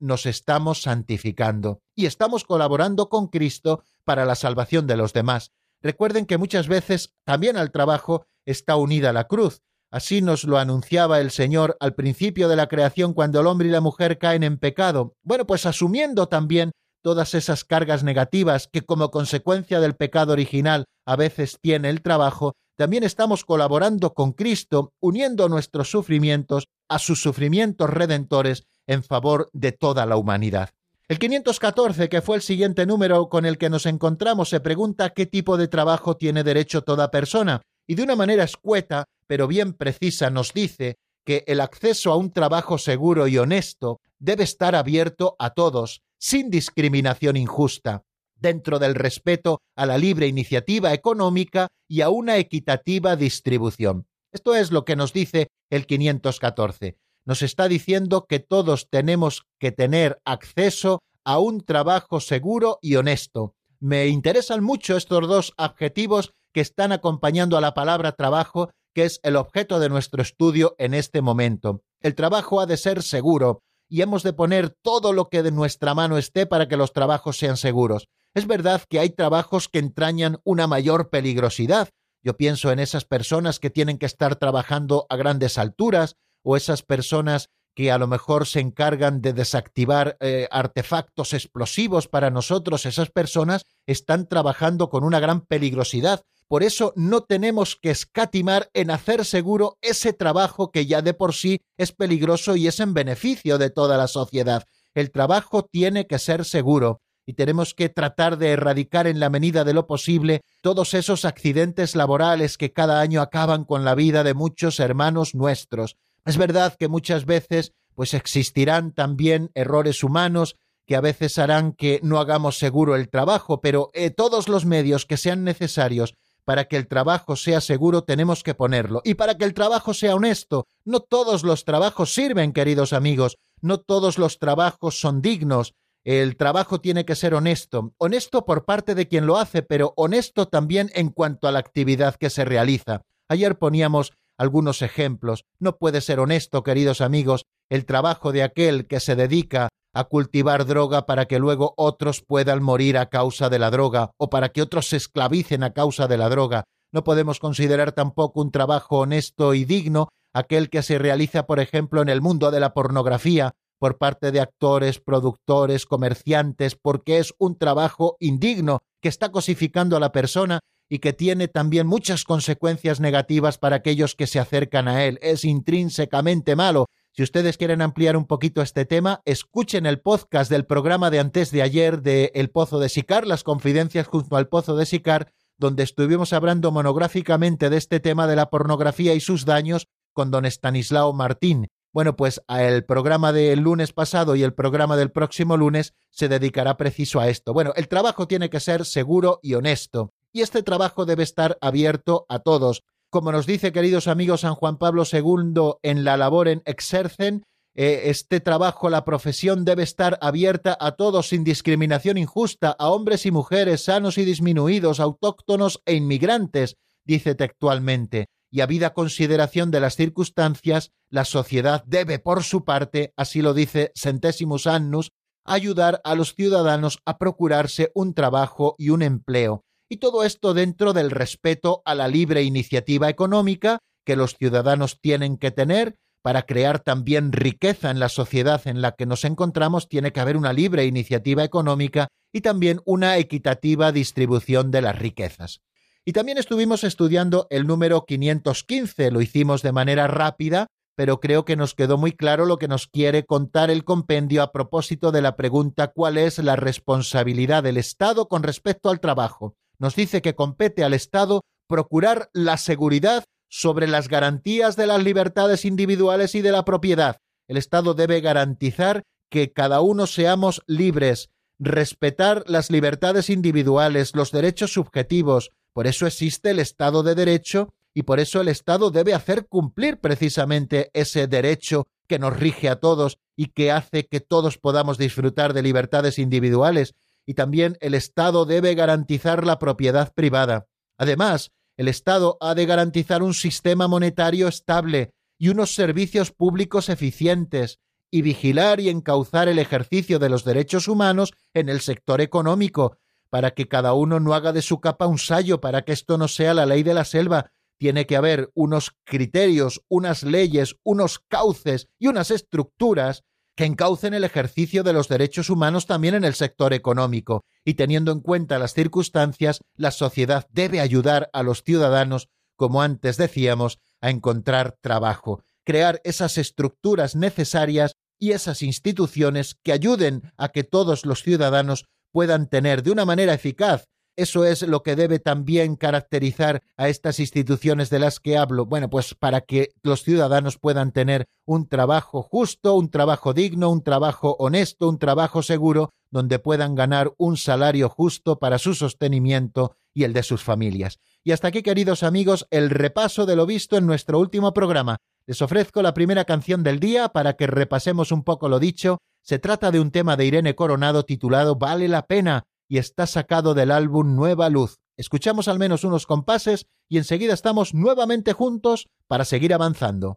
nos 0.01 0.25
estamos 0.25 0.83
santificando 0.83 1.81
y 1.95 2.07
estamos 2.07 2.45
colaborando 2.45 3.11
con 3.11 3.29
Cristo 3.29 3.83
para 4.05 4.25
la 4.25 4.35
salvación 4.35 4.87
de 4.87 4.97
los 4.97 5.13
demás. 5.13 5.53
Recuerden 5.83 6.25
que 6.25 6.39
muchas 6.39 6.67
veces 6.67 7.15
también 7.25 7.59
al 7.59 7.71
trabajo 7.71 8.27
está 8.47 8.77
unida 8.77 9.13
la 9.13 9.25
cruz. 9.25 9.63
Así 9.95 10.23
nos 10.23 10.43
lo 10.43 10.59
anunciaba 10.59 11.21
el 11.21 11.31
Señor 11.31 11.77
al 11.79 11.95
principio 11.95 12.49
de 12.49 12.57
la 12.57 12.67
creación 12.67 13.15
cuando 13.15 13.39
el 13.39 13.47
hombre 13.47 13.69
y 13.69 13.71
la 13.71 13.81
mujer 13.81 14.19
caen 14.19 14.43
en 14.43 14.59
pecado. 14.59 15.15
Bueno, 15.23 15.47
pues 15.47 15.67
asumiendo 15.67 16.27
también 16.27 16.73
todas 17.01 17.33
esas 17.35 17.63
cargas 17.63 18.03
negativas 18.03 18.67
que 18.67 18.83
como 18.83 19.13
consecuencia 19.13 19.79
del 19.79 19.95
pecado 19.95 20.33
original 20.33 20.87
a 21.07 21.15
veces 21.15 21.59
tiene 21.63 21.91
el 21.91 22.03
trabajo, 22.03 22.55
también 22.77 23.05
estamos 23.05 23.45
colaborando 23.45 24.15
con 24.15 24.33
Cristo, 24.33 24.91
uniendo 25.01 25.49
nuestros 25.49 25.93
sufrimientos 25.93 26.65
a 26.89 26.99
sus 26.99 27.23
sufrimientos 27.23 27.89
redentores 27.89 28.65
en 28.89 29.05
favor 29.05 29.49
de 29.53 29.71
toda 29.71 30.07
la 30.07 30.17
humanidad. 30.17 30.71
El 31.07 31.21
514, 31.21 32.09
que 32.09 32.21
fue 32.21 32.35
el 32.35 32.43
siguiente 32.43 32.85
número 32.85 33.29
con 33.29 33.47
el 33.47 33.59
que 33.59 33.71
nos 33.71 33.87
encontramos, 33.87 34.49
se 34.49 34.59
pregunta 34.59 35.11
qué 35.11 35.27
tipo 35.27 35.57
de 35.57 35.69
trabajo 35.69 36.17
tiene 36.17 36.43
derecho 36.43 36.83
toda 36.83 37.13
persona, 37.13 37.63
y 37.87 37.95
de 37.95 38.03
una 38.03 38.17
manera 38.17 38.43
escueta, 38.43 39.05
pero 39.27 39.47
bien 39.47 39.73
precisa, 39.73 40.31
nos 40.31 40.53
dice 40.53 40.97
que 41.25 41.45
el 41.47 41.61
acceso 41.61 42.13
a 42.13 42.17
un 42.17 42.33
trabajo 42.33 42.79
seguro 42.79 43.27
y 43.29 43.39
honesto 43.39 44.01
debe 44.19 44.45
estar 44.45 44.75
abierto 44.75 45.37
a 45.39 45.51
todos, 45.51 46.03
sin 46.19 46.51
discriminación 46.51 47.37
injusta, 47.37 48.05
dentro 48.37 48.79
del 48.79 48.95
respeto 48.95 49.61
a 49.77 49.87
la 49.87 49.99
libre 49.99 50.27
iniciativa 50.27 50.93
económica 50.93 51.69
y 51.89 52.03
a 52.03 52.11
una 52.11 52.37
equitativa 52.37 53.17
distribución. 53.17 54.07
Esto 54.33 54.55
es 54.55 54.71
lo 54.71 54.85
que 54.85 54.97
nos 54.97 55.13
dice 55.13 55.49
el 55.71 55.87
514. 55.87 56.99
Nos 57.25 57.43
está 57.43 57.69
diciendo 57.69 58.27
que 58.29 58.39
todos 58.41 58.89
tenemos 58.91 59.45
que 59.59 59.73
tener 59.73 60.21
acceso 60.25 61.03
a 61.25 61.39
un 61.39 61.63
trabajo 61.63 62.21
seguro 62.21 62.79
y 62.83 62.97
honesto. 62.97 63.55
Me 63.81 64.09
interesan 64.09 64.63
mucho 64.63 64.97
estos 64.97 65.27
dos 65.27 65.55
adjetivos 65.57 66.33
que 66.53 66.61
están 66.61 66.93
acompañando 66.93 67.57
a 67.57 67.61
la 67.61 67.75
palabra 67.75 68.13
trabajo, 68.13 68.71
que 68.95 69.05
es 69.05 69.21
el 69.23 69.37
objeto 69.37 69.81
de 69.81 69.89
nuestro 69.89 70.23
estudio 70.23 70.75
en 70.79 70.95
este 70.95 71.21
momento. 71.21 71.83
El 72.01 72.15
trabajo 72.15 72.61
ha 72.61 72.67
de 72.67 72.77
ser 72.77 73.03
seguro, 73.03 73.63
y 73.89 74.03
hemos 74.03 74.23
de 74.23 74.33
poner 74.33 74.71
todo 74.71 75.13
lo 75.13 75.29
que 75.29 75.43
de 75.43 75.53
nuestra 75.53 75.95
mano 75.95 76.19
esté 76.19 76.47
para 76.47 76.69
que 76.69 76.77
los 76.77 76.93
trabajos 76.93 77.39
sean 77.39 77.57
seguros. 77.57 78.09
Es 78.35 78.47
verdad 78.47 78.83
que 78.89 78.99
hay 78.99 79.11
trabajos 79.11 79.69
que 79.69 79.79
entrañan 79.79 80.39
una 80.45 80.67
mayor 80.67 81.11
peligrosidad. 81.11 81.91
Yo 82.23 82.37
pienso 82.37 82.73
en 82.73 82.79
esas 82.79 83.05
personas 83.05 83.61
que 83.61 83.71
tienen 83.71 83.99
que 83.99 84.07
estar 84.07 84.37
trabajando 84.37 85.07
a 85.09 85.17
grandes 85.17 85.59
alturas 85.59 86.17
o 86.43 86.57
esas 86.57 86.83
personas 86.83 87.51
que 87.75 87.91
a 87.91 87.99
lo 87.99 88.07
mejor 88.07 88.47
se 88.47 88.61
encargan 88.61 89.21
de 89.21 89.33
desactivar 89.33 90.17
eh, 90.21 90.49
artefactos 90.51 91.35
explosivos 91.35 92.09
para 92.09 92.31
nosotros, 92.31 92.87
esas 92.87 93.11
personas 93.11 93.67
están 93.87 94.29
trabajando 94.29 94.89
con 94.89 95.05
una 95.05 95.21
gran 95.21 95.41
peligrosidad. 95.41 96.23
Por 96.49 96.63
eso 96.63 96.93
no 96.97 97.23
tenemos 97.23 97.77
que 97.77 97.91
escatimar 97.91 98.71
en 98.75 98.91
hacer 98.91 99.25
seguro 99.25 99.79
ese 99.81 100.13
trabajo 100.13 100.71
que 100.71 100.87
ya 100.87 101.03
de 101.03 101.15
por 101.15 101.35
sí 101.35 101.63
es 101.79 101.93
peligroso 101.93 102.55
y 102.57 102.67
es 102.67 102.81
en 102.81 102.95
beneficio 102.95 103.59
de 103.59 103.71
toda 103.71 103.97
la 103.97 104.09
sociedad. 104.09 104.65
El 104.95 105.11
trabajo 105.11 105.65
tiene 105.65 106.07
que 106.07 106.19
ser 106.19 106.45
seguro 106.45 107.01
y 107.27 107.35
tenemos 107.35 107.75
que 107.75 107.89
tratar 107.89 108.37
de 108.37 108.51
erradicar 108.51 109.07
en 109.07 109.19
la 109.19 109.31
medida 109.31 109.65
de 109.65 109.73
lo 109.73 109.87
posible 109.87 110.43
todos 110.61 110.95
esos 110.95 111.25
accidentes 111.25 111.97
laborales 111.97 112.59
que 112.59 112.73
cada 112.73 113.01
año 113.01 113.23
acaban 113.23 113.65
con 113.65 113.85
la 113.85 113.95
vida 113.95 114.23
de 114.23 114.35
muchos 114.35 114.79
hermanos 114.81 115.35
nuestros. 115.35 115.97
Es 116.27 116.37
verdad 116.37 116.77
que 116.79 116.89
muchas 116.89 117.25
veces 117.25 117.73
pues 117.95 118.13
existirán 118.13 118.93
también 118.93 119.51
errores 119.55 120.03
humanos 120.03 120.57
que 120.87 120.97
a 120.97 121.01
veces 121.01 121.39
harán 121.39 121.73
que 121.73 122.01
no 122.03 122.19
hagamos 122.19 122.59
seguro 122.59 122.95
el 122.95 123.09
trabajo, 123.09 123.61
pero 123.61 123.91
eh, 123.95 124.11
todos 124.11 124.49
los 124.49 124.67
medios 124.67 125.07
que 125.07 125.17
sean 125.17 125.45
necesarios 125.45 126.15
para 126.45 126.67
que 126.67 126.77
el 126.77 126.87
trabajo 126.87 127.37
sea 127.37 127.61
seguro 127.61 128.05
tenemos 128.05 128.43
que 128.43 128.55
ponerlo. 128.55 129.01
Y 129.05 129.15
para 129.15 129.37
que 129.37 129.45
el 129.45 129.55
trabajo 129.55 129.95
sea 129.95 130.15
honesto, 130.15 130.67
no 130.85 131.01
todos 131.01 131.43
los 131.43 131.65
trabajos 131.65 132.13
sirven, 132.13 132.53
queridos 132.53 132.93
amigos, 132.93 133.37
no 133.61 133.79
todos 133.79 134.19
los 134.19 134.39
trabajos 134.39 134.99
son 135.01 135.23
dignos. 135.23 135.75
El 136.05 136.37
trabajo 136.37 136.81
tiene 136.81 137.07
que 137.07 137.17
ser 137.17 137.35
honesto, 137.35 137.95
honesto 137.97 138.45
por 138.45 138.67
parte 138.67 138.95
de 138.95 139.09
quien 139.09 139.27
lo 139.27 139.39
hace, 139.39 139.63
pero 139.63 139.95
honesto 139.97 140.49
también 140.49 140.91
en 140.95 141.09
cuanto 141.09 141.49
a 141.49 141.53
la 141.53 141.61
actividad 141.61 142.17
que 142.17 142.29
se 142.29 142.45
realiza. 142.45 143.03
Ayer 143.29 143.57
poníamos 143.57 144.13
algunos 144.37 144.83
ejemplos. 144.83 145.45
No 145.59 145.79
puede 145.79 146.01
ser 146.03 146.21
honesto, 146.21 146.63
queridos 146.63 147.01
amigos, 147.01 147.47
el 147.71 147.87
trabajo 147.87 148.33
de 148.33 148.43
aquel 148.43 148.87
que 148.87 149.01
se 149.01 149.17
dedica 149.17 149.69
a 149.95 150.05
cultivar 150.05 150.67
droga 150.67 151.07
para 151.07 151.25
que 151.27 151.39
luego 151.39 151.73
otros 151.77 152.21
puedan 152.21 152.63
morir 152.63 152.99
a 152.99 153.07
causa 153.07 153.49
de 153.49 153.59
la 153.59 153.71
droga 153.71 154.11
o 154.19 154.29
para 154.29 154.51
que 154.51 154.61
otros 154.61 154.89
se 154.89 154.97
esclavicen 154.97 155.63
a 155.63 155.73
causa 155.73 156.09
de 156.09 156.19
la 156.19 156.29
droga. 156.29 156.65
No 156.93 157.05
podemos 157.05 157.41
considerar 157.41 157.93
tampoco 157.93 158.41
un 158.41 158.51
trabajo 158.51 158.99
honesto 158.99 159.55
y 159.55 159.65
digno 159.65 160.09
aquel 160.33 160.69
que 160.69 160.83
se 160.83 160.99
realiza, 160.99 161.47
por 161.47 161.61
ejemplo, 161.61 162.03
en 162.03 162.09
el 162.09 162.21
mundo 162.21 162.51
de 162.51 162.61
la 162.61 162.75
pornografía 162.75 163.55
por 163.79 163.99
parte 163.99 164.33
de 164.33 164.41
actores, 164.41 165.01
productores, 165.01 165.87
comerciantes, 165.87 166.75
porque 166.75 167.19
es 167.19 167.35
un 167.39 167.57
trabajo 167.57 168.17
indigno 168.21 168.83
que 169.01 169.09
está 169.09 169.31
cosificando 169.31 169.97
a 169.97 170.01
la 170.01 170.13
persona 170.13 170.61
y 170.89 170.99
que 170.99 171.13
tiene 171.13 171.49
también 171.49 171.87
muchas 171.87 172.25
consecuencias 172.25 173.01
negativas 173.01 173.59
para 173.59 173.77
aquellos 173.77 174.15
que 174.15 174.27
se 174.27 174.39
acercan 174.39 174.89
a 174.89 175.05
él. 175.05 175.19
Es 175.23 175.45
intrínsecamente 175.45 176.57
malo 176.57 176.87
si 177.17 177.23
ustedes 177.23 177.57
quieren 177.57 177.81
ampliar 177.81 178.17
un 178.17 178.27
poquito 178.27 178.61
este 178.61 178.87
tema, 178.87 179.23
escuchen 179.25 179.87
el 179.87 180.01
podcast 180.01 180.51
del 180.51 180.67
programa 180.67 181.11
de 181.11 181.21
antes 181.21 181.53
de 181.53 181.63
ayer 181.63 182.03
de 182.03 182.33
El 182.35 182.51
Pozo 182.51 182.81
de 182.81 182.89
Sicar, 182.89 183.25
las 183.25 183.45
confidencias 183.45 184.09
junto 184.09 184.37
al 184.37 184.49
Pozo 184.49 184.75
de 184.75 184.85
Sicar, 184.85 185.33
donde 185.57 185.85
estuvimos 185.85 186.33
hablando 186.33 186.73
monográficamente 186.73 187.71
de 187.71 187.77
este 187.77 188.01
tema 188.01 188.27
de 188.27 188.35
la 188.35 188.51
pornografía 188.51 189.15
y 189.15 189.21
sus 189.21 189.45
daños 189.45 189.87
con 190.13 190.33
don 190.33 190.45
Estanislao 190.45 191.13
Martín. 191.13 191.69
Bueno, 191.93 192.17
pues 192.17 192.43
el 192.49 192.85
programa 192.85 193.33
del 193.33 193.61
lunes 193.61 193.93
pasado 193.93 194.35
y 194.35 194.43
el 194.43 194.53
programa 194.53 194.97
del 194.97 195.13
próximo 195.13 195.57
lunes 195.57 195.95
se 196.11 196.29
dedicará 196.29 196.77
preciso 196.77 197.21
a 197.21 197.29
esto. 197.29 197.53
Bueno, 197.53 197.73
el 197.77 197.87
trabajo 197.87 198.27
tiene 198.27 198.51
que 198.51 198.59
ser 198.59 198.85
seguro 198.85 199.39
y 199.41 199.55
honesto, 199.55 200.13
y 200.33 200.41
este 200.41 200.65
trabajo 200.65 201.07
debe 201.07 201.23
estar 201.23 201.59
abierto 201.61 202.27
a 202.29 202.41
todos, 202.41 202.83
como 203.15 203.31
nos 203.31 203.47
dice, 203.47 203.71
queridos 203.71 204.09
amigos, 204.09 204.41
San 204.41 204.57
Juan 204.57 204.77
Pablo 204.77 205.05
II 205.05 205.75
en 205.85 206.03
la 206.03 206.17
labor 206.17 206.49
en 206.49 206.63
Exercen, 206.65 207.45
eh, 207.77 208.07
este 208.07 208.41
trabajo, 208.41 208.91
la 208.91 209.05
profesión 209.05 209.65
debe 209.65 209.85
estar 209.85 210.19
abierta 210.21 210.77
a 210.81 210.97
todos 210.97 211.29
sin 211.29 211.45
discriminación 211.45 212.19
injusta, 212.19 212.75
a 212.77 212.91
hombres 212.91 213.25
y 213.25 213.31
mujeres, 213.31 213.85
sanos 213.85 214.19
y 214.19 214.25
disminuidos, 214.25 214.99
autóctonos 214.99 215.81
e 215.87 215.95
inmigrantes, 215.95 216.75
dice 217.05 217.37
textualmente, 217.37 218.27
y 218.51 218.63
habida 218.63 218.95
consideración 218.95 219.71
de 219.71 219.79
las 219.79 219.95
circunstancias, 219.95 220.91
la 221.09 221.25
sociedad 221.25 221.85
debe, 221.87 222.19
por 222.19 222.43
su 222.43 222.65
parte, 222.65 223.13
así 223.17 223.43
lo 223.43 223.55
dice 223.55 223.93
Centesimus 223.95 224.67
Annus, 224.67 225.13
ayudar 225.45 226.01
a 226.03 226.17
los 226.17 226.35
ciudadanos 226.35 226.99
a 227.05 227.19
procurarse 227.19 227.93
un 227.95 228.13
trabajo 228.13 228.75
y 228.77 228.89
un 228.89 229.03
empleo, 229.03 229.63
y 229.95 229.99
todo 229.99 230.25
esto 230.25 230.55
dentro 230.55 230.93
del 230.93 231.13
respeto 231.13 231.81
a 231.85 231.95
la 231.95 232.09
libre 232.09 232.43
iniciativa 232.43 233.09
económica 233.09 233.79
que 234.05 234.17
los 234.17 234.35
ciudadanos 234.35 235.01
tienen 235.01 235.37
que 235.37 235.53
tener 235.53 235.95
para 236.21 236.47
crear 236.47 236.81
también 236.81 237.31
riqueza 237.31 237.93
en 237.93 238.01
la 238.01 238.09
sociedad 238.09 238.61
en 238.65 238.83
la 238.83 238.97
que 238.97 239.07
nos 239.07 239.25
encontramos, 239.25 239.89
tiene 239.89 240.13
que 240.13 240.19
haber 240.19 240.37
una 240.37 240.53
libre 240.53 240.85
iniciativa 240.85 241.45
económica 241.45 242.09
y 242.33 242.41
también 242.41 242.81
una 242.85 243.19
equitativa 243.19 243.93
distribución 243.93 244.73
de 244.73 244.83
las 244.83 244.99
riquezas. 244.99 245.61
Y 246.05 246.13
también 246.13 246.39
estuvimos 246.39 246.83
estudiando 246.83 247.47
el 247.51 247.65
número 247.65 248.05
515, 248.05 249.13
lo 249.13 249.21
hicimos 249.21 249.63
de 249.63 249.71
manera 249.71 250.09
rápida, 250.09 250.67
pero 250.97 251.21
creo 251.21 251.45
que 251.45 251.55
nos 251.55 251.75
quedó 251.75 251.99
muy 251.99 252.11
claro 252.11 252.47
lo 252.47 252.59
que 252.59 252.67
nos 252.67 252.89
quiere 252.89 253.27
contar 253.27 253.71
el 253.71 253.85
compendio 253.85 254.43
a 254.43 254.51
propósito 254.51 255.13
de 255.13 255.23
la 255.23 255.37
pregunta 255.37 255.93
cuál 255.95 256.19
es 256.19 256.41
la 256.41 256.57
responsabilidad 256.57 257.63
del 257.63 257.77
Estado 257.77 258.27
con 258.27 258.43
respecto 258.43 258.91
al 258.91 258.99
trabajo 258.99 259.55
nos 259.79 259.97
dice 259.97 260.23
que 260.23 260.35
compete 260.35 260.85
al 260.85 260.95
Estado 260.95 261.43
procurar 261.69 262.31
la 262.33 262.57
seguridad 262.57 263.25
sobre 263.49 263.87
las 263.87 264.09
garantías 264.09 264.77
de 264.77 264.87
las 264.87 265.03
libertades 265.03 265.65
individuales 265.65 266.35
y 266.35 266.43
de 266.43 266.53
la 266.53 266.65
propiedad. 266.65 267.19
El 267.47 267.57
Estado 267.57 267.95
debe 267.95 268.21
garantizar 268.21 269.03
que 269.31 269.53
cada 269.53 269.81
uno 269.81 270.07
seamos 270.07 270.63
libres, 270.67 271.31
respetar 271.59 272.45
las 272.47 272.71
libertades 272.71 273.31
individuales, 273.31 274.15
los 274.15 274.33
derechos 274.33 274.73
subjetivos. 274.73 275.51
Por 275.73 275.87
eso 275.87 276.07
existe 276.07 276.51
el 276.51 276.59
Estado 276.59 277.03
de 277.03 277.15
Derecho 277.15 277.75
y 277.95 278.03
por 278.03 278.19
eso 278.19 278.41
el 278.41 278.49
Estado 278.49 278.91
debe 278.91 279.15
hacer 279.15 279.47
cumplir 279.47 279.99
precisamente 279.99 280.91
ese 280.95 281.27
derecho 281.27 281.87
que 282.09 282.19
nos 282.19 282.37
rige 282.37 282.69
a 282.69 282.81
todos 282.81 283.19
y 283.37 283.47
que 283.47 283.71
hace 283.71 284.07
que 284.07 284.21
todos 284.21 284.59
podamos 284.59 284.99
disfrutar 284.99 285.53
de 285.55 285.63
libertades 285.63 286.19
individuales 286.19 286.95
y 287.27 287.35
también 287.35 287.77
el 287.81 287.95
Estado 287.95 288.45
debe 288.45 288.75
garantizar 288.75 289.47
la 289.47 289.59
propiedad 289.59 290.13
privada. 290.15 290.67
Además, 290.99 291.53
el 291.77 291.89
Estado 291.89 292.37
ha 292.41 292.55
de 292.55 292.67
garantizar 292.67 293.23
un 293.23 293.35
sistema 293.35 293.89
monetario 293.89 294.49
estable 294.49 295.13
y 295.39 295.49
unos 295.49 295.75
servicios 295.75 296.31
públicos 296.31 296.89
eficientes, 296.89 297.81
y 298.11 298.23
vigilar 298.23 298.79
y 298.79 298.91
encauzar 298.91 299.49
el 299.49 299.59
ejercicio 299.59 300.21
de 300.21 300.29
los 300.29 300.45
derechos 300.45 300.87
humanos 300.87 301.33
en 301.53 301.69
el 301.69 301.81
sector 301.81 302.21
económico, 302.21 302.99
para 303.29 303.51
que 303.51 303.67
cada 303.67 303.95
uno 303.95 304.21
no 304.21 304.35
haga 304.35 304.53
de 304.53 304.63
su 304.63 304.79
capa 304.79 305.09
un 305.09 305.19
sayo, 305.19 305.61
para 305.61 305.83
que 305.83 305.93
esto 305.93 306.17
no 306.17 306.29
sea 306.29 306.55
la 306.55 306.65
ley 306.65 306.85
de 306.85 306.95
la 306.95 307.05
selva, 307.05 307.51
tiene 307.77 308.07
que 308.07 308.17
haber 308.17 308.53
unos 308.55 308.93
criterios, 309.03 309.83
unas 309.89 310.23
leyes, 310.23 310.77
unos 310.85 311.19
cauces 311.19 311.89
y 311.99 312.07
unas 312.07 312.31
estructuras 312.31 313.25
que 313.57 313.65
encaucen 313.65 314.15
el 314.15 314.25
ejercicio 314.25 314.83
de 314.83 314.93
los 314.93 315.09
derechos 315.09 315.51
humanos 315.51 315.87
también 315.87 316.15
en 316.15 316.25
el 316.25 316.35
sector 316.35 316.73
económico, 316.73 317.45
y 317.65 317.75
teniendo 317.75 318.13
en 318.13 318.21
cuenta 318.21 318.59
las 318.59 318.75
circunstancias, 318.75 319.61
la 319.77 319.91
sociedad 319.91 320.47
debe 320.51 320.81
ayudar 320.81 321.31
a 321.33 321.43
los 321.43 321.63
ciudadanos, 321.63 322.29
como 322.57 322.83
antes 322.83 323.17
decíamos, 323.17 323.79
a 324.01 324.11
encontrar 324.11 324.77
trabajo, 324.81 325.43
crear 325.65 326.01
esas 326.05 326.37
estructuras 326.39 327.15
necesarias 327.15 327.97
y 328.19 328.33
esas 328.33 328.63
instituciones 328.63 329.57
que 329.63 329.73
ayuden 329.73 330.33
a 330.37 330.49
que 330.49 330.65
todos 330.65 331.07
los 331.07 331.23
ciudadanos 331.23 331.87
puedan 332.11 332.49
tener 332.49 332.83
de 332.83 332.93
una 332.93 333.05
manera 333.05 333.35
eficaz 333.35 333.89
eso 334.17 334.45
es 334.45 334.63
lo 334.63 334.83
que 334.83 334.97
debe 334.97 335.19
también 335.19 335.77
caracterizar 335.77 336.63
a 336.77 336.89
estas 336.89 337.21
instituciones 337.21 337.91
de 337.91 337.99
las 337.99 338.21
que 338.21 338.37
hablo. 338.37 338.67
Bueno, 338.67 338.89
pues 338.89 339.15
para 339.15 339.41
que 339.41 339.71
los 339.83 340.03
ciudadanos 340.03 340.59
puedan 340.59 340.93
tener 340.93 341.27
un 341.45 341.69
trabajo 341.69 342.23
justo, 342.23 342.75
un 342.75 342.91
trabajo 342.91 343.35
digno, 343.35 343.71
un 343.71 343.83
trabajo 343.83 344.37
honesto, 344.39 344.89
un 344.89 344.99
trabajo 344.99 345.43
seguro, 345.43 345.91
donde 346.11 346.39
puedan 346.39 346.75
ganar 346.75 347.13
un 347.19 347.37
salario 347.37 347.89
justo 347.89 348.39
para 348.39 348.59
su 348.59 348.75
sostenimiento 348.75 349.77
y 349.93 350.05
el 350.05 350.13
de 350.13 350.23
sus 350.23 350.43
familias. 350.43 350.99
Y 351.25 351.33
hasta 351.33 351.49
aquí, 351.49 351.63
queridos 351.63 352.03
amigos, 352.03 352.47
el 352.51 352.71
repaso 352.71 353.27
de 353.27 353.37
lo 353.37 353.47
visto 353.47 353.77
en 353.77 353.87
nuestro 353.87 354.19
último 354.19 354.53
programa. 354.55 354.99
Les 355.27 355.41
ofrezco 355.41 355.83
la 355.83 355.95
primera 355.95 356.25
canción 356.25 356.63
del 356.63 356.81
día 356.81 357.09
para 357.09 357.35
que 357.35 357.47
repasemos 357.47 358.13
un 358.13 358.25
poco 358.25 358.49
lo 358.49 358.59
dicho. 358.59 358.99
Se 359.23 359.39
trata 359.39 359.71
de 359.71 359.81
un 359.81 359.91
tema 359.91 360.17
de 360.17 360.27
Irene 360.27 360.55
Coronado 360.55 361.05
titulado 361.05 361.57
Vale 361.57 361.89
la 361.89 362.07
pena 362.07 362.45
y 362.75 362.79
está 362.79 363.07
sacado 363.07 363.55
del 363.55 363.71
álbum 363.71 364.17
Nueva 364.17 364.51
Luz. 364.51 364.81
Escuchamos 364.97 365.47
al 365.47 365.61
menos 365.61 365.85
unos 365.85 366.07
compases 366.07 366.67
y 366.89 366.99
enseguida 366.99 367.33
estamos 367.33 367.73
nuevamente 367.73 368.33
juntos 368.33 368.89
para 369.07 369.25
seguir 369.25 369.55
avanzando. 369.55 370.17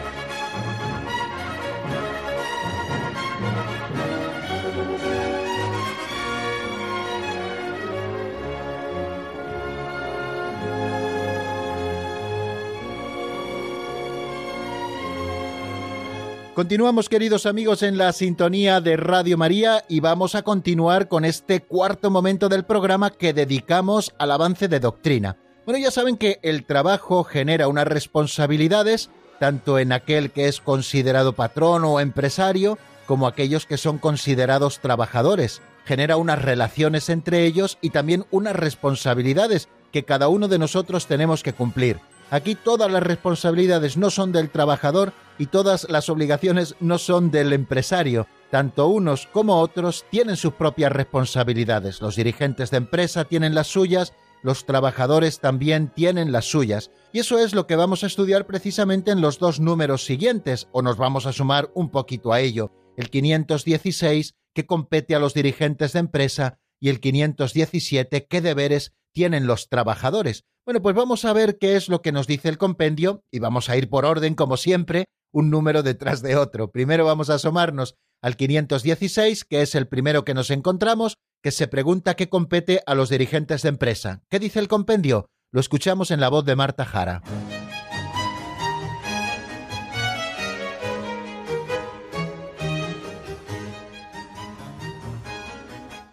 Continuamos 16.55 17.07
queridos 17.07 17.45
amigos 17.45 17.81
en 17.81 17.97
la 17.97 18.11
sintonía 18.11 18.81
de 18.81 18.97
Radio 18.97 19.37
María 19.37 19.85
y 19.87 20.01
vamos 20.01 20.35
a 20.35 20.41
continuar 20.41 21.07
con 21.07 21.23
este 21.23 21.61
cuarto 21.61 22.11
momento 22.11 22.49
del 22.49 22.65
programa 22.65 23.09
que 23.09 23.31
dedicamos 23.31 24.13
al 24.17 24.31
avance 24.31 24.67
de 24.67 24.81
doctrina. 24.81 25.37
Bueno, 25.65 25.79
ya 25.81 25.91
saben 25.91 26.17
que 26.17 26.39
el 26.43 26.65
trabajo 26.65 27.23
genera 27.23 27.69
unas 27.69 27.87
responsabilidades, 27.87 29.09
tanto 29.39 29.79
en 29.79 29.93
aquel 29.93 30.31
que 30.31 30.49
es 30.49 30.59
considerado 30.59 31.31
patrón 31.31 31.85
o 31.85 32.01
empresario, 32.01 32.77
como 33.05 33.27
aquellos 33.27 33.65
que 33.65 33.77
son 33.77 33.97
considerados 33.97 34.79
trabajadores. 34.79 35.61
Genera 35.85 36.17
unas 36.17 36.41
relaciones 36.41 37.07
entre 37.07 37.45
ellos 37.45 37.77
y 37.79 37.91
también 37.91 38.25
unas 38.29 38.57
responsabilidades 38.57 39.69
que 39.93 40.03
cada 40.03 40.27
uno 40.27 40.49
de 40.49 40.59
nosotros 40.59 41.07
tenemos 41.07 41.43
que 41.43 41.53
cumplir. 41.53 42.01
Aquí 42.29 42.55
todas 42.55 42.89
las 42.89 43.03
responsabilidades 43.03 43.97
no 43.97 44.09
son 44.09 44.31
del 44.31 44.49
trabajador 44.49 45.13
y 45.41 45.47
todas 45.47 45.89
las 45.89 46.07
obligaciones 46.07 46.75
no 46.79 46.99
son 46.99 47.31
del 47.31 47.51
empresario. 47.51 48.27
Tanto 48.51 48.89
unos 48.89 49.25
como 49.25 49.59
otros 49.59 50.05
tienen 50.11 50.37
sus 50.37 50.53
propias 50.53 50.91
responsabilidades. 50.91 51.99
Los 51.99 52.15
dirigentes 52.15 52.69
de 52.69 52.77
empresa 52.77 53.25
tienen 53.25 53.55
las 53.55 53.65
suyas, 53.65 54.13
los 54.43 54.67
trabajadores 54.67 55.39
también 55.39 55.87
tienen 55.95 56.31
las 56.31 56.45
suyas. 56.45 56.91
Y 57.11 57.21
eso 57.21 57.39
es 57.39 57.55
lo 57.55 57.65
que 57.65 57.75
vamos 57.75 58.03
a 58.03 58.05
estudiar 58.05 58.45
precisamente 58.45 59.09
en 59.09 59.19
los 59.19 59.39
dos 59.39 59.59
números 59.59 60.05
siguientes, 60.05 60.67
o 60.73 60.83
nos 60.83 60.97
vamos 60.97 61.25
a 61.25 61.33
sumar 61.33 61.71
un 61.73 61.89
poquito 61.89 62.33
a 62.33 62.39
ello. 62.39 62.71
El 62.95 63.09
516, 63.09 64.35
que 64.53 64.67
compete 64.67 65.15
a 65.15 65.19
los 65.19 65.33
dirigentes 65.33 65.93
de 65.93 66.01
empresa, 66.01 66.59
y 66.79 66.89
el 66.89 66.99
517, 66.99 68.27
qué 68.27 68.41
deberes 68.41 68.93
tienen 69.11 69.47
los 69.47 69.69
trabajadores. 69.69 70.45
Bueno, 70.63 70.79
pues 70.83 70.95
vamos 70.95 71.25
a 71.25 71.33
ver 71.33 71.57
qué 71.57 71.75
es 71.75 71.89
lo 71.89 72.03
que 72.03 72.11
nos 72.11 72.27
dice 72.27 72.47
el 72.47 72.59
compendio 72.59 73.23
y 73.31 73.39
vamos 73.39 73.67
a 73.69 73.77
ir 73.77 73.89
por 73.89 74.05
orden, 74.05 74.35
como 74.35 74.57
siempre, 74.57 75.05
un 75.33 75.49
número 75.49 75.81
detrás 75.81 76.21
de 76.21 76.35
otro. 76.35 76.69
Primero 76.69 77.03
vamos 77.03 77.31
a 77.31 77.35
asomarnos 77.35 77.95
al 78.21 78.35
516, 78.35 79.43
que 79.45 79.63
es 79.63 79.73
el 79.73 79.87
primero 79.87 80.23
que 80.23 80.35
nos 80.35 80.51
encontramos, 80.51 81.17
que 81.41 81.49
se 81.49 81.67
pregunta 81.67 82.13
qué 82.13 82.29
compete 82.29 82.83
a 82.85 82.93
los 82.93 83.09
dirigentes 83.09 83.63
de 83.63 83.69
empresa. 83.69 84.21
¿Qué 84.29 84.37
dice 84.37 84.59
el 84.59 84.67
compendio? 84.67 85.25
Lo 85.51 85.59
escuchamos 85.59 86.11
en 86.11 86.19
la 86.19 86.29
voz 86.29 86.45
de 86.45 86.55
Marta 86.55 86.85
Jara. 86.85 87.23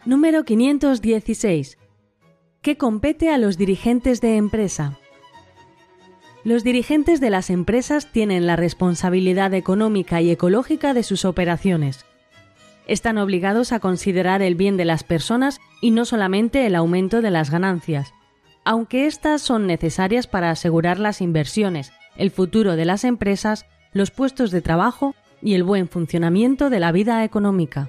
Número 0.06 0.42
516. 0.44 1.76
¿Qué 2.60 2.76
compete 2.76 3.30
a 3.30 3.38
los 3.38 3.56
dirigentes 3.56 4.20
de 4.20 4.36
empresa? 4.36 4.98
Los 6.42 6.64
dirigentes 6.64 7.20
de 7.20 7.30
las 7.30 7.50
empresas 7.50 8.10
tienen 8.10 8.48
la 8.48 8.56
responsabilidad 8.56 9.54
económica 9.54 10.20
y 10.20 10.30
ecológica 10.32 10.92
de 10.92 11.04
sus 11.04 11.24
operaciones. 11.24 12.04
Están 12.88 13.18
obligados 13.18 13.70
a 13.70 13.78
considerar 13.78 14.42
el 14.42 14.56
bien 14.56 14.76
de 14.76 14.84
las 14.84 15.04
personas 15.04 15.60
y 15.80 15.92
no 15.92 16.04
solamente 16.04 16.66
el 16.66 16.74
aumento 16.74 17.22
de 17.22 17.30
las 17.30 17.50
ganancias, 17.50 18.12
aunque 18.64 19.06
éstas 19.06 19.40
son 19.40 19.68
necesarias 19.68 20.26
para 20.26 20.50
asegurar 20.50 20.98
las 20.98 21.20
inversiones, 21.20 21.92
el 22.16 22.32
futuro 22.32 22.74
de 22.74 22.86
las 22.86 23.04
empresas, 23.04 23.66
los 23.92 24.10
puestos 24.10 24.50
de 24.50 24.62
trabajo 24.62 25.14
y 25.40 25.54
el 25.54 25.62
buen 25.62 25.88
funcionamiento 25.88 26.70
de 26.70 26.80
la 26.80 26.90
vida 26.90 27.22
económica. 27.22 27.88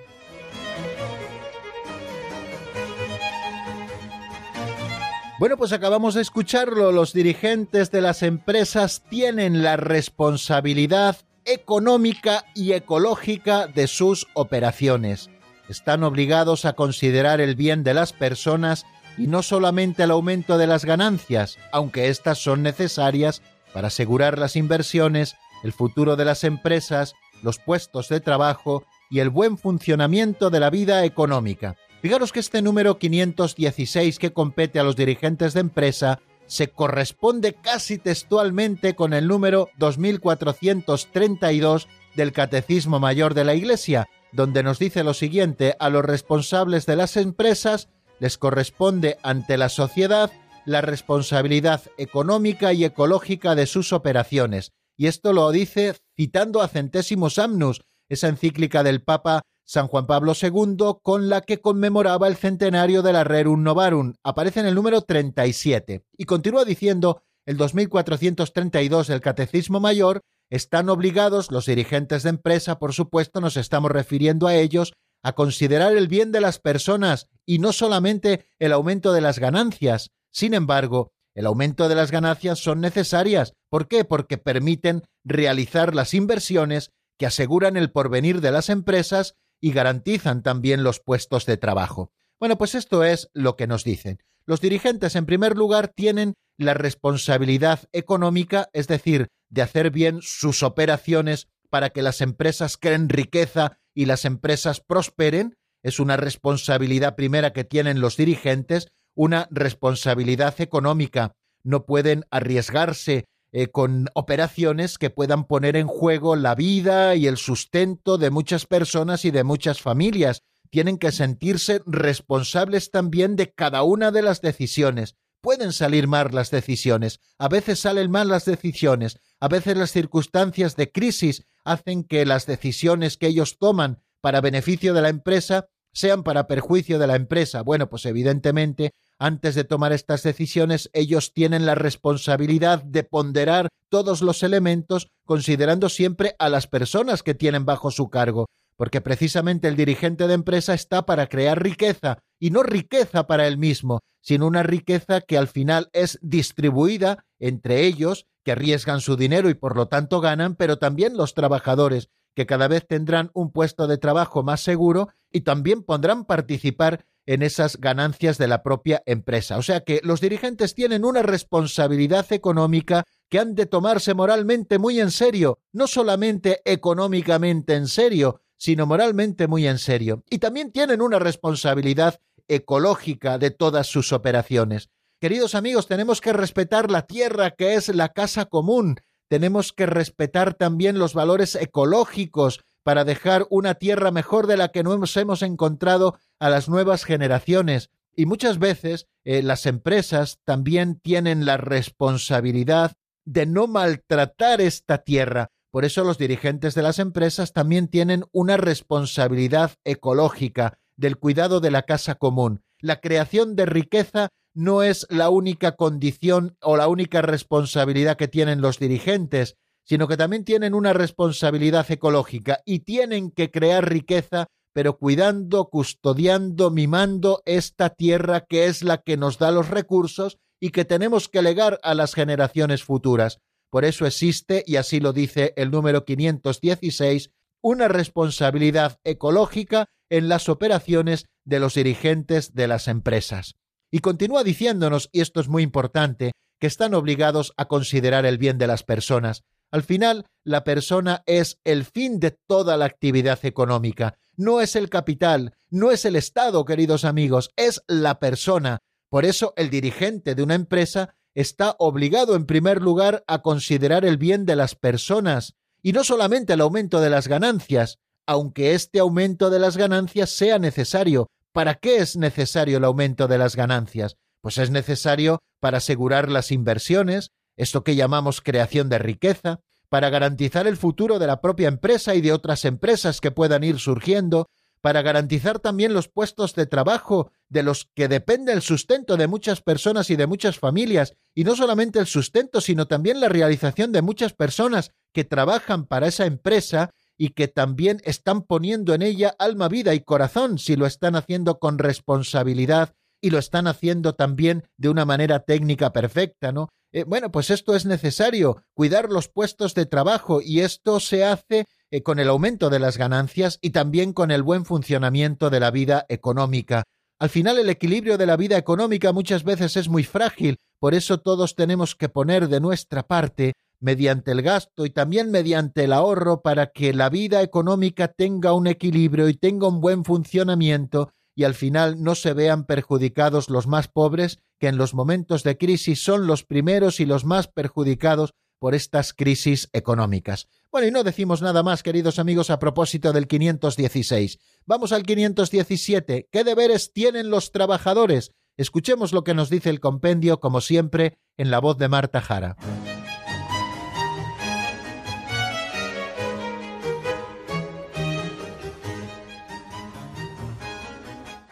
Bueno, 5.39 5.55
pues 5.55 5.71
acabamos 5.71 6.15
de 6.15 6.21
escucharlo. 6.21 6.91
Los 6.91 7.13
dirigentes 7.13 7.91
de 7.91 8.01
las 8.01 8.23
empresas 8.23 9.03
tienen 9.09 9.63
la 9.63 9.77
responsabilidad 9.77 11.15
económica 11.45 12.43
y 12.53 12.73
ecológica 12.73 13.67
de 13.67 13.87
sus 13.87 14.27
operaciones. 14.33 15.29
Están 15.69 16.03
obligados 16.03 16.65
a 16.65 16.73
considerar 16.73 17.39
el 17.39 17.55
bien 17.55 17.85
de 17.85 17.93
las 17.93 18.11
personas 18.11 18.85
y 19.17 19.27
no 19.27 19.41
solamente 19.41 20.03
el 20.03 20.11
aumento 20.11 20.57
de 20.57 20.67
las 20.67 20.83
ganancias, 20.83 21.57
aunque 21.71 22.09
éstas 22.09 22.39
son 22.39 22.61
necesarias 22.61 23.41
para 23.73 23.87
asegurar 23.87 24.37
las 24.37 24.57
inversiones, 24.57 25.37
el 25.63 25.71
futuro 25.71 26.17
de 26.17 26.25
las 26.25 26.43
empresas, 26.43 27.13
los 27.43 27.59
puestos 27.59 28.09
de 28.09 28.19
trabajo 28.19 28.83
y 29.09 29.19
el 29.19 29.29
buen 29.29 29.57
funcionamiento 29.57 30.49
de 30.49 30.59
la 30.59 30.69
vida 30.69 31.05
económica. 31.05 31.77
Fijaros 32.01 32.31
que 32.31 32.39
este 32.39 32.61
número 32.61 32.97
516 32.97 34.19
que 34.19 34.31
compete 34.31 34.79
a 34.79 34.83
los 34.83 34.95
dirigentes 34.95 35.53
de 35.53 35.59
empresa 35.59 36.21
se 36.47 36.69
corresponde 36.69 37.53
casi 37.53 37.97
textualmente 37.97 38.95
con 38.95 39.11
el 39.13 39.27
número 39.27 39.67
2432 39.77 41.89
del 42.15 42.31
Catecismo 42.31 42.99
Mayor 42.99 43.33
de 43.33 43.43
la 43.43 43.53
Iglesia, 43.53 44.07
donde 44.31 44.63
nos 44.63 44.79
dice 44.79 45.03
lo 45.03 45.13
siguiente, 45.13 45.75
a 45.79 45.89
los 45.89 46.05
responsables 46.05 46.85
de 46.85 46.95
las 46.95 47.17
empresas 47.17 47.89
les 48.19 48.37
corresponde 48.37 49.17
ante 49.21 49.57
la 49.57 49.67
sociedad 49.69 50.31
la 50.65 50.81
responsabilidad 50.81 51.83
económica 51.97 52.73
y 52.73 52.85
ecológica 52.85 53.55
de 53.55 53.65
sus 53.65 53.93
operaciones. 53.93 54.73
Y 54.97 55.07
esto 55.07 55.33
lo 55.33 55.49
dice 55.51 55.95
citando 56.15 56.61
a 56.61 56.67
Centésimos 56.67 57.39
Amnus, 57.39 57.81
esa 58.07 58.27
encíclica 58.27 58.83
del 58.83 59.01
Papa 59.01 59.41
San 59.69 59.87
Juan 59.87 60.07
Pablo 60.07 60.33
II, 60.33 60.77
con 61.03 61.29
la 61.29 61.41
que 61.41 61.61
conmemoraba 61.61 62.27
el 62.27 62.37
centenario 62.37 63.03
de 63.03 63.13
la 63.13 63.23
Rerum 63.23 63.61
Novarum. 63.61 64.15
Aparece 64.23 64.61
en 64.61 64.65
el 64.65 64.73
número 64.73 65.01
37. 65.01 66.03
Y 66.17 66.25
continúa 66.25 66.65
diciendo 66.65 67.21
el 67.45 67.57
2432 67.57 69.05
del 69.05 69.21
Catecismo 69.21 69.79
Mayor, 69.79 70.21
están 70.49 70.89
obligados 70.89 71.51
los 71.51 71.67
dirigentes 71.67 72.23
de 72.23 72.31
empresa, 72.31 72.79
por 72.79 72.93
supuesto, 72.93 73.41
nos 73.41 73.57
estamos 73.57 73.91
refiriendo 73.91 74.47
a 74.47 74.55
ellos, 74.55 74.93
a 75.21 75.33
considerar 75.33 75.95
el 75.95 76.07
bien 76.07 76.31
de 76.31 76.41
las 76.41 76.57
personas 76.57 77.27
y 77.45 77.59
no 77.59 77.71
solamente 77.71 78.47
el 78.57 78.71
aumento 78.71 79.13
de 79.13 79.21
las 79.21 79.37
ganancias. 79.37 80.09
Sin 80.33 80.55
embargo, 80.55 81.11
el 81.35 81.45
aumento 81.45 81.87
de 81.87 81.93
las 81.93 82.09
ganancias 82.09 82.57
son 82.57 82.81
necesarias. 82.81 83.53
¿Por 83.69 83.87
qué? 83.87 84.03
Porque 84.03 84.39
permiten 84.39 85.03
realizar 85.23 85.93
las 85.93 86.15
inversiones 86.15 86.89
que 87.19 87.27
aseguran 87.27 87.77
el 87.77 87.91
porvenir 87.91 88.41
de 88.41 88.51
las 88.51 88.69
empresas 88.69 89.35
y 89.61 89.71
garantizan 89.71 90.43
también 90.43 90.83
los 90.83 90.99
puestos 90.99 91.45
de 91.45 91.57
trabajo. 91.57 92.11
Bueno, 92.39 92.57
pues 92.57 92.75
esto 92.75 93.03
es 93.03 93.29
lo 93.33 93.55
que 93.55 93.67
nos 93.67 93.83
dicen. 93.83 94.23
Los 94.45 94.61
dirigentes, 94.61 95.15
en 95.15 95.25
primer 95.25 95.57
lugar, 95.57 95.89
tienen 95.89 96.33
la 96.57 96.73
responsabilidad 96.73 97.81
económica, 97.91 98.69
es 98.73 98.87
decir, 98.87 99.27
de 99.49 99.61
hacer 99.61 99.91
bien 99.91 100.19
sus 100.21 100.63
operaciones 100.63 101.47
para 101.69 101.89
que 101.89 102.01
las 102.01 102.21
empresas 102.21 102.77
creen 102.77 103.09
riqueza 103.09 103.77
y 103.93 104.05
las 104.05 104.25
empresas 104.25 104.81
prosperen. 104.81 105.55
Es 105.83 105.99
una 105.99 106.17
responsabilidad 106.17 107.15
primera 107.15 107.53
que 107.53 107.63
tienen 107.63 108.01
los 108.01 108.17
dirigentes, 108.17 108.87
una 109.13 109.47
responsabilidad 109.51 110.59
económica. 110.59 111.35
No 111.63 111.85
pueden 111.85 112.25
arriesgarse 112.31 113.25
eh, 113.51 113.67
con 113.67 114.07
operaciones 114.13 114.97
que 114.97 115.09
puedan 115.09 115.45
poner 115.45 115.75
en 115.75 115.87
juego 115.87 116.35
la 116.35 116.55
vida 116.55 117.15
y 117.15 117.27
el 117.27 117.37
sustento 117.37 118.17
de 118.17 118.29
muchas 118.29 118.65
personas 118.65 119.25
y 119.25 119.31
de 119.31 119.43
muchas 119.43 119.81
familias. 119.81 120.43
Tienen 120.69 120.97
que 120.97 121.11
sentirse 121.11 121.81
responsables 121.85 122.91
también 122.91 123.35
de 123.35 123.51
cada 123.51 123.81
una 123.83 124.11
de 124.11 124.21
las 124.21 124.41
decisiones. 124.41 125.15
Pueden 125.41 125.73
salir 125.73 126.07
mal 126.07 126.29
las 126.31 126.51
decisiones, 126.51 127.21
a 127.37 127.47
veces 127.47 127.79
salen 127.79 128.11
mal 128.11 128.27
las 128.27 128.45
decisiones, 128.45 129.19
a 129.39 129.47
veces 129.47 129.77
las 129.77 129.91
circunstancias 129.91 130.75
de 130.75 130.91
crisis 130.91 131.45
hacen 131.63 132.03
que 132.03 132.25
las 132.25 132.45
decisiones 132.45 133.17
que 133.17 133.27
ellos 133.27 133.57
toman 133.57 134.03
para 134.21 134.41
beneficio 134.41 134.93
de 134.93 135.01
la 135.01 135.09
empresa 135.09 135.69
sean 135.93 136.23
para 136.23 136.47
perjuicio 136.47 136.99
de 136.99 137.07
la 137.07 137.15
empresa. 137.15 137.61
Bueno, 137.61 137.89
pues 137.89 138.05
evidentemente 138.05 138.93
antes 139.19 139.53
de 139.53 139.65
tomar 139.65 139.91
estas 139.91 140.23
decisiones, 140.23 140.89
ellos 140.93 141.33
tienen 141.33 141.65
la 141.65 141.75
responsabilidad 141.75 142.81
de 142.81 143.03
ponderar 143.03 143.67
todos 143.89 144.21
los 144.21 144.43
elementos 144.43 145.11
considerando 145.25 145.89
siempre 145.89 146.35
a 146.39 146.47
las 146.47 146.67
personas 146.67 147.21
que 147.21 147.35
tienen 147.35 147.65
bajo 147.65 147.91
su 147.91 148.09
cargo, 148.09 148.47
porque 148.77 149.01
precisamente 149.01 149.67
el 149.67 149.75
dirigente 149.75 150.25
de 150.25 150.35
empresa 150.35 150.73
está 150.73 151.05
para 151.05 151.27
crear 151.27 151.61
riqueza, 151.61 152.19
y 152.39 152.51
no 152.51 152.63
riqueza 152.63 153.27
para 153.27 153.45
él 153.45 153.57
mismo, 153.57 153.99
sino 154.21 154.47
una 154.47 154.63
riqueza 154.63 155.19
que 155.19 155.37
al 155.37 155.49
final 155.49 155.89
es 155.91 156.17
distribuida 156.21 157.25
entre 157.39 157.85
ellos, 157.85 158.25
que 158.45 158.53
arriesgan 158.53 159.01
su 159.01 159.17
dinero 159.17 159.49
y 159.49 159.53
por 159.53 159.75
lo 159.75 159.87
tanto 159.87 160.21
ganan, 160.21 160.55
pero 160.55 160.77
también 160.77 161.17
los 161.17 161.33
trabajadores, 161.33 162.09
que 162.35 162.45
cada 162.45 162.69
vez 162.69 162.87
tendrán 162.87 163.31
un 163.33 163.51
puesto 163.51 163.85
de 163.87 163.97
trabajo 163.97 164.43
más 164.43 164.61
seguro 164.61 165.09
y 165.29 165.41
también 165.41 165.83
podrán 165.83 166.23
participar 166.23 167.05
en 167.29 167.43
esas 167.43 167.77
ganancias 167.77 168.39
de 168.39 168.47
la 168.47 168.63
propia 168.63 169.03
empresa. 169.05 169.59
O 169.59 169.61
sea 169.61 169.81
que 169.81 170.01
los 170.03 170.19
dirigentes 170.19 170.73
tienen 170.73 171.05
una 171.05 171.21
responsabilidad 171.21 172.25
económica 172.33 173.03
que 173.29 173.37
han 173.37 173.53
de 173.53 173.67
tomarse 173.67 174.15
moralmente 174.15 174.79
muy 174.79 174.99
en 174.99 175.11
serio, 175.11 175.59
no 175.71 175.85
solamente 175.85 176.63
económicamente 176.65 177.75
en 177.75 177.87
serio, 177.87 178.41
sino 178.57 178.87
moralmente 178.87 179.47
muy 179.47 179.67
en 179.67 179.77
serio. 179.77 180.23
Y 180.27 180.39
también 180.39 180.71
tienen 180.71 181.03
una 181.03 181.19
responsabilidad 181.19 182.19
ecológica 182.47 183.37
de 183.37 183.51
todas 183.51 183.85
sus 183.85 184.11
operaciones. 184.11 184.89
Queridos 185.21 185.53
amigos, 185.53 185.85
tenemos 185.85 186.21
que 186.21 186.33
respetar 186.33 186.89
la 186.89 187.05
tierra 187.05 187.51
que 187.51 187.75
es 187.75 187.89
la 187.89 188.09
casa 188.09 188.45
común, 188.45 188.95
tenemos 189.27 189.71
que 189.71 189.85
respetar 189.85 190.55
también 190.55 190.97
los 190.97 191.13
valores 191.13 191.53
ecológicos 191.53 192.61
para 192.89 193.05
dejar 193.05 193.45
una 193.51 193.75
tierra 193.75 194.09
mejor 194.09 194.47
de 194.47 194.57
la 194.57 194.69
que 194.69 194.81
nos 194.81 195.15
hemos 195.15 195.43
encontrado 195.43 196.17
a 196.39 196.49
las 196.49 196.69
nuevas 196.69 197.03
generaciones. 197.03 197.91
Y 198.15 198.25
muchas 198.25 198.57
veces 198.57 199.05
eh, 199.23 199.43
las 199.43 199.67
empresas 199.67 200.39
también 200.43 200.99
tienen 200.99 201.45
la 201.45 201.57
responsabilidad 201.57 202.93
de 203.25 203.45
no 203.45 203.67
maltratar 203.67 204.59
esta 204.59 205.03
tierra. 205.03 205.51
Por 205.69 205.85
eso 205.85 206.03
los 206.03 206.17
dirigentes 206.17 206.73
de 206.73 206.81
las 206.81 206.97
empresas 206.97 207.53
también 207.53 207.89
tienen 207.89 208.23
una 208.31 208.57
responsabilidad 208.57 209.73
ecológica 209.83 210.79
del 210.97 211.17
cuidado 211.17 211.59
de 211.59 211.69
la 211.69 211.83
casa 211.83 212.15
común. 212.15 212.63
La 212.79 213.01
creación 213.01 213.55
de 213.55 213.67
riqueza 213.67 214.29
no 214.55 214.81
es 214.81 215.05
la 215.11 215.29
única 215.29 215.75
condición 215.75 216.57
o 216.59 216.75
la 216.75 216.87
única 216.87 217.21
responsabilidad 217.21 218.17
que 218.17 218.27
tienen 218.27 218.61
los 218.61 218.79
dirigentes, 218.79 219.57
sino 219.89 220.07
que 220.07 220.17
también 220.17 220.45
tienen 220.45 220.75
una 220.75 220.93
responsabilidad 220.93 221.89
ecológica 221.89 222.61
y 222.63 222.81
tienen 222.81 223.31
que 223.31 223.49
crear 223.49 223.89
riqueza, 223.89 224.45
pero 224.71 224.99
cuidando, 224.99 225.65
custodiando, 225.65 226.69
mimando 226.69 227.41
esta 227.45 227.89
tierra 227.89 228.45
que 228.47 228.67
es 228.67 228.83
la 228.83 228.99
que 228.99 229.17
nos 229.17 229.39
da 229.39 229.49
los 229.49 229.69
recursos 229.69 230.37
y 230.61 230.69
que 230.69 230.85
tenemos 230.85 231.27
que 231.27 231.41
legar 231.41 231.79
a 231.81 231.95
las 231.95 232.13
generaciones 232.13 232.83
futuras. 232.83 233.39
Por 233.71 233.83
eso 233.83 234.05
existe, 234.05 234.63
y 234.67 234.75
así 234.75 234.99
lo 234.99 235.11
dice 235.11 235.53
el 235.57 235.71
número 235.71 236.05
516, 236.05 237.31
una 237.63 237.87
responsabilidad 237.87 238.97
ecológica 239.03 239.87
en 240.11 240.29
las 240.29 240.49
operaciones 240.49 241.25
de 241.45 241.59
los 241.59 241.73
dirigentes 241.73 242.53
de 242.53 242.67
las 242.67 242.87
empresas. 242.87 243.55
Y 243.91 243.99
continúa 243.99 244.43
diciéndonos, 244.43 245.09
y 245.11 245.21
esto 245.21 245.39
es 245.39 245.47
muy 245.47 245.63
importante, 245.63 246.31
que 246.59 246.67
están 246.67 246.93
obligados 246.93 247.53
a 247.57 247.65
considerar 247.65 248.27
el 248.27 248.37
bien 248.37 248.59
de 248.59 248.67
las 248.67 248.83
personas. 248.83 249.41
Al 249.71 249.83
final, 249.83 250.25
la 250.43 250.63
persona 250.63 251.23
es 251.25 251.59
el 251.63 251.85
fin 251.85 252.19
de 252.19 252.31
toda 252.31 252.77
la 252.77 252.85
actividad 252.85 253.39
económica. 253.43 254.17
No 254.35 254.61
es 254.61 254.75
el 254.75 254.89
capital, 254.89 255.53
no 255.69 255.91
es 255.91 256.05
el 256.05 256.15
Estado, 256.15 256.65
queridos 256.65 257.05
amigos, 257.05 257.51
es 257.55 257.81
la 257.87 258.19
persona. 258.19 258.79
Por 259.09 259.25
eso 259.25 259.53
el 259.57 259.69
dirigente 259.69 260.35
de 260.35 260.43
una 260.43 260.55
empresa 260.55 261.15
está 261.35 261.75
obligado 261.79 262.35
en 262.35 262.45
primer 262.45 262.81
lugar 262.81 263.23
a 263.27 263.41
considerar 263.41 264.05
el 264.05 264.17
bien 264.17 264.45
de 264.45 264.55
las 264.55 264.75
personas, 264.75 265.55
y 265.81 265.93
no 265.93 266.03
solamente 266.03 266.53
el 266.53 266.61
aumento 266.61 266.99
de 266.99 267.09
las 267.09 267.27
ganancias, 267.27 267.97
aunque 268.25 268.73
este 268.73 268.99
aumento 268.99 269.49
de 269.49 269.59
las 269.59 269.77
ganancias 269.77 270.29
sea 270.29 270.59
necesario, 270.59 271.29
¿Para 271.51 271.75
qué 271.75 271.97
es 271.97 272.15
necesario 272.15 272.77
el 272.77 272.83
aumento 272.83 273.27
de 273.27 273.37
las 273.37 273.55
ganancias? 273.55 274.17
Pues 274.41 274.57
es 274.59 274.69
necesario 274.69 275.39
para 275.59 275.79
asegurar 275.79 276.29
las 276.29 276.51
inversiones, 276.51 277.31
esto 277.59 277.83
que 277.83 277.95
llamamos 277.95 278.41
creación 278.41 278.89
de 278.89 278.99
riqueza, 278.99 279.59
para 279.89 280.09
garantizar 280.09 280.65
el 280.65 280.77
futuro 280.77 281.19
de 281.19 281.27
la 281.27 281.41
propia 281.41 281.67
empresa 281.67 282.15
y 282.15 282.21
de 282.21 282.31
otras 282.31 282.63
empresas 282.63 283.21
que 283.21 283.31
puedan 283.31 283.63
ir 283.63 283.79
surgiendo, 283.79 284.47
para 284.81 285.01
garantizar 285.01 285.59
también 285.59 285.93
los 285.93 286.07
puestos 286.07 286.55
de 286.55 286.65
trabajo 286.65 287.31
de 287.49 287.63
los 287.63 287.89
que 287.95 288.07
depende 288.07 288.53
el 288.53 288.61
sustento 288.61 289.17
de 289.17 289.27
muchas 289.27 289.61
personas 289.61 290.09
y 290.09 290.15
de 290.15 290.25
muchas 290.25 290.57
familias, 290.57 291.15
y 291.35 291.43
no 291.43 291.55
solamente 291.55 291.99
el 291.99 292.05
sustento, 292.05 292.61
sino 292.61 292.87
también 292.87 293.19
la 293.19 293.27
realización 293.27 293.91
de 293.91 294.01
muchas 294.01 294.31
personas 294.31 294.91
que 295.11 295.25
trabajan 295.25 295.85
para 295.85 296.07
esa 296.07 296.25
empresa 296.25 296.91
y 297.17 297.29
que 297.29 297.49
también 297.49 297.99
están 298.05 298.43
poniendo 298.43 298.93
en 298.93 299.01
ella 299.01 299.35
alma, 299.37 299.67
vida 299.67 299.93
y 299.93 299.99
corazón 299.99 300.59
si 300.59 300.77
lo 300.77 300.85
están 300.85 301.17
haciendo 301.17 301.59
con 301.59 301.77
responsabilidad 301.77 302.93
y 303.19 303.31
lo 303.31 303.37
están 303.37 303.67
haciendo 303.67 304.15
también 304.15 304.63
de 304.77 304.87
una 304.87 305.03
manera 305.03 305.39
técnica 305.39 305.91
perfecta, 305.91 306.53
¿no? 306.53 306.69
Eh, 306.91 307.03
bueno, 307.03 307.31
pues 307.31 307.51
esto 307.51 307.75
es 307.75 307.85
necesario, 307.85 308.63
cuidar 308.73 309.11
los 309.11 309.27
puestos 309.27 309.75
de 309.75 309.85
trabajo 309.85 310.41
y 310.41 310.61
esto 310.61 310.99
se 310.99 311.23
hace 311.23 311.65
eh, 311.91 312.01
con 312.01 312.17
el 312.19 312.29
aumento 312.29 312.71
de 312.71 312.79
las 312.79 312.97
ganancias 312.97 313.59
y 313.61 313.69
también 313.69 314.11
con 314.11 314.31
el 314.31 314.41
buen 314.41 314.65
funcionamiento 314.65 315.51
de 315.51 315.59
la 315.59 315.69
vida 315.69 316.05
económica. 316.09 316.83
Al 317.19 317.29
final 317.29 317.59
el 317.59 317.69
equilibrio 317.69 318.17
de 318.17 318.25
la 318.25 318.37
vida 318.37 318.57
económica 318.57 319.11
muchas 319.11 319.43
veces 319.43 319.77
es 319.77 319.87
muy 319.87 320.03
frágil, 320.03 320.57
por 320.79 320.95
eso 320.95 321.19
todos 321.19 321.53
tenemos 321.53 321.95
que 321.95 322.09
poner 322.09 322.47
de 322.47 322.59
nuestra 322.59 323.03
parte 323.03 323.53
mediante 323.79 324.31
el 324.31 324.41
gasto 324.41 324.85
y 324.85 324.89
también 324.89 325.29
mediante 325.29 325.83
el 325.83 325.93
ahorro 325.93 326.41
para 326.41 326.71
que 326.71 326.93
la 326.93 327.09
vida 327.09 327.41
económica 327.43 328.07
tenga 328.07 328.53
un 328.53 328.67
equilibrio 328.67 329.29
y 329.29 329.35
tenga 329.35 329.67
un 329.67 329.79
buen 329.79 330.03
funcionamiento 330.05 331.11
y 331.39 331.45
al 331.45 331.55
final 331.55 332.03
no 332.03 332.15
se 332.15 332.33
vean 332.33 332.65
perjudicados 332.65 333.49
los 333.49 333.65
más 333.65 333.87
pobres, 333.87 334.39
que 334.59 334.67
en 334.67 334.75
los 334.75 334.93
momentos 334.93 335.41
de 335.43 335.57
crisis 335.57 336.03
son 336.03 336.27
los 336.27 336.43
primeros 336.43 336.99
y 336.99 337.05
los 337.05 337.23
más 337.23 337.47
perjudicados 337.47 338.33
por 338.59 338.75
estas 338.75 339.13
crisis 339.13 339.69
económicas. 339.71 340.49
Bueno, 340.69 340.87
y 340.89 340.91
no 340.91 341.01
decimos 341.05 341.41
nada 341.41 341.63
más, 341.63 341.81
queridos 341.81 342.19
amigos, 342.19 342.49
a 342.49 342.59
propósito 342.59 343.13
del 343.13 343.27
516. 343.27 344.37
Vamos 344.65 344.91
al 344.91 345.03
517. 345.03 346.27
¿Qué 346.29 346.43
deberes 346.43 346.91
tienen 346.91 347.29
los 347.29 347.53
trabajadores? 347.53 348.33
Escuchemos 348.57 349.13
lo 349.13 349.23
que 349.23 349.33
nos 349.33 349.49
dice 349.49 349.69
el 349.69 349.79
compendio, 349.79 350.41
como 350.41 350.59
siempre, 350.59 351.19
en 351.37 351.51
la 351.51 351.59
voz 351.59 351.77
de 351.77 351.87
Marta 351.87 352.19
Jara. 352.19 352.57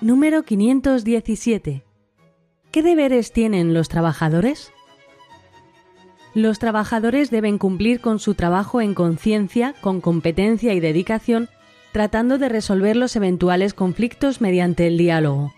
Número 0.07 0.43
517. 0.43 1.83
¿Qué 2.71 2.81
deberes 2.81 3.33
tienen 3.33 3.73
los 3.73 3.89
trabajadores? 3.89 4.71
Los 6.33 6.59
trabajadores 6.59 7.29
deben 7.29 7.57
cumplir 7.57 7.99
con 7.99 8.19
su 8.19 8.33
trabajo 8.33 8.79
en 8.79 8.93
conciencia, 8.93 9.75
con 9.81 9.99
competencia 9.99 10.73
y 10.73 10.79
dedicación, 10.79 11.49
tratando 11.91 12.37
de 12.37 12.47
resolver 12.47 12.95
los 12.95 13.17
eventuales 13.17 13.73
conflictos 13.73 14.39
mediante 14.39 14.87
el 14.87 14.97
diálogo. 14.97 15.51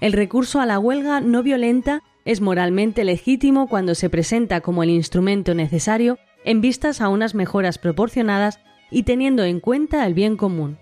El 0.00 0.12
recurso 0.12 0.60
a 0.60 0.66
la 0.66 0.80
huelga 0.80 1.20
no 1.20 1.44
violenta 1.44 2.02
es 2.24 2.40
moralmente 2.40 3.04
legítimo 3.04 3.68
cuando 3.68 3.94
se 3.94 4.10
presenta 4.10 4.60
como 4.60 4.82
el 4.82 4.90
instrumento 4.90 5.54
necesario 5.54 6.18
en 6.44 6.60
vistas 6.60 7.00
a 7.00 7.08
unas 7.08 7.36
mejoras 7.36 7.78
proporcionadas 7.78 8.58
y 8.90 9.04
teniendo 9.04 9.44
en 9.44 9.60
cuenta 9.60 10.04
el 10.04 10.14
bien 10.14 10.36
común. 10.36 10.78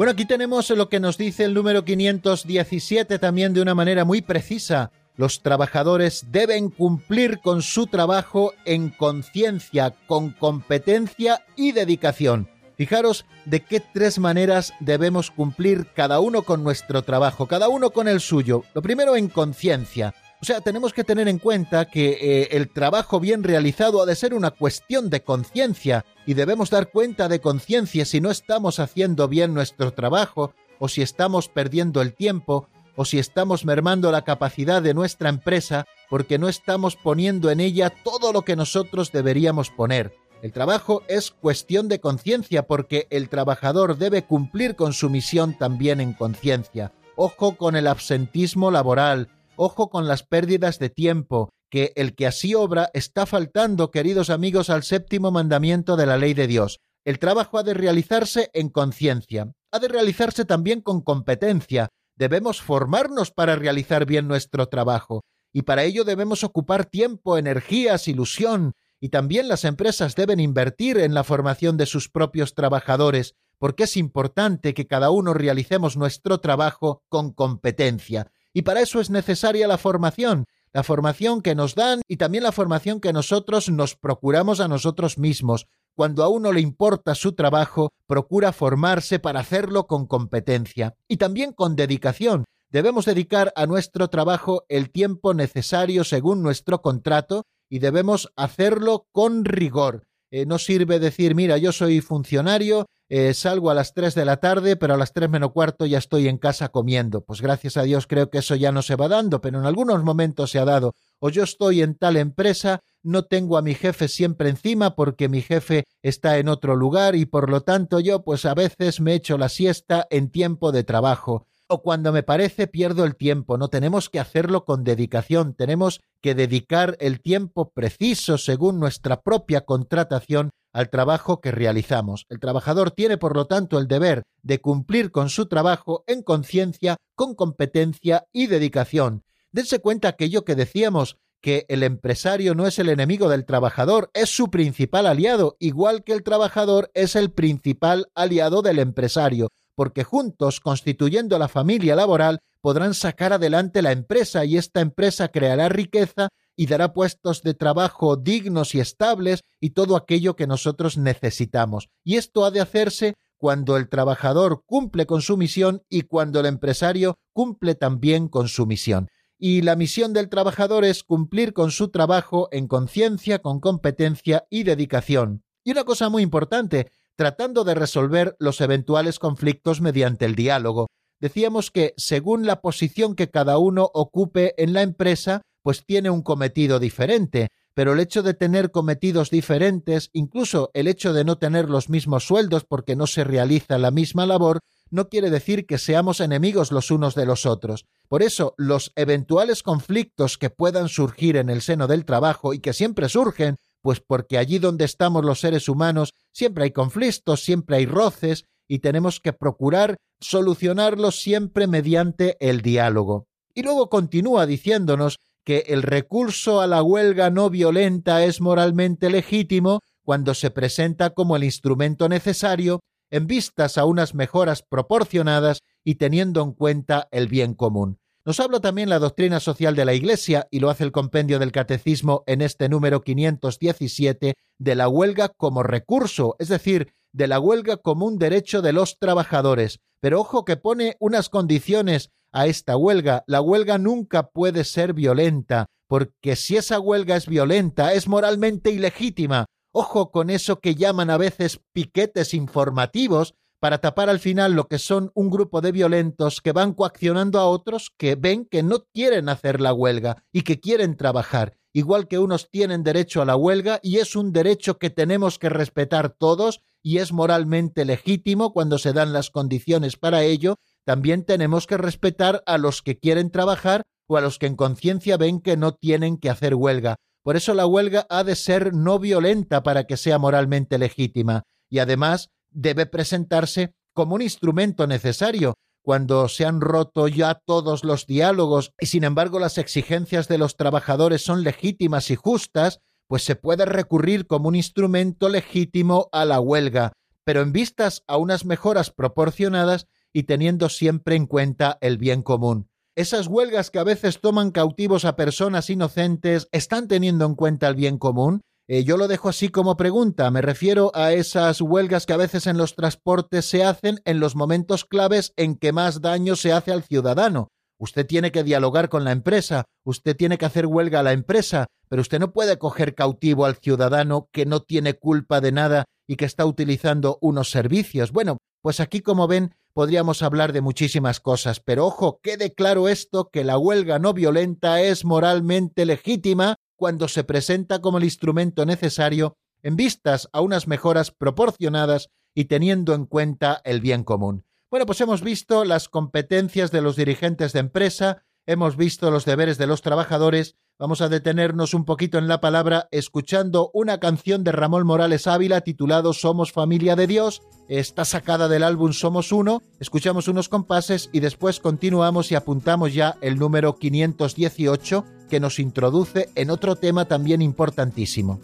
Bueno, 0.00 0.12
aquí 0.12 0.24
tenemos 0.24 0.70
lo 0.70 0.88
que 0.88 0.98
nos 0.98 1.18
dice 1.18 1.44
el 1.44 1.52
número 1.52 1.84
517 1.84 3.18
también 3.18 3.52
de 3.52 3.60
una 3.60 3.74
manera 3.74 4.06
muy 4.06 4.22
precisa. 4.22 4.92
Los 5.14 5.42
trabajadores 5.42 6.24
deben 6.30 6.70
cumplir 6.70 7.40
con 7.40 7.60
su 7.60 7.86
trabajo 7.86 8.54
en 8.64 8.88
conciencia, 8.88 9.90
con 10.06 10.30
competencia 10.30 11.44
y 11.54 11.72
dedicación. 11.72 12.48
Fijaros 12.78 13.26
de 13.44 13.60
qué 13.60 13.80
tres 13.80 14.18
maneras 14.18 14.72
debemos 14.80 15.30
cumplir 15.30 15.88
cada 15.94 16.20
uno 16.20 16.44
con 16.44 16.64
nuestro 16.64 17.02
trabajo, 17.02 17.46
cada 17.46 17.68
uno 17.68 17.90
con 17.90 18.08
el 18.08 18.22
suyo. 18.22 18.64
Lo 18.72 18.80
primero 18.80 19.16
en 19.16 19.28
conciencia. 19.28 20.14
O 20.42 20.46
sea, 20.46 20.62
tenemos 20.62 20.94
que 20.94 21.04
tener 21.04 21.28
en 21.28 21.38
cuenta 21.38 21.84
que 21.84 22.12
eh, 22.12 22.48
el 22.52 22.70
trabajo 22.70 23.20
bien 23.20 23.42
realizado 23.42 24.02
ha 24.02 24.06
de 24.06 24.16
ser 24.16 24.32
una 24.32 24.50
cuestión 24.50 25.10
de 25.10 25.22
conciencia 25.22 26.06
y 26.24 26.32
debemos 26.32 26.70
dar 26.70 26.90
cuenta 26.90 27.28
de 27.28 27.40
conciencia 27.40 28.06
si 28.06 28.22
no 28.22 28.30
estamos 28.30 28.78
haciendo 28.78 29.28
bien 29.28 29.52
nuestro 29.52 29.92
trabajo 29.92 30.54
o 30.78 30.88
si 30.88 31.02
estamos 31.02 31.48
perdiendo 31.48 32.00
el 32.00 32.14
tiempo 32.14 32.68
o 32.96 33.04
si 33.04 33.18
estamos 33.18 33.66
mermando 33.66 34.10
la 34.10 34.22
capacidad 34.22 34.80
de 34.80 34.94
nuestra 34.94 35.28
empresa 35.28 35.86
porque 36.08 36.38
no 36.38 36.48
estamos 36.48 36.96
poniendo 36.96 37.50
en 37.50 37.60
ella 37.60 37.92
todo 38.02 38.32
lo 38.32 38.42
que 38.42 38.56
nosotros 38.56 39.12
deberíamos 39.12 39.68
poner. 39.70 40.14
El 40.40 40.52
trabajo 40.52 41.02
es 41.06 41.32
cuestión 41.32 41.88
de 41.88 42.00
conciencia 42.00 42.66
porque 42.66 43.06
el 43.10 43.28
trabajador 43.28 43.98
debe 43.98 44.24
cumplir 44.24 44.74
con 44.74 44.94
su 44.94 45.10
misión 45.10 45.56
también 45.58 46.00
en 46.00 46.14
conciencia. 46.14 46.92
Ojo 47.14 47.58
con 47.58 47.76
el 47.76 47.86
absentismo 47.86 48.70
laboral, 48.70 49.28
Ojo 49.62 49.90
con 49.90 50.08
las 50.08 50.22
pérdidas 50.22 50.78
de 50.78 50.88
tiempo, 50.88 51.50
que 51.68 51.92
el 51.94 52.14
que 52.14 52.26
así 52.26 52.54
obra 52.54 52.88
está 52.94 53.26
faltando, 53.26 53.90
queridos 53.90 54.30
amigos, 54.30 54.70
al 54.70 54.84
séptimo 54.84 55.30
mandamiento 55.30 55.96
de 55.96 56.06
la 56.06 56.16
ley 56.16 56.32
de 56.32 56.46
Dios. 56.46 56.78
El 57.04 57.18
trabajo 57.18 57.58
ha 57.58 57.62
de 57.62 57.74
realizarse 57.74 58.48
en 58.54 58.70
conciencia, 58.70 59.52
ha 59.70 59.78
de 59.78 59.88
realizarse 59.88 60.46
también 60.46 60.80
con 60.80 61.02
competencia. 61.02 61.90
Debemos 62.16 62.62
formarnos 62.62 63.32
para 63.32 63.54
realizar 63.54 64.06
bien 64.06 64.26
nuestro 64.28 64.68
trabajo, 64.68 65.24
y 65.52 65.60
para 65.60 65.84
ello 65.84 66.04
debemos 66.04 66.42
ocupar 66.42 66.86
tiempo, 66.86 67.36
energías, 67.36 68.08
ilusión, 68.08 68.72
y 68.98 69.10
también 69.10 69.46
las 69.46 69.66
empresas 69.66 70.14
deben 70.14 70.40
invertir 70.40 70.96
en 70.96 71.12
la 71.12 71.22
formación 71.22 71.76
de 71.76 71.84
sus 71.84 72.08
propios 72.08 72.54
trabajadores, 72.54 73.34
porque 73.58 73.82
es 73.84 73.98
importante 73.98 74.72
que 74.72 74.86
cada 74.86 75.10
uno 75.10 75.34
realicemos 75.34 75.98
nuestro 75.98 76.40
trabajo 76.40 77.02
con 77.10 77.34
competencia. 77.34 78.32
Y 78.52 78.62
para 78.62 78.80
eso 78.80 79.00
es 79.00 79.10
necesaria 79.10 79.68
la 79.68 79.78
formación, 79.78 80.46
la 80.72 80.82
formación 80.82 81.42
que 81.42 81.54
nos 81.54 81.74
dan 81.74 82.00
y 82.08 82.16
también 82.16 82.44
la 82.44 82.52
formación 82.52 83.00
que 83.00 83.12
nosotros 83.12 83.68
nos 83.70 83.96
procuramos 83.96 84.60
a 84.60 84.68
nosotros 84.68 85.18
mismos. 85.18 85.66
Cuando 85.94 86.22
a 86.22 86.28
uno 86.28 86.52
le 86.52 86.60
importa 86.60 87.14
su 87.14 87.32
trabajo, 87.32 87.92
procura 88.06 88.52
formarse 88.52 89.18
para 89.18 89.40
hacerlo 89.40 89.86
con 89.86 90.06
competencia 90.06 90.94
y 91.08 91.16
también 91.16 91.52
con 91.52 91.76
dedicación. 91.76 92.44
Debemos 92.70 93.04
dedicar 93.04 93.52
a 93.56 93.66
nuestro 93.66 94.08
trabajo 94.08 94.64
el 94.68 94.90
tiempo 94.90 95.34
necesario 95.34 96.04
según 96.04 96.42
nuestro 96.42 96.82
contrato 96.82 97.44
y 97.68 97.80
debemos 97.80 98.32
hacerlo 98.36 99.06
con 99.12 99.44
rigor. 99.44 100.06
Eh, 100.30 100.46
no 100.46 100.58
sirve 100.58 101.00
decir, 101.00 101.34
mira, 101.34 101.58
yo 101.58 101.72
soy 101.72 102.00
funcionario, 102.00 102.86
eh, 103.08 103.34
salgo 103.34 103.70
a 103.70 103.74
las 103.74 103.94
3 103.94 104.14
de 104.14 104.24
la 104.24 104.36
tarde, 104.36 104.76
pero 104.76 104.94
a 104.94 104.96
las 104.96 105.12
3 105.12 105.28
menos 105.28 105.50
cuarto 105.50 105.86
ya 105.86 105.98
estoy 105.98 106.28
en 106.28 106.38
casa 106.38 106.68
comiendo. 106.68 107.22
Pues 107.22 107.40
gracias 107.40 107.76
a 107.76 107.82
Dios 107.82 108.06
creo 108.06 108.30
que 108.30 108.38
eso 108.38 108.54
ya 108.54 108.70
no 108.70 108.82
se 108.82 108.94
va 108.94 109.08
dando, 109.08 109.40
pero 109.40 109.58
en 109.58 109.66
algunos 109.66 110.04
momentos 110.04 110.52
se 110.52 110.60
ha 110.60 110.64
dado. 110.64 110.94
O 111.18 111.30
yo 111.30 111.42
estoy 111.42 111.82
en 111.82 111.96
tal 111.96 112.16
empresa, 112.16 112.80
no 113.02 113.24
tengo 113.24 113.58
a 113.58 113.62
mi 113.62 113.74
jefe 113.74 114.06
siempre 114.06 114.48
encima 114.50 114.94
porque 114.94 115.28
mi 115.28 115.42
jefe 115.42 115.84
está 116.02 116.38
en 116.38 116.48
otro 116.48 116.76
lugar 116.76 117.16
y 117.16 117.26
por 117.26 117.50
lo 117.50 117.62
tanto 117.62 117.98
yo 117.98 118.22
pues 118.22 118.44
a 118.44 118.54
veces 118.54 119.00
me 119.00 119.14
echo 119.14 119.36
la 119.36 119.48
siesta 119.48 120.06
en 120.10 120.30
tiempo 120.30 120.70
de 120.70 120.84
trabajo 120.84 121.46
o 121.70 121.82
cuando 121.82 122.12
me 122.12 122.24
parece 122.24 122.66
pierdo 122.66 123.04
el 123.04 123.14
tiempo. 123.14 123.56
No 123.56 123.68
tenemos 123.68 124.10
que 124.10 124.18
hacerlo 124.18 124.64
con 124.64 124.82
dedicación, 124.82 125.54
tenemos 125.54 126.00
que 126.20 126.34
dedicar 126.34 126.96
el 126.98 127.20
tiempo 127.20 127.70
preciso 127.70 128.38
según 128.38 128.80
nuestra 128.80 129.22
propia 129.22 129.60
contratación 129.60 130.50
al 130.72 130.90
trabajo 130.90 131.40
que 131.40 131.52
realizamos. 131.52 132.26
El 132.28 132.40
trabajador 132.40 132.90
tiene, 132.90 133.18
por 133.18 133.36
lo 133.36 133.46
tanto, 133.46 133.78
el 133.78 133.86
deber 133.86 134.24
de 134.42 134.60
cumplir 134.60 135.12
con 135.12 135.30
su 135.30 135.46
trabajo 135.46 136.02
en 136.08 136.22
conciencia, 136.22 136.96
con 137.14 137.36
competencia 137.36 138.26
y 138.32 138.48
dedicación. 138.48 139.22
Dense 139.52 139.78
cuenta 139.78 140.08
aquello 140.08 140.44
que 140.44 140.56
decíamos, 140.56 141.18
que 141.40 141.64
el 141.68 141.82
empresario 141.82 142.54
no 142.54 142.66
es 142.66 142.78
el 142.78 142.88
enemigo 142.88 143.28
del 143.28 143.46
trabajador, 143.46 144.10
es 144.14 144.28
su 144.28 144.50
principal 144.50 145.06
aliado, 145.06 145.56
igual 145.58 146.04
que 146.04 146.12
el 146.12 146.22
trabajador 146.22 146.90
es 146.94 147.16
el 147.16 147.30
principal 147.30 148.10
aliado 148.14 148.62
del 148.62 148.78
empresario, 148.78 149.48
porque 149.80 150.04
juntos, 150.04 150.60
constituyendo 150.60 151.38
la 151.38 151.48
familia 151.48 151.96
laboral, 151.96 152.40
podrán 152.60 152.92
sacar 152.92 153.32
adelante 153.32 153.80
la 153.80 153.92
empresa 153.92 154.44
y 154.44 154.58
esta 154.58 154.82
empresa 154.82 155.28
creará 155.28 155.70
riqueza 155.70 156.28
y 156.54 156.66
dará 156.66 156.92
puestos 156.92 157.40
de 157.40 157.54
trabajo 157.54 158.16
dignos 158.16 158.74
y 158.74 158.80
estables 158.80 159.40
y 159.58 159.70
todo 159.70 159.96
aquello 159.96 160.36
que 160.36 160.46
nosotros 160.46 160.98
necesitamos. 160.98 161.88
Y 162.04 162.16
esto 162.16 162.44
ha 162.44 162.50
de 162.50 162.60
hacerse 162.60 163.14
cuando 163.38 163.78
el 163.78 163.88
trabajador 163.88 164.64
cumple 164.66 165.06
con 165.06 165.22
su 165.22 165.38
misión 165.38 165.82
y 165.88 166.02
cuando 166.02 166.40
el 166.40 166.44
empresario 166.44 167.16
cumple 167.32 167.74
también 167.74 168.28
con 168.28 168.48
su 168.48 168.66
misión. 168.66 169.08
Y 169.38 169.62
la 169.62 169.76
misión 169.76 170.12
del 170.12 170.28
trabajador 170.28 170.84
es 170.84 171.04
cumplir 171.04 171.54
con 171.54 171.70
su 171.70 171.88
trabajo 171.88 172.50
en 172.52 172.68
conciencia, 172.68 173.38
con 173.38 173.60
competencia 173.60 174.44
y 174.50 174.64
dedicación. 174.64 175.42
Y 175.64 175.70
una 175.72 175.84
cosa 175.84 176.10
muy 176.10 176.22
importante, 176.22 176.90
tratando 177.20 177.64
de 177.64 177.74
resolver 177.74 178.34
los 178.38 178.62
eventuales 178.62 179.18
conflictos 179.18 179.82
mediante 179.82 180.24
el 180.24 180.34
diálogo. 180.34 180.86
Decíamos 181.20 181.70
que 181.70 181.92
según 181.98 182.46
la 182.46 182.62
posición 182.62 183.14
que 183.14 183.28
cada 183.28 183.58
uno 183.58 183.90
ocupe 183.92 184.54
en 184.56 184.72
la 184.72 184.80
empresa, 184.80 185.42
pues 185.62 185.84
tiene 185.84 186.08
un 186.08 186.22
cometido 186.22 186.78
diferente, 186.78 187.48
pero 187.74 187.92
el 187.92 188.00
hecho 188.00 188.22
de 188.22 188.32
tener 188.32 188.70
cometidos 188.70 189.28
diferentes, 189.28 190.08
incluso 190.14 190.70
el 190.72 190.88
hecho 190.88 191.12
de 191.12 191.24
no 191.24 191.36
tener 191.36 191.68
los 191.68 191.90
mismos 191.90 192.24
sueldos 192.24 192.64
porque 192.64 192.96
no 192.96 193.06
se 193.06 193.22
realiza 193.22 193.76
la 193.76 193.90
misma 193.90 194.24
labor, 194.24 194.60
no 194.88 195.10
quiere 195.10 195.28
decir 195.28 195.66
que 195.66 195.76
seamos 195.76 196.20
enemigos 196.20 196.72
los 196.72 196.90
unos 196.90 197.14
de 197.14 197.26
los 197.26 197.44
otros. 197.44 197.84
Por 198.08 198.22
eso, 198.22 198.54
los 198.56 198.92
eventuales 198.96 199.62
conflictos 199.62 200.38
que 200.38 200.48
puedan 200.48 200.88
surgir 200.88 201.36
en 201.36 201.50
el 201.50 201.60
seno 201.60 201.86
del 201.86 202.06
trabajo 202.06 202.54
y 202.54 202.60
que 202.60 202.72
siempre 202.72 203.10
surgen, 203.10 203.58
pues 203.82 204.00
porque 204.00 204.38
allí 204.38 204.58
donde 204.58 204.84
estamos 204.84 205.24
los 205.24 205.40
seres 205.40 205.68
humanos 205.68 206.14
siempre 206.32 206.64
hay 206.64 206.70
conflictos, 206.70 207.42
siempre 207.42 207.76
hay 207.76 207.86
roces, 207.86 208.44
y 208.70 208.78
tenemos 208.78 209.18
que 209.18 209.32
procurar 209.32 209.96
solucionarlos 210.20 211.20
siempre 211.20 211.66
mediante 211.66 212.36
el 212.38 212.62
diálogo. 212.62 213.26
Y 213.52 213.64
luego 213.64 213.90
continúa 213.90 214.46
diciéndonos 214.46 215.18
que 215.44 215.64
el 215.66 215.82
recurso 215.82 216.60
a 216.60 216.68
la 216.68 216.80
huelga 216.80 217.30
no 217.30 217.50
violenta 217.50 218.24
es 218.24 218.40
moralmente 218.40 219.10
legítimo 219.10 219.80
cuando 220.04 220.34
se 220.34 220.52
presenta 220.52 221.10
como 221.10 221.34
el 221.34 221.42
instrumento 221.42 222.08
necesario 222.08 222.80
en 223.10 223.26
vistas 223.26 223.76
a 223.76 223.86
unas 223.86 224.14
mejoras 224.14 224.62
proporcionadas 224.62 225.62
y 225.82 225.96
teniendo 225.96 226.40
en 226.42 226.52
cuenta 226.52 227.08
el 227.10 227.26
bien 227.26 227.54
común. 227.54 227.98
Nos 228.24 228.38
habla 228.40 228.60
también 228.60 228.88
la 228.88 228.98
doctrina 228.98 229.40
social 229.40 229.74
de 229.74 229.84
la 229.84 229.94
Iglesia, 229.94 230.46
y 230.50 230.60
lo 230.60 230.70
hace 230.70 230.84
el 230.84 230.92
compendio 230.92 231.38
del 231.38 231.52
Catecismo 231.52 232.22
en 232.26 232.42
este 232.42 232.68
número 232.68 233.00
517, 233.00 234.34
de 234.58 234.74
la 234.74 234.88
huelga 234.88 235.30
como 235.30 235.62
recurso, 235.62 236.36
es 236.38 236.48
decir, 236.48 236.92
de 237.12 237.26
la 237.26 237.40
huelga 237.40 237.78
como 237.78 238.06
un 238.06 238.18
derecho 238.18 238.62
de 238.62 238.72
los 238.72 238.98
trabajadores. 238.98 239.80
Pero 240.00 240.20
ojo 240.20 240.44
que 240.44 240.56
pone 240.56 240.96
unas 241.00 241.28
condiciones 241.28 242.10
a 242.32 242.46
esta 242.46 242.76
huelga. 242.76 243.24
La 243.26 243.40
huelga 243.40 243.78
nunca 243.78 244.28
puede 244.28 244.64
ser 244.64 244.92
violenta, 244.92 245.66
porque 245.88 246.36
si 246.36 246.56
esa 246.56 246.78
huelga 246.78 247.16
es 247.16 247.26
violenta, 247.26 247.94
es 247.94 248.06
moralmente 248.06 248.70
ilegítima, 248.70 249.46
Ojo 249.72 250.10
con 250.10 250.30
eso 250.30 250.58
que 250.58 250.74
llaman 250.74 251.10
a 251.10 251.16
veces 251.16 251.60
piquetes 251.72 252.34
informativos 252.34 253.34
para 253.60 253.78
tapar 253.78 254.08
al 254.08 254.18
final 254.18 254.54
lo 254.54 254.66
que 254.66 254.78
son 254.78 255.12
un 255.14 255.30
grupo 255.30 255.60
de 255.60 255.70
violentos 255.70 256.40
que 256.40 256.52
van 256.52 256.72
coaccionando 256.72 257.38
a 257.38 257.46
otros 257.46 257.92
que 257.96 258.16
ven 258.16 258.46
que 258.46 258.62
no 258.62 258.86
quieren 258.92 259.28
hacer 259.28 259.60
la 259.60 259.74
huelga 259.74 260.24
y 260.32 260.42
que 260.42 260.60
quieren 260.60 260.96
trabajar, 260.96 261.58
igual 261.72 262.08
que 262.08 262.18
unos 262.18 262.50
tienen 262.50 262.82
derecho 262.82 263.20
a 263.20 263.26
la 263.26 263.36
huelga 263.36 263.78
y 263.82 263.98
es 263.98 264.16
un 264.16 264.32
derecho 264.32 264.78
que 264.78 264.88
tenemos 264.88 265.38
que 265.38 265.50
respetar 265.50 266.08
todos 266.08 266.62
y 266.82 266.98
es 266.98 267.12
moralmente 267.12 267.84
legítimo 267.84 268.52
cuando 268.52 268.78
se 268.78 268.94
dan 268.94 269.12
las 269.12 269.30
condiciones 269.30 269.96
para 269.96 270.22
ello, 270.22 270.56
también 270.84 271.24
tenemos 271.24 271.66
que 271.66 271.76
respetar 271.76 272.42
a 272.46 272.56
los 272.56 272.80
que 272.80 272.98
quieren 272.98 273.30
trabajar 273.30 273.82
o 274.08 274.16
a 274.16 274.22
los 274.22 274.38
que 274.38 274.46
en 274.46 274.56
conciencia 274.56 275.18
ven 275.18 275.40
que 275.40 275.58
no 275.58 275.74
tienen 275.74 276.16
que 276.16 276.30
hacer 276.30 276.54
huelga. 276.54 276.96
Por 277.22 277.36
eso 277.36 277.52
la 277.52 277.66
huelga 277.66 278.06
ha 278.08 278.24
de 278.24 278.34
ser 278.34 278.72
no 278.72 278.98
violenta 278.98 279.62
para 279.62 279.84
que 279.84 279.98
sea 279.98 280.18
moralmente 280.18 280.78
legítima 280.78 281.42
y 281.68 281.78
además 281.78 282.30
debe 282.50 282.86
presentarse 282.86 283.74
como 283.92 284.14
un 284.14 284.22
instrumento 284.22 284.86
necesario 284.86 285.54
cuando 285.82 286.28
se 286.28 286.44
han 286.44 286.60
roto 286.60 287.08
ya 287.08 287.34
todos 287.34 287.84
los 287.84 288.06
diálogos 288.06 288.72
y 288.78 288.86
sin 288.86 289.04
embargo 289.04 289.38
las 289.38 289.58
exigencias 289.58 290.28
de 290.28 290.38
los 290.38 290.56
trabajadores 290.56 291.22
son 291.22 291.42
legítimas 291.42 292.10
y 292.10 292.16
justas, 292.16 292.80
pues 293.08 293.24
se 293.24 293.34
puede 293.34 293.64
recurrir 293.64 294.26
como 294.26 294.48
un 294.48 294.56
instrumento 294.56 295.28
legítimo 295.28 296.08
a 296.12 296.24
la 296.24 296.40
huelga, 296.40 296.92
pero 297.24 297.40
en 297.40 297.52
vistas 297.52 298.04
a 298.06 298.18
unas 298.18 298.44
mejoras 298.44 298.90
proporcionadas 298.90 299.86
y 300.12 300.24
teniendo 300.24 300.68
siempre 300.68 301.16
en 301.16 301.26
cuenta 301.26 301.78
el 301.80 301.98
bien 301.98 302.22
común 302.22 302.70
esas 303.00 303.28
huelgas 303.28 303.70
que 303.70 303.78
a 303.78 303.84
veces 303.84 304.20
toman 304.20 304.50
cautivos 304.50 305.04
a 305.04 305.16
personas 305.16 305.70
inocentes, 305.70 306.48
¿están 306.52 306.88
teniendo 306.88 307.24
en 307.24 307.34
cuenta 307.34 307.68
el 307.68 307.74
bien 307.74 307.98
común? 307.98 308.42
Eh, 308.72 308.84
yo 308.84 308.96
lo 308.96 309.08
dejo 309.08 309.28
así 309.28 309.48
como 309.48 309.76
pregunta. 309.76 310.30
Me 310.30 310.42
refiero 310.42 310.92
a 310.94 311.12
esas 311.12 311.60
huelgas 311.60 312.06
que 312.06 312.12
a 312.12 312.16
veces 312.16 312.46
en 312.46 312.56
los 312.56 312.76
transportes 312.76 313.44
se 313.44 313.64
hacen 313.64 313.98
en 314.04 314.20
los 314.20 314.36
momentos 314.36 314.84
claves 314.84 315.32
en 315.36 315.56
que 315.56 315.72
más 315.72 316.00
daño 316.00 316.36
se 316.36 316.52
hace 316.52 316.70
al 316.70 316.84
ciudadano. 316.84 317.48
Usted 317.80 318.06
tiene 318.06 318.30
que 318.30 318.44
dialogar 318.44 318.88
con 318.88 319.02
la 319.02 319.10
empresa, 319.10 319.64
usted 319.82 320.16
tiene 320.16 320.38
que 320.38 320.44
hacer 320.44 320.66
huelga 320.66 321.00
a 321.00 321.02
la 321.02 321.10
empresa, 321.10 321.66
pero 321.88 322.00
usted 322.00 322.20
no 322.20 322.32
puede 322.32 322.58
coger 322.58 322.94
cautivo 322.94 323.44
al 323.44 323.56
ciudadano 323.56 324.28
que 324.30 324.46
no 324.46 324.60
tiene 324.60 324.94
culpa 324.94 325.40
de 325.40 325.50
nada 325.50 325.86
y 326.06 326.14
que 326.14 326.26
está 326.26 326.46
utilizando 326.46 327.18
unos 327.20 327.50
servicios. 327.50 328.12
Bueno, 328.12 328.38
pues 328.62 328.78
aquí, 328.78 329.00
como 329.00 329.26
ven, 329.26 329.52
podríamos 329.72 330.22
hablar 330.22 330.52
de 330.52 330.60
muchísimas 330.60 331.18
cosas, 331.18 331.58
pero 331.58 331.86
ojo, 331.86 332.20
quede 332.22 332.54
claro 332.54 332.88
esto, 332.88 333.30
que 333.32 333.42
la 333.42 333.58
huelga 333.58 333.98
no 333.98 334.12
violenta 334.12 334.80
es 334.80 335.04
moralmente 335.04 335.84
legítima 335.86 336.54
cuando 336.80 337.08
se 337.08 337.24
presenta 337.24 337.82
como 337.82 337.98
el 337.98 338.04
instrumento 338.04 338.64
necesario 338.64 339.36
en 339.62 339.76
vistas 339.76 340.30
a 340.32 340.40
unas 340.40 340.66
mejoras 340.66 341.10
proporcionadas 341.10 342.08
y 342.34 342.46
teniendo 342.46 342.94
en 342.94 343.04
cuenta 343.04 343.60
el 343.64 343.82
bien 343.82 344.02
común. 344.02 344.46
Bueno, 344.70 344.86
pues 344.86 344.98
hemos 345.02 345.20
visto 345.20 345.66
las 345.66 345.90
competencias 345.90 346.70
de 346.70 346.80
los 346.80 346.96
dirigentes 346.96 347.52
de 347.52 347.60
empresa, 347.60 348.24
hemos 348.46 348.78
visto 348.78 349.10
los 349.10 349.26
deberes 349.26 349.58
de 349.58 349.66
los 349.66 349.82
trabajadores, 349.82 350.56
vamos 350.80 351.02
a 351.02 351.10
detenernos 351.10 351.74
un 351.74 351.84
poquito 351.84 352.16
en 352.16 352.26
la 352.26 352.40
palabra 352.40 352.88
escuchando 352.90 353.70
una 353.74 354.00
canción 354.00 354.42
de 354.44 354.50
Ramón 354.50 354.86
Morales 354.86 355.26
Ávila 355.26 355.60
titulado 355.60 356.14
Somos 356.14 356.52
familia 356.52 356.96
de 356.96 357.06
Dios, 357.06 357.42
está 357.68 358.06
sacada 358.06 358.48
del 358.48 358.62
álbum 358.62 358.94
Somos 358.94 359.30
Uno, 359.30 359.62
escuchamos 359.78 360.26
unos 360.26 360.48
compases 360.48 361.10
y 361.12 361.20
después 361.20 361.60
continuamos 361.60 362.32
y 362.32 362.34
apuntamos 362.34 362.94
ya 362.94 363.18
el 363.20 363.38
número 363.38 363.76
518 363.76 365.04
que 365.28 365.38
nos 365.38 365.58
introduce 365.58 366.30
en 366.34 366.48
otro 366.50 366.76
tema 366.76 367.04
también 367.04 367.42
importantísimo. 367.42 368.40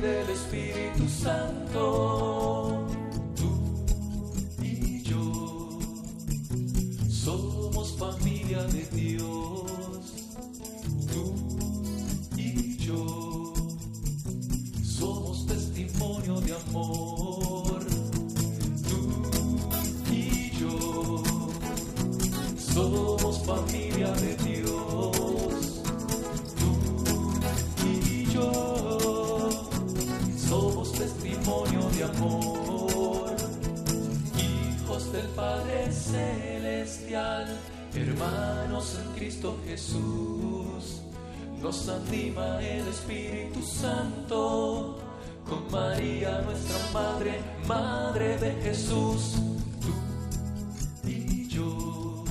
Del 0.00 0.30
Espíritu 0.30 0.47
Jesús, 39.64 41.00
nos 41.62 41.88
anima 41.88 42.60
el 42.60 42.88
Espíritu 42.88 43.62
Santo, 43.62 44.98
con 45.48 45.70
María 45.70 46.40
nuestra 46.42 46.76
Madre, 46.92 47.40
Madre 47.66 48.36
de 48.38 48.52
Jesús, 48.62 49.34
tú 49.80 51.08
y 51.08 51.46
yo 51.46 52.24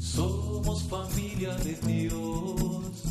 somos 0.00 0.84
familia 0.84 1.54
de 1.56 1.74
Dios. 1.74 3.02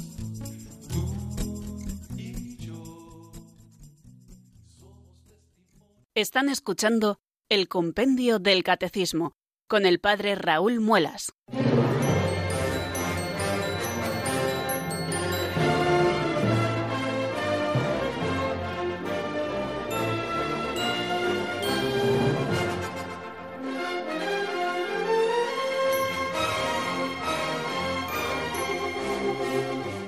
Tú 0.90 2.18
y 2.18 2.58
yo 2.58 3.32
Están 6.16 6.50
escuchando 6.50 7.20
el 7.50 7.68
Compendio 7.68 8.40
del 8.40 8.64
Catecismo 8.64 9.34
con 9.68 9.86
el 9.86 10.00
Padre 10.00 10.34
Raúl 10.34 10.80
Muelas. 10.80 11.34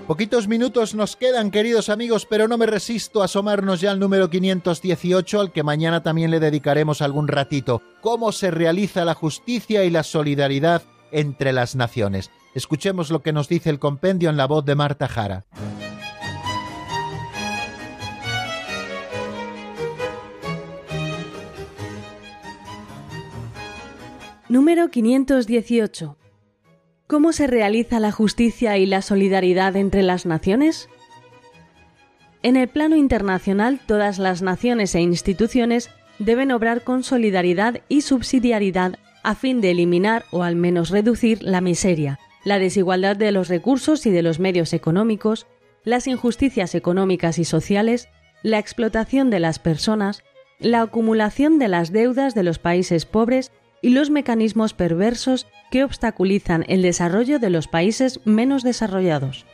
Poquitos 0.08 0.48
minutos 0.48 0.94
nos 0.94 1.16
quedan, 1.16 1.50
queridos 1.50 1.90
amigos, 1.90 2.28
pero 2.30 2.48
no 2.48 2.60
me 2.60 2.68
resisto 2.68 3.24
a 3.24 3.26
asomarnos 3.26 3.82
ya 3.82 3.90
al 3.90 4.00
número 4.00 4.30
518, 4.30 5.42
al 5.42 5.52
que 5.52 5.64
mañana 5.64 6.04
también 6.04 6.30
le 6.30 6.40
dedicaremos 6.40 7.02
algún 7.02 7.28
ratito. 7.28 7.82
¿Cómo 8.02 8.32
se 8.32 8.52
realiza 8.52 9.04
la 9.04 9.16
justicia 9.16 9.84
y 9.84 9.90
la 9.90 10.04
solidaridad 10.04 10.84
entre 11.12 11.54
las 11.54 11.76
naciones? 11.76 12.30
Escuchemos 12.54 13.10
lo 13.10 13.24
que 13.24 13.34
nos 13.34 13.50
dice 13.50 13.72
el 13.72 13.80
compendio 13.80 14.30
en 14.30 14.38
la 14.38 14.46
voz 14.46 14.64
de 14.64 14.76
Marta 14.76 15.08
Jara. 15.08 15.48
Número 24.50 24.92
518. 24.92 26.16
¿Cómo 27.08 27.34
se 27.34 27.46
realiza 27.46 28.00
la 28.00 28.12
justicia 28.12 28.80
y 28.80 28.88
la 28.88 29.04
solidaridad 29.04 29.76
entre 29.76 30.02
las 30.02 30.26
naciones? 30.26 30.90
En 32.42 32.56
el 32.56 32.68
plano 32.68 32.96
internacional, 32.96 33.80
todas 33.86 34.18
las 34.18 34.42
naciones 34.42 34.96
e 34.96 35.02
instituciones 35.02 35.92
deben 36.18 36.52
obrar 36.52 36.84
con 36.84 37.04
solidaridad 37.04 37.82
y 37.90 38.02
subsidiariedad 38.02 38.98
a 39.22 39.36
fin 39.36 39.62
de 39.62 39.72
eliminar 39.72 40.26
o 40.32 40.42
al 40.42 40.56
menos 40.56 40.90
reducir 40.90 41.44
la 41.44 41.62
miseria, 41.62 42.20
la 42.44 42.58
desigualdad 42.58 43.16
de 43.16 43.32
los 43.32 43.50
recursos 43.50 44.08
y 44.08 44.10
de 44.10 44.24
los 44.24 44.40
medios 44.40 44.74
económicos, 44.74 45.46
las 45.84 46.08
injusticias 46.08 46.74
económicas 46.74 47.38
y 47.38 47.46
sociales, 47.46 48.10
la 48.42 48.58
explotación 48.58 49.30
de 49.30 49.40
las 49.40 49.60
personas, 49.60 50.24
la 50.58 50.82
acumulación 50.82 51.60
de 51.60 51.68
las 51.68 51.92
deudas 51.92 52.34
de 52.34 52.42
los 52.42 52.58
países 52.58 53.06
pobres 53.06 53.52
y 53.84 53.90
los 53.90 54.10
mecanismos 54.10 54.74
perversos 54.74 55.46
que 55.72 55.84
obstaculizan 55.84 56.66
el 56.68 56.82
desarrollo 56.82 57.40
de 57.40 57.50
los 57.50 57.68
países 57.68 58.20
menos 58.26 58.64
desarrollados. 58.64 59.46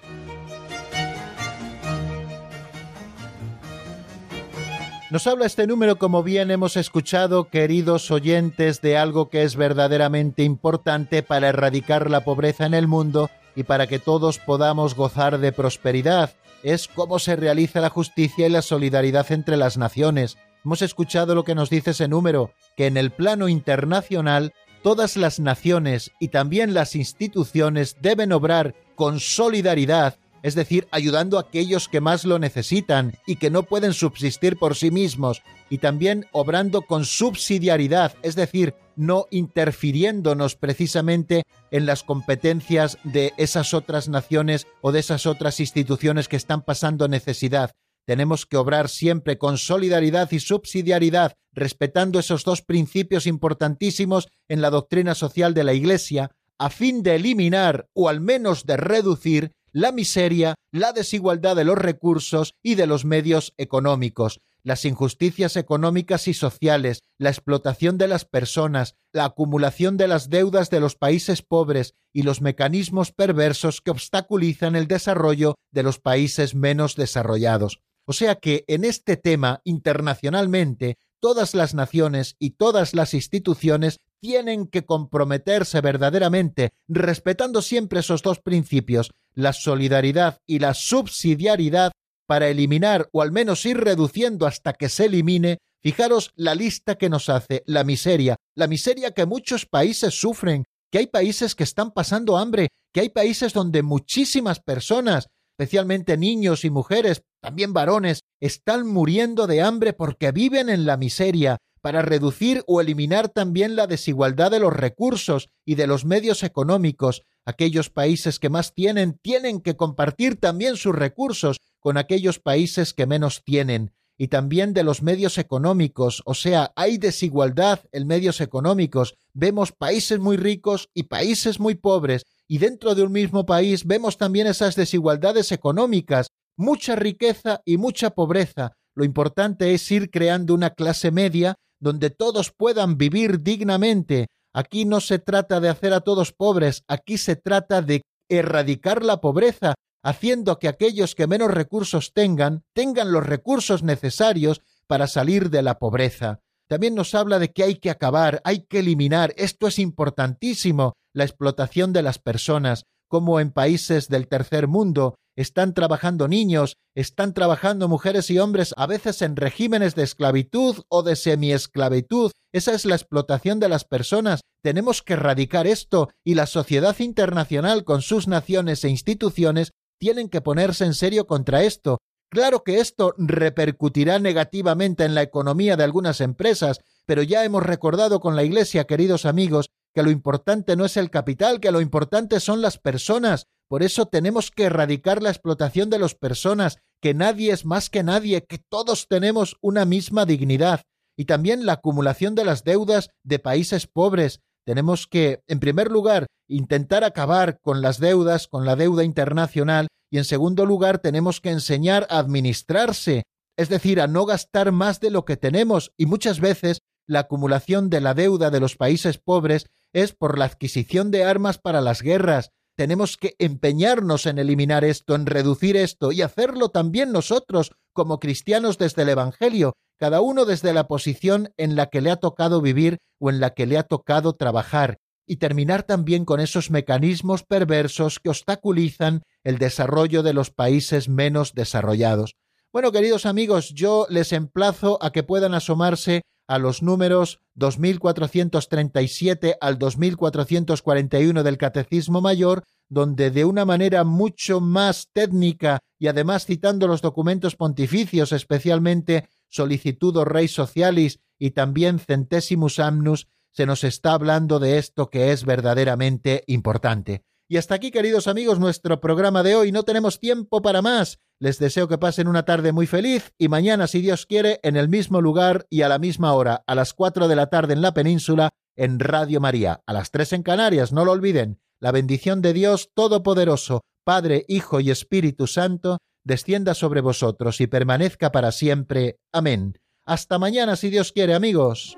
Nos 5.12 5.28
habla 5.28 5.46
este 5.46 5.68
número, 5.68 5.98
como 5.98 6.24
bien 6.24 6.52
hemos 6.52 6.78
escuchado, 6.78 7.50
queridos 7.50 8.10
oyentes, 8.12 8.80
de 8.80 8.98
algo 8.98 9.30
que 9.30 9.44
es 9.44 9.58
verdaderamente 9.58 10.44
importante 10.44 11.22
para 11.22 11.50
erradicar 11.50 12.10
la 12.10 12.24
pobreza 12.24 12.66
en 12.66 12.74
el 12.74 12.88
mundo 12.88 13.30
y 13.54 13.64
para 13.64 13.88
que 13.88 14.00
todos 14.00 14.40
podamos 14.40 14.96
gozar 14.96 15.40
de 15.40 15.52
prosperidad. 15.52 16.32
Es 16.64 16.88
cómo 16.88 17.20
se 17.20 17.36
realiza 17.36 17.82
la 17.82 17.90
justicia 17.90 18.48
y 18.48 18.52
la 18.52 18.62
solidaridad 18.62 19.30
entre 19.34 19.58
las 19.58 19.78
naciones. 19.78 20.38
Hemos 20.64 20.82
escuchado 20.82 21.36
lo 21.36 21.44
que 21.44 21.56
nos 21.56 21.70
dice 21.70 21.92
ese 21.92 22.08
número, 22.08 22.54
que 22.78 22.86
en 22.86 22.96
el 22.96 23.12
plano 23.12 23.50
internacional 23.50 24.54
todas 24.84 25.18
las 25.18 25.40
naciones 25.40 26.12
y 26.20 26.30
también 26.30 26.74
las 26.74 26.96
instituciones 26.96 27.98
deben 28.02 28.32
obrar 28.32 28.76
con 28.96 29.20
solidaridad, 29.20 30.18
es 30.44 30.56
decir, 30.56 30.88
ayudando 30.92 31.38
a 31.38 31.42
aquellos 31.42 31.88
que 31.88 32.02
más 32.02 32.26
lo 32.26 32.40
necesitan 32.40 33.14
y 33.26 33.36
que 33.36 33.50
no 33.50 33.64
pueden 33.64 33.94
subsistir 33.94 34.58
por 34.58 34.76
sí 34.76 34.92
mismos, 34.92 35.42
y 35.70 35.78
también 35.78 36.26
obrando 36.32 36.82
con 36.82 37.06
subsidiariedad, 37.06 38.14
es 38.24 38.36
decir, 38.36 38.74
no 38.96 39.28
interfiriéndonos 39.32 40.56
precisamente 40.56 41.44
en 41.72 41.86
las 41.86 42.04
competencias 42.04 42.98
de 43.04 43.34
esas 43.38 43.74
otras 43.74 44.10
naciones 44.10 44.68
o 44.82 44.92
de 44.92 45.00
esas 45.00 45.26
otras 45.26 45.60
instituciones 45.60 46.28
que 46.28 46.36
están 46.36 46.62
pasando 46.62 47.08
necesidad, 47.08 47.72
tenemos 48.06 48.46
que 48.46 48.58
obrar 48.58 48.90
siempre 48.90 49.38
con 49.38 49.58
solidaridad 49.58 50.32
y 50.32 50.40
subsidiariedad, 50.40 51.34
respetando 51.54 52.20
esos 52.20 52.44
dos 52.44 52.62
principios 52.62 53.28
importantísimos 53.28 54.28
en 54.48 54.62
la 54.62 54.70
doctrina 54.70 55.16
social 55.16 55.54
de 55.54 55.64
la 55.64 55.74
Iglesia, 55.74 56.32
a 56.58 56.70
fin 56.70 57.04
de 57.04 57.16
eliminar 57.16 57.88
o 57.94 58.10
al 58.10 58.22
menos 58.22 58.66
de 58.66 58.78
reducir 58.78 59.52
la 59.72 59.92
miseria, 59.92 60.56
la 60.72 60.94
desigualdad 60.94 61.56
de 61.56 61.64
los 61.64 61.78
recursos 61.78 62.56
y 62.62 62.76
de 62.76 62.88
los 62.88 63.06
medios 63.06 63.54
económicos, 63.58 64.42
las 64.64 64.86
injusticias 64.86 65.56
económicas 65.56 66.28
y 66.28 66.34
sociales, 66.34 67.02
la 67.18 67.30
explotación 67.30 67.98
de 67.98 68.08
las 68.08 68.26
personas, 68.26 68.96
la 69.12 69.26
acumulación 69.26 69.98
de 69.98 70.08
las 70.08 70.30
deudas 70.30 70.70
de 70.70 70.80
los 70.80 70.96
países 70.96 71.42
pobres 71.42 71.96
y 72.14 72.24
los 72.24 72.42
mecanismos 72.42 73.12
perversos 73.12 73.82
que 73.82 73.92
obstaculizan 73.92 74.76
el 74.76 74.88
desarrollo 74.88 75.56
de 75.72 75.84
los 75.84 76.00
países 76.00 76.54
menos 76.54 76.96
desarrollados. 76.96 77.82
O 78.12 78.14
sea 78.14 78.36
que 78.36 78.66
en 78.68 78.84
este 78.84 79.16
tema, 79.16 79.62
internacionalmente, 79.64 80.98
todas 81.22 81.56
las 81.56 81.74
naciones 81.74 82.36
y 82.40 82.50
todas 82.50 82.94
las 82.94 83.14
instituciones 83.14 84.02
tienen 84.20 84.68
que 84.68 84.84
comprometerse 84.84 85.80
verdaderamente, 85.80 86.72
respetando 86.90 87.62
siempre 87.62 88.02
esos 88.02 88.22
dos 88.22 88.42
principios, 88.42 89.12
la 89.34 89.54
solidaridad 89.54 90.40
y 90.46 90.60
la 90.60 90.74
subsidiariedad, 90.74 91.94
para 92.28 92.50
eliminar 92.50 93.08
o 93.14 93.22
al 93.22 93.32
menos 93.32 93.66
ir 93.66 93.78
reduciendo 93.78 94.46
hasta 94.46 94.74
que 94.74 94.90
se 94.90 95.06
elimine, 95.06 95.60
fijaros 95.82 96.34
la 96.36 96.54
lista 96.54 96.96
que 96.96 97.08
nos 97.08 97.30
hace, 97.30 97.64
la 97.66 97.86
miseria, 97.86 98.36
la 98.58 98.68
miseria 98.68 99.12
que 99.12 99.26
muchos 99.26 99.66
países 99.66 100.20
sufren, 100.20 100.66
que 100.92 100.98
hay 100.98 101.08
países 101.08 101.56
que 101.56 101.64
están 101.64 101.92
pasando 101.92 102.38
hambre, 102.38 102.68
que 102.94 103.00
hay 103.00 103.10
países 103.10 103.54
donde 103.54 103.84
muchísimas 103.84 104.60
personas 104.60 105.30
especialmente 105.62 106.18
niños 106.18 106.66
y 106.66 106.72
mujeres, 106.72 107.22
también 107.42 107.74
varones, 107.74 108.24
están 108.40 108.88
muriendo 108.88 109.48
de 109.48 109.62
hambre 109.62 109.94
porque 109.94 110.32
viven 110.32 110.70
en 110.70 110.86
la 110.86 110.98
miseria, 110.98 111.58
para 111.82 112.04
reducir 112.04 112.64
o 112.68 112.80
eliminar 112.80 113.30
también 113.30 113.76
la 113.76 113.88
desigualdad 113.88 114.52
de 114.52 114.60
los 114.60 114.72
recursos 114.72 115.50
y 115.66 115.76
de 115.76 115.88
los 115.88 116.06
medios 116.06 116.44
económicos. 116.44 117.24
Aquellos 117.44 117.90
países 117.90 118.38
que 118.38 118.50
más 118.50 118.74
tienen 118.74 119.18
tienen 119.22 119.62
que 119.62 119.76
compartir 119.76 120.40
también 120.40 120.78
sus 120.78 120.94
recursos 120.94 121.60
con 121.80 121.98
aquellos 121.98 122.40
países 122.40 122.94
que 122.94 123.08
menos 123.08 123.44
tienen 123.44 123.94
y 124.22 124.28
también 124.28 124.76
de 124.76 124.84
los 124.84 125.02
medios 125.02 125.40
económicos, 125.40 126.22
o 126.28 126.36
sea, 126.36 126.72
hay 126.76 127.00
desigualdad 127.00 127.80
en 127.92 128.06
medios 128.06 128.40
económicos. 128.40 129.16
Vemos 129.34 129.72
países 129.72 130.20
muy 130.20 130.38
ricos 130.38 130.90
y 130.94 131.04
países 131.04 131.60
muy 131.60 131.74
pobres, 131.74 132.28
y 132.48 132.60
dentro 132.60 132.94
de 132.94 133.02
un 133.02 133.14
mismo 133.14 133.48
país 133.48 133.88
vemos 133.88 134.20
también 134.20 134.46
esas 134.46 134.76
desigualdades 134.76 135.52
económicas, 135.52 136.28
mucha 136.62 136.96
riqueza 136.96 137.62
y 137.66 137.78
mucha 137.78 138.12
pobreza. 138.12 138.74
Lo 138.96 139.04
importante 139.04 139.74
es 139.74 139.92
ir 139.92 140.10
creando 140.10 140.54
una 140.54 140.70
clase 140.70 141.12
media 141.12 141.56
donde 141.80 142.10
todos 142.10 142.52
puedan 142.52 142.98
vivir 142.98 143.42
dignamente. 143.42 144.28
Aquí 144.54 144.86
no 144.86 145.02
se 145.02 145.20
trata 145.20 145.60
de 145.60 145.70
hacer 145.70 145.94
a 145.94 146.02
todos 146.02 146.32
pobres, 146.32 146.84
aquí 146.88 147.18
se 147.18 147.36
trata 147.36 147.82
de 147.82 148.04
erradicar 148.30 149.04
la 149.04 149.20
pobreza 149.20 149.74
haciendo 150.04 150.58
que 150.58 150.68
aquellos 150.68 151.16
que 151.16 151.28
menos 151.28 151.52
recursos 151.52 152.14
tengan 152.14 152.64
tengan 152.74 153.12
los 153.12 153.26
recursos 153.26 153.84
necesarios 153.84 154.62
para 154.88 155.08
salir 155.08 155.50
de 155.50 155.62
la 155.62 155.80
pobreza. 155.80 156.40
También 156.68 156.96
nos 156.96 157.14
habla 157.16 157.38
de 157.40 157.52
que 157.52 157.64
hay 157.64 157.76
que 157.76 157.90
acabar, 157.90 158.42
hay 158.44 158.66
que 158.66 158.80
eliminar, 158.80 159.34
esto 159.38 159.68
es 159.68 159.78
importantísimo, 159.78 160.94
la 161.14 161.24
explotación 161.24 161.92
de 161.92 162.02
las 162.02 162.18
personas, 162.18 162.86
como 163.08 163.40
en 163.40 163.52
países 163.52 164.08
del 164.08 164.28
tercer 164.28 164.68
mundo 164.68 165.16
están 165.42 165.74
trabajando 165.74 166.28
niños, 166.28 166.78
están 166.96 167.34
trabajando 167.34 167.88
mujeres 167.88 168.30
y 168.30 168.40
hombres, 168.40 168.74
a 168.78 168.88
veces 168.88 169.22
en 169.22 169.36
regímenes 169.36 169.96
de 169.96 170.04
esclavitud 170.04 170.84
o 170.90 171.04
de 171.04 171.16
semiesclavitud. 171.16 172.32
Esa 172.54 172.74
es 172.74 172.86
la 172.86 172.96
explotación 172.96 173.60
de 173.60 173.70
las 173.70 173.84
personas. 173.84 174.42
Tenemos 174.64 175.02
que 175.02 175.14
erradicar 175.14 175.68
esto 175.68 176.10
y 176.24 176.36
la 176.36 176.46
sociedad 176.46 176.98
internacional 177.00 177.84
con 177.84 178.02
sus 178.02 178.28
naciones 178.28 178.84
e 178.84 178.90
instituciones 178.90 179.72
tienen 180.00 180.30
que 180.30 180.42
ponerse 180.42 180.86
en 180.86 180.94
serio 180.94 181.28
contra 181.28 181.64
esto. 181.64 182.00
Claro 182.32 182.64
que 182.64 182.80
esto 182.80 183.14
repercutirá 183.18 184.18
negativamente 184.18 185.04
en 185.04 185.16
la 185.16 185.22
economía 185.22 185.76
de 185.76 185.84
algunas 185.84 186.22
empresas, 186.22 186.80
pero 187.06 187.24
ya 187.24 187.44
hemos 187.44 187.64
recordado 187.64 188.22
con 188.22 188.38
la 188.38 188.44
Iglesia, 188.44 188.86
queridos 188.86 189.26
amigos, 189.26 189.70
que 189.94 190.02
lo 190.02 190.12
importante 190.12 190.78
no 190.78 190.86
es 190.86 190.96
el 190.96 191.10
capital, 191.10 191.60
que 191.60 191.72
lo 191.72 191.82
importante 191.82 192.40
son 192.40 192.62
las 192.62 192.78
personas. 192.78 193.48
Por 193.72 193.84
eso 193.84 194.06
tenemos 194.06 194.52
que 194.52 194.66
erradicar 194.66 195.24
la 195.24 195.30
explotación 195.30 195.90
de 195.90 195.98
las 195.98 196.14
personas, 196.14 196.80
que 197.02 197.14
nadie 197.14 197.54
es 197.54 197.66
más 197.66 197.90
que 197.90 198.04
nadie, 198.04 198.44
que 198.44 198.58
todos 198.58 199.08
tenemos 199.08 199.56
una 199.62 199.86
misma 199.86 200.26
dignidad. 200.26 200.82
Y 201.18 201.24
también 201.24 201.66
la 201.66 201.74
acumulación 201.74 202.36
de 202.36 202.44
las 202.44 202.66
deudas 202.66 203.12
de 203.24 203.40
países 203.40 203.88
pobres, 203.88 204.42
tenemos 204.66 205.08
que, 205.08 205.42
en 205.48 205.62
primer 205.62 205.90
lugar, 205.90 206.28
intentar 206.50 207.06
acabar 207.06 207.62
con 207.62 207.82
las 207.82 207.98
deudas, 207.98 208.50
con 208.50 208.66
la 208.66 208.76
deuda 208.76 209.06
internacional, 209.06 209.88
y 210.10 210.18
en 210.18 210.26
segundo 210.26 210.66
lugar, 210.66 211.00
tenemos 211.00 211.40
que 211.40 211.52
enseñar 211.52 212.08
a 212.10 212.20
administrarse 212.20 213.24
es 213.58 213.70
decir, 213.70 214.02
a 214.02 214.08
no 214.08 214.26
gastar 214.26 214.72
más 214.72 215.00
de 215.00 215.12
lo 215.12 215.24
que 215.24 215.38
tenemos 215.38 215.94
y 215.96 216.08
muchas 216.08 216.40
veces 216.40 216.80
la 217.08 217.20
acumulación 217.20 217.90
de 217.90 218.02
la 218.02 218.16
deuda 218.16 218.50
de 218.50 218.60
los 218.60 218.76
países 218.76 219.18
pobres 219.18 219.68
es 219.94 220.14
por 220.14 220.40
la 220.40 220.46
adquisición 220.46 221.12
de 221.12 221.26
armas 221.26 221.58
para 221.58 221.80
las 221.80 222.02
guerras. 222.02 222.50
Tenemos 222.82 223.16
que 223.16 223.36
empeñarnos 223.38 224.26
en 224.26 224.40
eliminar 224.40 224.84
esto, 224.84 225.14
en 225.14 225.28
reducir 225.28 225.78
esto 225.78 226.12
y 226.12 226.24
hacerlo 226.24 226.70
también 226.70 227.12
nosotros 227.12 227.74
como 227.94 228.20
cristianos 228.20 228.80
desde 228.80 229.04
el 229.04 229.10
Evangelio, 229.10 229.74
cada 230.00 230.22
uno 230.22 230.46
desde 230.46 230.74
la 230.74 230.88
posición 230.88 231.54
en 231.58 231.76
la 231.76 231.92
que 231.92 232.02
le 232.02 232.10
ha 232.10 232.16
tocado 232.16 232.60
vivir 232.60 232.98
o 233.20 233.30
en 233.30 233.40
la 233.40 233.52
que 233.52 233.68
le 233.68 233.78
ha 233.78 233.84
tocado 233.84 234.34
trabajar, 234.34 234.98
y 235.28 235.36
terminar 235.36 235.84
también 235.84 236.26
con 236.26 236.40
esos 236.40 236.72
mecanismos 236.72 237.44
perversos 237.44 238.20
que 238.20 238.30
obstaculizan 238.30 239.22
el 239.44 239.60
desarrollo 239.60 240.24
de 240.24 240.34
los 240.34 240.50
países 240.50 241.08
menos 241.08 241.54
desarrollados. 241.54 242.34
Bueno, 242.74 242.92
queridos 242.92 243.28
amigos, 243.28 243.76
yo 243.76 244.08
les 244.10 244.32
emplazo 244.32 244.98
a 245.04 245.12
que 245.12 245.22
puedan 245.22 245.54
asomarse 245.54 246.24
a 246.48 246.60
los 246.60 246.84
números 246.84 247.40
2437 247.56 249.58
al 249.62 249.78
2441 249.78 251.44
del 251.44 251.58
Catecismo 251.58 252.22
Mayor, 252.22 252.64
donde 252.90 253.32
de 253.32 253.46
una 253.46 253.66
manera 253.66 254.04
mucho 254.04 254.60
más 254.60 255.10
técnica 255.14 255.80
y 255.98 256.08
además 256.08 256.46
citando 256.46 256.88
los 256.88 257.02
documentos 257.02 257.56
pontificios, 257.56 258.32
especialmente 258.32 259.30
Solicitudo 259.48 260.26
Rei 260.26 260.48
Socialis 260.48 261.20
y 261.38 261.52
también 261.52 262.00
Centesimus 262.00 262.80
Amnus, 262.80 263.28
se 263.52 263.66
nos 263.66 263.84
está 263.84 264.14
hablando 264.14 264.60
de 264.60 264.78
esto 264.78 265.10
que 265.10 265.32
es 265.32 265.46
verdaderamente 265.46 266.44
importante. 266.48 267.24
Y 267.52 267.58
hasta 267.58 267.76
aquí, 267.76 267.92
queridos 267.92 268.28
amigos, 268.28 268.62
nuestro 268.62 269.02
programa 269.02 269.44
de 269.44 269.58
hoy. 269.58 269.74
No 269.74 269.84
tenemos 269.84 270.22
tiempo 270.22 270.62
para 270.62 270.82
más. 270.82 271.20
Les 271.38 271.60
deseo 271.60 271.90
que 271.90 271.98
pasen 271.98 272.30
una 272.30 272.46
tarde 272.46 272.72
muy 272.72 272.88
feliz 272.88 273.34
y 273.38 273.50
mañana, 273.50 273.88
si 273.88 274.00
Dios 274.00 274.26
quiere, 274.26 274.62
en 274.64 274.78
el 274.78 274.88
mismo 274.88 275.20
lugar 275.20 275.68
y 275.70 275.82
a 275.82 275.90
la 275.90 276.00
misma 276.00 276.32
hora, 276.32 276.64
a 276.66 276.76
las 276.76 276.94
cuatro 276.94 277.28
de 277.28 277.36
la 277.36 277.48
tarde 277.48 277.74
en 277.74 277.82
la 277.82 277.94
península, 277.94 278.52
en 278.78 279.02
Radio 279.02 279.42
María, 279.42 279.84
a 279.86 279.92
las 279.92 280.12
tres 280.12 280.32
en 280.32 280.44
Canarias, 280.44 280.94
no 280.94 281.04
lo 281.04 281.12
olviden. 281.12 281.60
La 281.82 281.92
bendición 281.92 282.42
de 282.42 282.54
Dios 282.54 282.92
Todopoderoso, 282.94 283.82
Padre, 284.06 284.46
Hijo 284.48 284.80
y 284.80 284.90
Espíritu 284.90 285.46
Santo, 285.46 285.98
descienda 286.24 286.74
sobre 286.74 287.02
vosotros 287.02 287.60
y 287.60 287.68
permanezca 287.68 288.32
para 288.32 288.54
siempre. 288.54 289.18
Amén. 289.34 289.78
Hasta 290.06 290.40
mañana, 290.40 290.78
si 290.78 290.90
Dios 290.90 291.12
quiere, 291.12 291.34
amigos. 291.34 291.98